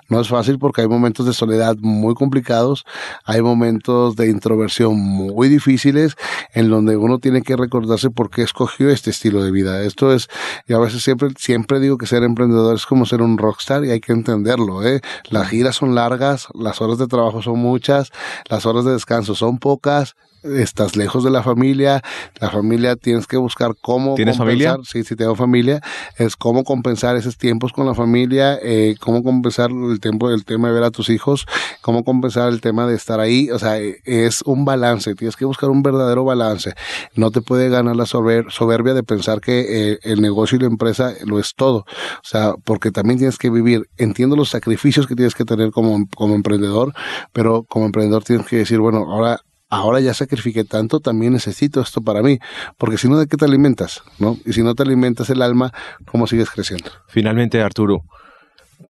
No 0.10 0.20
es 0.20 0.28
fácil 0.28 0.60
porque 0.60 0.82
hay 0.82 0.88
momentos 0.88 1.26
de 1.26 1.34
soledad 1.34 1.76
muy 1.80 2.14
complicados, 2.14 2.86
hay 3.26 3.42
momentos 3.42 4.16
de 4.16 4.30
introversión 4.30 4.98
muy 4.98 5.50
difíciles 5.50 6.16
en 6.54 6.70
donde 6.70 6.98
uno 6.98 7.20
tiene 7.20 7.42
que 7.42 7.56
recordarse 7.56 8.10
por 8.10 8.30
qué 8.30 8.44
escogió 8.44 8.90
este 8.90 9.10
estilo 9.10 9.44
de 9.44 9.52
vida. 9.52 9.82
Esto 9.84 10.14
es, 10.14 10.28
y 10.68 10.74
a 10.74 10.80
veces 10.80 11.04
siempre, 11.04 11.30
siempre 11.38 11.80
digo 11.80 11.98
que 11.98 12.06
ser 12.06 12.24
emprendedor 12.24 12.76
es 12.76 12.86
como 12.86 13.06
ser 13.06 13.22
un 13.22 13.38
rockstar 13.38 13.86
y 13.86 13.92
hay 13.92 14.00
que 14.00 14.14
entenderlo, 14.14 14.86
¿eh? 14.86 15.02
Las 15.30 15.50
giras 15.50 15.76
son 15.78 15.96
largas, 15.96 16.48
las 16.54 16.82
horas 16.82 16.98
de 16.98 17.08
trabajo 17.08 17.42
son 17.42 17.60
muchas, 17.60 18.12
las 18.50 18.66
horas 18.66 18.86
de 18.86 18.92
descanso 18.92 19.36
son 19.36 19.58
pocas, 19.58 20.16
estás 20.56 20.96
lejos 20.96 21.24
de 21.24 21.32
la 21.32 21.44
familia, 21.44 22.02
la 22.40 22.50
familia 22.50 22.96
tienes 22.96 23.28
que 23.28 23.38
buscar 23.38 23.74
cómo 23.82 24.16
¿Tienes 24.16 24.38
compensar, 24.38 24.80
sí, 24.84 25.04
sí 25.04 25.16
tengo 25.16 25.36
familia, 25.36 25.82
es 26.18 26.36
cómo 26.36 26.64
compensar 26.64 27.16
esos 27.16 27.38
tiempos 27.38 27.74
con 27.74 27.86
la 27.86 27.94
familia, 27.94 28.58
eh, 28.62 28.96
cómo 29.00 29.24
compensar 29.24 29.72
el 29.72 30.00
tiempo 30.00 30.30
del 30.30 30.46
tema 30.46 30.70
de 30.70 30.74
ver 30.74 30.84
a 30.84 30.92
tus 30.92 31.10
hijos, 31.10 31.46
cómo 31.82 32.04
compensar 32.04 32.50
el 32.50 32.62
tema 32.62 32.88
de 32.88 32.96
estar 32.96 33.20
ahí, 33.20 33.50
o 33.50 33.60
sea, 33.60 33.78
es 33.78 34.42
un 34.44 34.66
balance, 34.66 35.16
tienes 35.16 35.36
que 35.36 35.46
buscar 35.46 35.70
un 35.70 35.84
verdadero 35.84 36.24
balance, 36.24 36.74
no 37.16 37.32
te 37.32 37.42
puede 37.42 37.70
ganar 37.70 37.96
la 37.96 38.06
soberbia 38.06 38.94
de 38.94 39.04
pensar 39.04 39.42
que 39.42 39.92
eh, 39.92 40.00
el 40.04 40.22
negocio 40.22 40.58
y 40.58 40.62
la 40.62 40.68
empresa 40.68 41.14
lo 41.26 41.40
es 41.40 41.54
todo, 41.56 41.80
o 41.80 42.24
sea, 42.24 42.54
porque 42.64 42.92
también 42.92 43.18
tienes 43.18 43.38
que 43.38 43.50
vivir, 43.50 43.88
entiendo 43.98 44.36
los 44.36 44.50
sacrificios 44.50 45.08
que 45.08 45.16
tienes 45.16 45.36
que 45.36 45.46
tener 45.46 45.72
como, 45.72 46.08
como 46.16 46.36
emprendedor, 46.36 46.94
pero 47.34 47.64
como 47.64 47.86
emprendedor 47.86 48.24
tienes 48.24 48.48
que 48.48 48.58
decir, 48.58 48.80
bueno, 48.80 49.06
ahora 49.10 49.42
ahora 49.70 50.00
ya 50.00 50.14
sacrifiqué 50.14 50.64
tanto, 50.64 51.00
también 51.00 51.34
necesito 51.34 51.82
esto 51.82 52.02
para 52.02 52.22
mí, 52.22 52.40
porque 52.78 52.98
si 52.98 53.10
no, 53.10 53.18
¿de 53.18 53.28
qué 53.28 53.38
te 53.38 53.46
alimentas? 53.46 54.04
¿no? 54.20 54.38
Y 54.46 54.54
si 54.54 54.64
no 54.64 54.76
te 54.76 54.84
alimentas 54.84 55.30
el 55.30 55.42
alma, 55.42 55.72
¿cómo 56.06 56.28
sigues 56.28 56.50
creciendo? 56.50 56.92
Finalmente, 57.08 57.62
Arturo, 57.62 58.04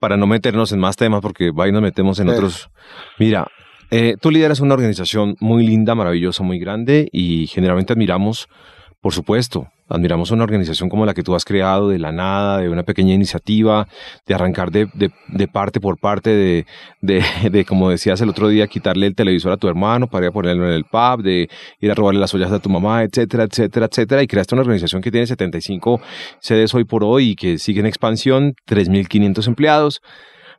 para 0.01 0.17
no 0.17 0.27
meternos 0.27 0.73
en 0.73 0.81
más 0.81 0.97
temas, 0.97 1.21
porque 1.21 1.51
ahí 1.59 1.73
nos 1.73 1.83
metemos 1.83 2.19
en 2.19 2.29
otros. 2.29 2.71
Mira, 3.19 3.47
eh, 3.91 4.17
tú 4.21 4.31
lideras 4.31 4.61
una 4.61 4.75
organización 4.75 5.37
muy 5.41 5.67
linda, 5.67 5.95
maravillosa, 5.95 6.43
muy 6.43 6.59
grande 6.59 7.09
y 7.13 7.47
generalmente 7.47 7.93
admiramos, 7.93 8.49
por 9.01 9.13
supuesto, 9.13 9.69
Admiramos 9.89 10.33
una 10.33 10.43
organización 10.43 10.89
como 10.89 11.07
la 11.07 11.15
que 11.15 11.23
tú 11.23 11.37
has 11.37 11.45
creado 11.45 11.89
de 11.91 12.01
la 12.01 12.11
nada, 12.11 12.59
de 12.59 12.69
una 12.69 12.83
pequeña 12.83 13.15
iniciativa, 13.15 13.87
de 14.27 14.35
arrancar 14.35 14.73
de, 14.73 14.89
de, 14.93 15.49
parte 15.49 15.81
por 15.81 15.99
parte, 15.99 16.31
de, 16.31 16.67
de, 17.01 17.23
de, 17.51 17.65
como 17.65 17.91
decías 17.91 18.21
el 18.21 18.29
otro 18.29 18.49
día, 18.49 18.67
quitarle 18.67 19.07
el 19.07 19.15
televisor 19.15 19.53
a 19.53 19.57
tu 19.57 19.69
hermano 19.69 20.09
para 20.09 20.27
ir 20.27 20.31
a 20.31 20.33
ponerlo 20.33 20.67
en 20.67 20.73
el 20.73 20.85
pub, 20.85 21.23
de 21.23 21.49
ir 21.81 21.91
a 21.91 21.95
robarle 21.95 22.19
las 22.19 22.35
ollas 22.35 22.51
a 22.51 22.59
tu 22.59 22.69
mamá, 22.69 23.05
etcétera, 23.05 23.45
etcétera, 23.45 23.87
etcétera. 23.87 24.23
Y 24.25 24.27
creaste 24.27 24.57
una 24.57 24.63
organización 24.63 25.03
que 25.03 25.13
tiene 25.13 25.27
75 25.29 26.01
sedes 26.41 26.75
hoy 26.75 26.85
por 26.85 27.05
hoy 27.05 27.31
y 27.31 27.37
que 27.37 27.59
sigue 27.59 27.79
en 27.79 27.87
expansión, 27.87 28.55
3.500 28.67 29.47
empleados. 29.47 30.03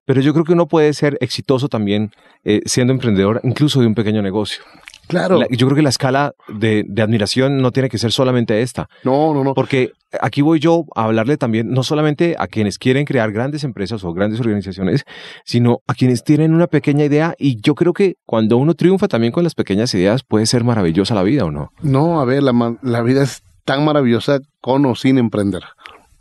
Pero 0.05 0.21
yo 0.21 0.31
creo 0.31 0.45
que 0.45 0.53
uno 0.53 0.67
puede 0.67 0.93
ser 0.93 1.17
exitoso 1.19 1.67
también 1.67 2.11
eh, 2.45 2.61
siendo 2.65 2.93
emprendedor, 2.93 3.41
incluso 3.43 3.81
de 3.81 3.87
un 3.87 3.93
pequeño 3.93 4.21
negocio. 4.21 4.63
Claro. 5.07 5.39
yo 5.49 5.67
creo 5.67 5.75
que 5.75 5.81
la 5.81 5.89
escala 5.89 6.33
de, 6.47 6.85
admiración 7.01 7.61
no 7.61 7.71
tiene 7.71 7.89
que 7.89 7.97
ser 7.97 8.11
solamente 8.11 8.61
esta. 8.61 8.89
No, 9.03 9.33
no, 9.33 9.43
no. 9.43 9.53
Porque 9.53 9.91
aquí 10.21 10.41
voy 10.41 10.59
yo 10.59 10.85
a 10.95 11.05
hablarle 11.05 11.37
también, 11.37 11.69
no 11.69 11.83
solamente 11.83 12.35
a 12.37 12.47
quienes 12.47 12.77
quieren 12.77 13.05
crear 13.05 13.31
grandes 13.31 13.63
empresas 13.63 14.03
o 14.03 14.13
grandes 14.13 14.39
organizaciones, 14.39 15.05
sino 15.45 15.79
a 15.87 15.93
quienes 15.93 16.23
tienen 16.23 16.53
una 16.53 16.67
pequeña 16.67 17.05
idea. 17.05 17.35
Y 17.37 17.59
yo 17.61 17.75
creo 17.75 17.93
que 17.93 18.15
cuando 18.25 18.57
uno 18.57 18.73
triunfa 18.73 19.07
también 19.07 19.31
con 19.31 19.43
las 19.43 19.55
pequeñas 19.55 19.93
ideas, 19.93 20.23
puede 20.23 20.45
ser 20.45 20.63
maravillosa 20.63 21.15
la 21.15 21.23
vida, 21.23 21.45
¿o 21.45 21.51
no? 21.51 21.71
No, 21.81 22.21
a 22.21 22.25
ver, 22.25 22.43
la, 22.43 22.77
la 22.81 23.01
vida 23.01 23.23
es 23.23 23.43
tan 23.65 23.85
maravillosa 23.85 24.39
con 24.61 24.85
o 24.85 24.95
sin 24.95 25.17
emprender. 25.17 25.63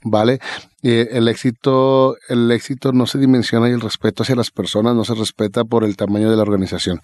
¿vale? 0.06 0.38
Eh, 0.82 1.08
el 1.12 1.26
éxito, 1.28 2.16
el 2.28 2.50
éxito 2.52 2.92
no 2.92 3.06
se 3.06 3.18
dimensiona 3.18 3.68
y 3.68 3.72
el 3.72 3.80
respeto 3.80 4.22
hacia 4.22 4.36
las 4.36 4.50
personas 4.50 4.94
no 4.94 5.04
se 5.04 5.14
respeta 5.14 5.64
por 5.64 5.84
el 5.84 5.96
tamaño 5.96 6.30
de 6.30 6.36
la 6.36 6.42
organización, 6.42 7.00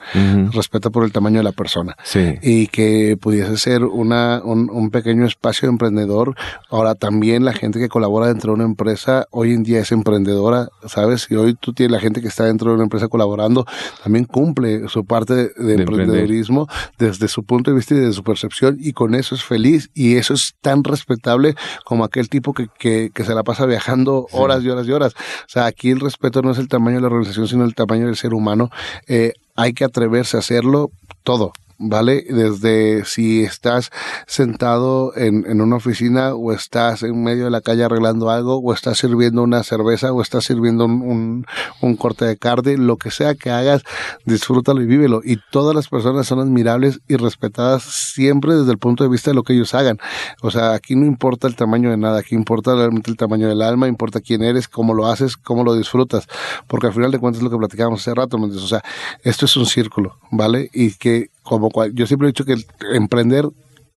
respeta 0.53 0.91
por 0.91 1.05
el 1.05 1.13
tamaño 1.13 1.39
de 1.39 1.45
la 1.45 1.53
persona. 1.53 1.97
Sí. 2.05 2.35
Y 2.43 2.67
que 2.67 3.17
pudiese 3.21 3.57
ser 3.57 3.85
una, 3.85 4.43
un, 4.45 4.69
un, 4.71 4.91
pequeño 4.91 5.27
espacio 5.27 5.69
emprendedor. 5.69 6.37
Ahora 6.71 6.95
también 6.95 7.45
la 7.45 7.55
gente 7.55 7.79
que 7.79 7.89
colabora 7.89 8.27
dentro 8.27 8.53
de 8.53 8.57
una 8.57 8.65
empresa 8.65 9.27
hoy 9.31 9.55
en 9.55 9.63
día 9.63 9.81
es 9.81 9.91
emprendedora, 9.91 10.69
¿sabes? 10.87 11.27
Y 11.31 11.37
hoy 11.37 11.55
tú 11.55 11.73
tienes 11.73 11.93
la 11.93 12.01
gente 12.01 12.21
que 12.21 12.29
está 12.29 12.45
dentro 12.45 12.71
de 12.71 12.75
una 12.75 12.85
empresa 12.85 13.09
colaborando, 13.09 13.65
también 14.03 14.27
cumple 14.27 14.89
su 14.89 15.05
parte 15.07 15.35
de, 15.35 15.49
de, 15.57 15.65
de 15.65 15.83
emprendedorismo 15.83 16.69
desde 16.99 17.27
su 17.27 17.43
punto 17.43 17.71
de 17.71 17.77
vista 17.79 17.95
y 17.95 17.99
desde 17.99 18.13
su 18.13 18.23
percepción 18.23 18.77
y 18.79 18.93
con 18.93 19.15
eso 19.15 19.35
es 19.35 19.43
feliz 19.43 19.91
y 19.95 20.17
eso 20.17 20.35
es 20.35 20.55
tan 20.61 20.85
respetable 20.85 21.55
como 21.85 22.05
aquel 22.05 22.29
tipo 22.29 22.53
que, 22.53 22.69
que, 22.79 23.11
que 23.15 23.25
se 23.25 23.35
la 23.35 23.43
pasa 23.43 23.67
viajando 23.73 24.27
horas 24.33 24.63
y 24.63 24.69
horas 24.69 24.87
y 24.87 24.93
horas. 24.93 25.15
O 25.15 25.49
sea, 25.49 25.67
aquí 25.67 25.91
el 25.91 26.01
respeto 26.01 26.43
no 26.43 26.51
es 26.51 26.59
el 26.59 26.69
tamaño 26.69 26.97
de 26.97 27.03
la 27.03 27.07
organización, 27.09 27.49
sino 27.49 27.65
el 27.65 27.75
tamaño 27.75 28.07
del 28.07 28.17
ser 28.17 28.35
humano. 28.35 28.71
Eh, 29.07 29.33
hay 29.57 29.73
que 29.73 29.85
atreverse 29.85 30.37
a 30.37 30.41
hacerlo 30.41 30.91
todo. 31.23 31.53
¿Vale? 31.83 32.25
Desde 32.29 33.05
si 33.05 33.43
estás 33.43 33.91
sentado 34.27 35.13
en, 35.17 35.45
en, 35.47 35.61
una 35.61 35.77
oficina 35.77 36.35
o 36.35 36.53
estás 36.53 37.03
en 37.03 37.23
medio 37.23 37.45
de 37.45 37.51
la 37.51 37.61
calle 37.61 37.85
arreglando 37.85 38.31
algo 38.31 38.59
o 38.59 38.73
estás 38.73 38.99
sirviendo 38.99 39.43
una 39.43 39.63
cerveza 39.65 40.13
o 40.13 40.23
estás 40.23 40.45
sirviendo 40.45 40.85
un, 40.85 41.03
un, 41.03 41.47
un, 41.81 41.97
corte 41.97 42.25
de 42.25 42.37
carne, 42.37 42.79
lo 42.79 42.97
que 42.97 43.11
sea 43.11 43.35
que 43.35 43.51
hagas, 43.51 43.83
disfrútalo 44.25 44.81
y 44.81 44.87
vívelo. 44.87 45.21
Y 45.25 45.39
todas 45.51 45.75
las 45.75 45.89
personas 45.89 46.27
son 46.27 46.39
admirables 46.39 47.01
y 47.09 47.17
respetadas 47.17 47.83
siempre 47.83 48.55
desde 48.55 48.73
el 48.73 48.79
punto 48.79 49.05
de 49.05 49.11
vista 49.11 49.31
de 49.31 49.35
lo 49.35 49.43
que 49.43 49.55
ellos 49.55 49.75
hagan. 49.75 49.99
O 50.41 50.51
sea, 50.51 50.73
aquí 50.73 50.95
no 50.95 51.05
importa 51.05 51.49
el 51.49 51.57
tamaño 51.57 51.91
de 51.91 51.97
nada, 51.97 52.21
aquí 52.21 52.35
importa 52.35 52.75
realmente 52.75 53.11
el 53.11 53.17
tamaño 53.17 53.49
del 53.49 53.63
alma, 53.63 53.89
importa 53.89 54.21
quién 54.21 54.43
eres, 54.43 54.69
cómo 54.69 54.95
lo 54.95 55.07
haces, 55.07 55.37
cómo 55.37 55.65
lo 55.65 55.75
disfrutas. 55.75 56.29
Porque 56.69 56.87
al 56.87 56.93
final 56.93 57.11
de 57.11 57.19
cuentas 57.19 57.39
es 57.39 57.45
lo 57.45 57.51
que 57.51 57.59
platicábamos 57.59 58.01
hace 58.01 58.15
rato, 58.15 58.39
¿me 58.39 58.47
O 58.47 58.67
sea, 58.67 58.83
esto 59.23 59.47
es 59.47 59.57
un 59.57 59.67
círculo, 59.67 60.19
¿vale? 60.31 60.71
Y 60.73 60.95
que 60.95 61.31
como 61.43 61.71
cual, 61.71 61.93
yo 61.95 62.07
siempre 62.07 62.29
he 62.29 62.33
dicho 62.33 62.45
que 62.45 62.55
el, 62.55 62.67
emprender 62.95 63.49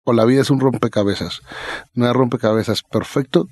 o 0.04 0.14
la 0.14 0.26
vida 0.26 0.42
es 0.42 0.50
un 0.50 0.60
rompecabezas. 0.60 1.42
No 1.94 2.06
hay 2.06 2.14
rompecabezas 2.14 2.84
perfecto 2.84 3.48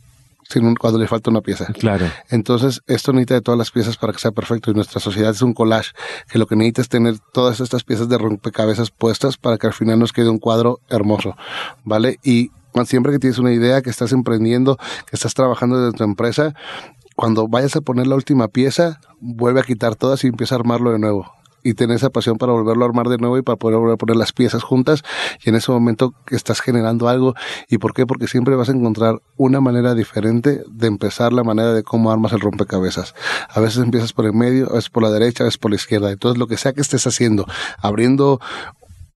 sino 0.49 0.73
cuando 0.79 0.99
le 0.99 1.07
falta 1.07 1.31
una 1.31 1.41
pieza. 1.41 1.67
Claro. 1.73 2.05
Entonces, 2.29 2.81
esto 2.87 3.11
necesita 3.13 3.35
de 3.35 3.41
todas 3.41 3.57
las 3.57 3.71
piezas 3.71 3.97
para 3.97 4.13
que 4.13 4.19
sea 4.19 4.31
perfecto. 4.31 4.71
Y 4.71 4.73
nuestra 4.73 4.99
sociedad 4.99 5.31
es 5.31 5.41
un 5.41 5.53
collage, 5.53 5.91
que 6.29 6.37
lo 6.37 6.47
que 6.47 6.55
necesita 6.55 6.81
es 6.81 6.89
tener 6.89 7.15
todas 7.33 7.59
estas 7.59 7.83
piezas 7.83 8.09
de 8.09 8.17
rompecabezas 8.17 8.91
puestas 8.91 9.37
para 9.37 9.57
que 9.57 9.67
al 9.67 9.73
final 9.73 9.99
nos 9.99 10.13
quede 10.13 10.29
un 10.29 10.39
cuadro 10.39 10.79
hermoso. 10.89 11.35
¿Vale? 11.83 12.19
Y 12.23 12.51
siempre 12.85 13.11
que 13.11 13.19
tienes 13.19 13.39
una 13.39 13.53
idea, 13.53 13.81
que 13.81 13.89
estás 13.89 14.11
emprendiendo, 14.11 14.77
que 14.77 15.15
estás 15.15 15.33
trabajando 15.33 15.79
desde 15.79 15.97
tu 15.97 16.03
empresa, 16.03 16.53
cuando 17.15 17.47
vayas 17.47 17.75
a 17.75 17.81
poner 17.81 18.07
la 18.07 18.15
última 18.15 18.47
pieza, 18.47 18.99
vuelve 19.19 19.59
a 19.61 19.63
quitar 19.63 19.95
todas 19.95 20.23
y 20.23 20.27
empieza 20.27 20.55
a 20.55 20.59
armarlo 20.59 20.91
de 20.91 20.99
nuevo 20.99 21.31
y 21.63 21.73
tener 21.73 21.95
esa 21.95 22.09
pasión 22.09 22.37
para 22.37 22.51
volverlo 22.51 22.83
a 22.83 22.87
armar 22.87 23.07
de 23.09 23.17
nuevo 23.17 23.37
y 23.37 23.41
para 23.41 23.55
poder 23.55 23.77
volver 23.77 23.93
a 23.93 23.97
poner 23.97 24.15
las 24.15 24.33
piezas 24.33 24.63
juntas 24.63 25.03
y 25.43 25.49
en 25.49 25.55
ese 25.55 25.71
momento 25.71 26.13
estás 26.29 26.61
generando 26.61 27.07
algo. 27.07 27.35
¿Y 27.69 27.77
por 27.77 27.93
qué? 27.93 28.05
Porque 28.05 28.27
siempre 28.27 28.55
vas 28.55 28.69
a 28.69 28.73
encontrar 28.73 29.21
una 29.37 29.61
manera 29.61 29.95
diferente 29.95 30.63
de 30.67 30.87
empezar 30.87 31.33
la 31.33 31.43
manera 31.43 31.73
de 31.73 31.83
cómo 31.83 32.11
armas 32.11 32.33
el 32.33 32.41
rompecabezas. 32.41 33.15
A 33.49 33.59
veces 33.59 33.83
empiezas 33.83 34.13
por 34.13 34.25
el 34.25 34.33
medio, 34.33 34.69
a 34.69 34.75
veces 34.75 34.89
por 34.89 35.03
la 35.03 35.11
derecha, 35.11 35.43
a 35.43 35.45
veces 35.45 35.57
por 35.57 35.71
la 35.71 35.75
izquierda. 35.75 36.11
Entonces 36.11 36.37
lo 36.37 36.47
que 36.47 36.57
sea 36.57 36.73
que 36.73 36.81
estés 36.81 37.07
haciendo, 37.07 37.45
abriendo 37.79 38.39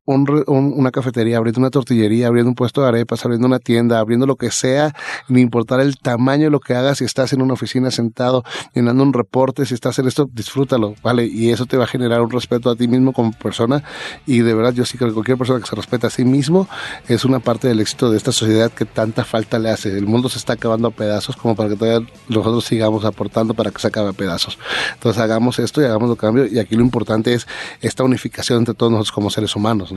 un, 0.08 0.43
un, 0.47 0.74
una 0.76 0.89
cafetería, 0.89 1.38
abriendo 1.38 1.60
una 1.60 1.70
tortillería, 1.70 2.28
abriendo 2.28 2.49
un 2.49 2.55
puesto 2.55 2.82
de 2.82 2.88
arepas, 2.88 3.24
abriendo 3.26 3.45
una 3.45 3.60
tienda, 3.60 3.99
abriendo 3.99 4.26
lo 4.26 4.38
que 4.38 4.51
sea, 4.51 4.95
ni 5.28 5.41
importar 5.41 5.82
el 5.82 5.97
tamaño 5.97 6.45
de 6.45 6.49
lo 6.49 6.62
que 6.62 6.76
hagas, 6.76 6.99
si 6.99 7.03
estás 7.03 7.34
en 7.34 7.41
una 7.41 7.53
oficina 7.53 7.91
sentado 7.91 8.43
llenando 8.74 9.03
un 9.03 9.12
reporte, 9.12 9.66
si 9.66 9.74
estás 9.74 9.99
en 9.99 10.08
esto, 10.08 10.30
disfrútalo, 10.32 10.95
¿vale? 11.03 11.26
Y 11.26 11.51
eso 11.51 11.66
te 11.66 11.76
va 11.76 11.84
a 11.84 11.88
generar 11.88 12.22
un 12.22 12.32
respeto 12.32 12.70
a 12.70 12.76
ti 12.78 12.88
mismo 12.88 13.12
como 13.12 13.34
persona 13.34 13.84
y 14.26 14.39
de 14.39 14.53
verdad 14.53 14.74
yo 14.74 14.86
sí 14.86 14.97
creo 14.97 15.10
que 15.10 15.14
cualquier 15.14 15.38
persona 15.38 15.60
que 15.60 15.68
se 15.68 15.76
respeta 15.76 16.08
a 16.08 16.10
sí 16.10 16.24
mismo 16.24 16.70
es 17.10 17.26
una 17.26 17.39
parte 17.39 17.68
del 17.68 17.82
éxito 17.82 18.10
de 18.10 18.18
esta 18.18 18.32
sociedad 18.32 18.72
que 18.72 18.86
tanta 18.86 19.26
falta 19.26 19.60
le 19.60 19.70
hace. 19.70 19.97
El 19.97 20.08
mundo 20.08 20.30
se 20.30 20.38
está 20.38 20.53
acabando 20.53 20.88
a 20.88 20.91
pedazos 20.91 21.36
como 21.36 21.55
para 21.55 21.68
que 21.70 21.76
todavía 21.76 22.08
nosotros 22.30 22.64
sigamos 22.64 23.03
aportando 23.03 23.53
para 23.53 23.72
que 23.72 23.80
se 23.80 23.88
acabe 23.88 24.10
a 24.10 24.14
pedazos. 24.14 24.58
Entonces 24.93 25.22
hagamos 25.22 25.60
esto 25.60 25.82
y 25.82 25.86
hagamos 25.86 26.08
lo 26.08 26.16
cambio 26.16 26.47
y 26.47 26.60
aquí 26.60 26.76
lo 26.76 26.82
importante 26.82 27.34
es 27.34 27.45
esta 27.82 28.05
unificación 28.05 28.60
entre 28.60 28.74
todos 28.74 28.91
nosotros 28.91 29.12
como 29.12 29.30
seres 29.30 29.53
humanos, 29.55 29.91
¿no? 29.91 29.97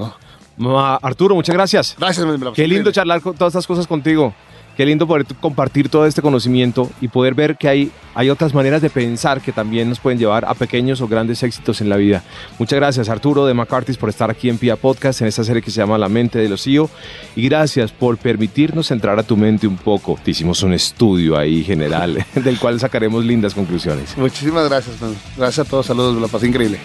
Arturo, 1.02 1.34
muchas 1.34 1.54
gracias. 1.54 1.96
Gracias, 1.98 2.26
Qué 2.54 2.68
lindo 2.68 2.92
charlar 2.92 3.20
con 3.20 3.34
todas 3.34 3.52
estas 3.52 3.66
cosas 3.66 3.86
contigo. 3.86 4.34
Qué 4.76 4.86
lindo 4.86 5.06
poder 5.06 5.26
compartir 5.40 5.90
todo 5.90 6.06
este 6.06 6.22
conocimiento 6.22 6.90
y 7.02 7.08
poder 7.08 7.34
ver 7.34 7.56
que 7.56 7.68
hay, 7.68 7.90
hay 8.14 8.30
otras 8.30 8.54
maneras 8.54 8.80
de 8.80 8.88
pensar 8.88 9.42
que 9.42 9.52
también 9.52 9.90
nos 9.90 10.00
pueden 10.00 10.18
llevar 10.18 10.46
a 10.46 10.54
pequeños 10.54 11.02
o 11.02 11.08
grandes 11.08 11.42
éxitos 11.42 11.82
en 11.82 11.90
la 11.90 11.96
vida. 11.96 12.22
Muchas 12.58 12.78
gracias 12.78 13.08
Arturo 13.10 13.44
de 13.44 13.52
McCarthy 13.52 13.92
por 13.94 14.08
estar 14.08 14.30
aquí 14.30 14.48
en 14.48 14.56
Pia 14.56 14.76
Podcast 14.76 15.20
en 15.20 15.26
esta 15.26 15.44
serie 15.44 15.60
que 15.60 15.70
se 15.70 15.78
llama 15.78 15.98
La 15.98 16.08
mente 16.08 16.38
de 16.38 16.48
los 16.48 16.62
CEO 16.62 16.88
y 17.36 17.46
gracias 17.46 17.92
por 17.92 18.16
permitirnos 18.16 18.90
entrar 18.90 19.18
a 19.18 19.22
tu 19.22 19.36
mente 19.36 19.66
un 19.66 19.76
poco. 19.76 20.18
Te 20.24 20.30
hicimos 20.30 20.62
un 20.62 20.72
estudio 20.72 21.36
ahí 21.36 21.62
general 21.62 22.24
del 22.34 22.58
cual 22.58 22.80
sacaremos 22.80 23.24
lindas 23.24 23.54
conclusiones. 23.54 24.16
Muchísimas 24.16 24.66
gracias. 24.68 24.98
Man. 25.02 25.14
Gracias 25.36 25.66
a 25.66 25.70
todos, 25.70 25.84
saludos, 25.84 26.18
la 26.18 26.28
paz 26.28 26.42
increíble. 26.44 26.78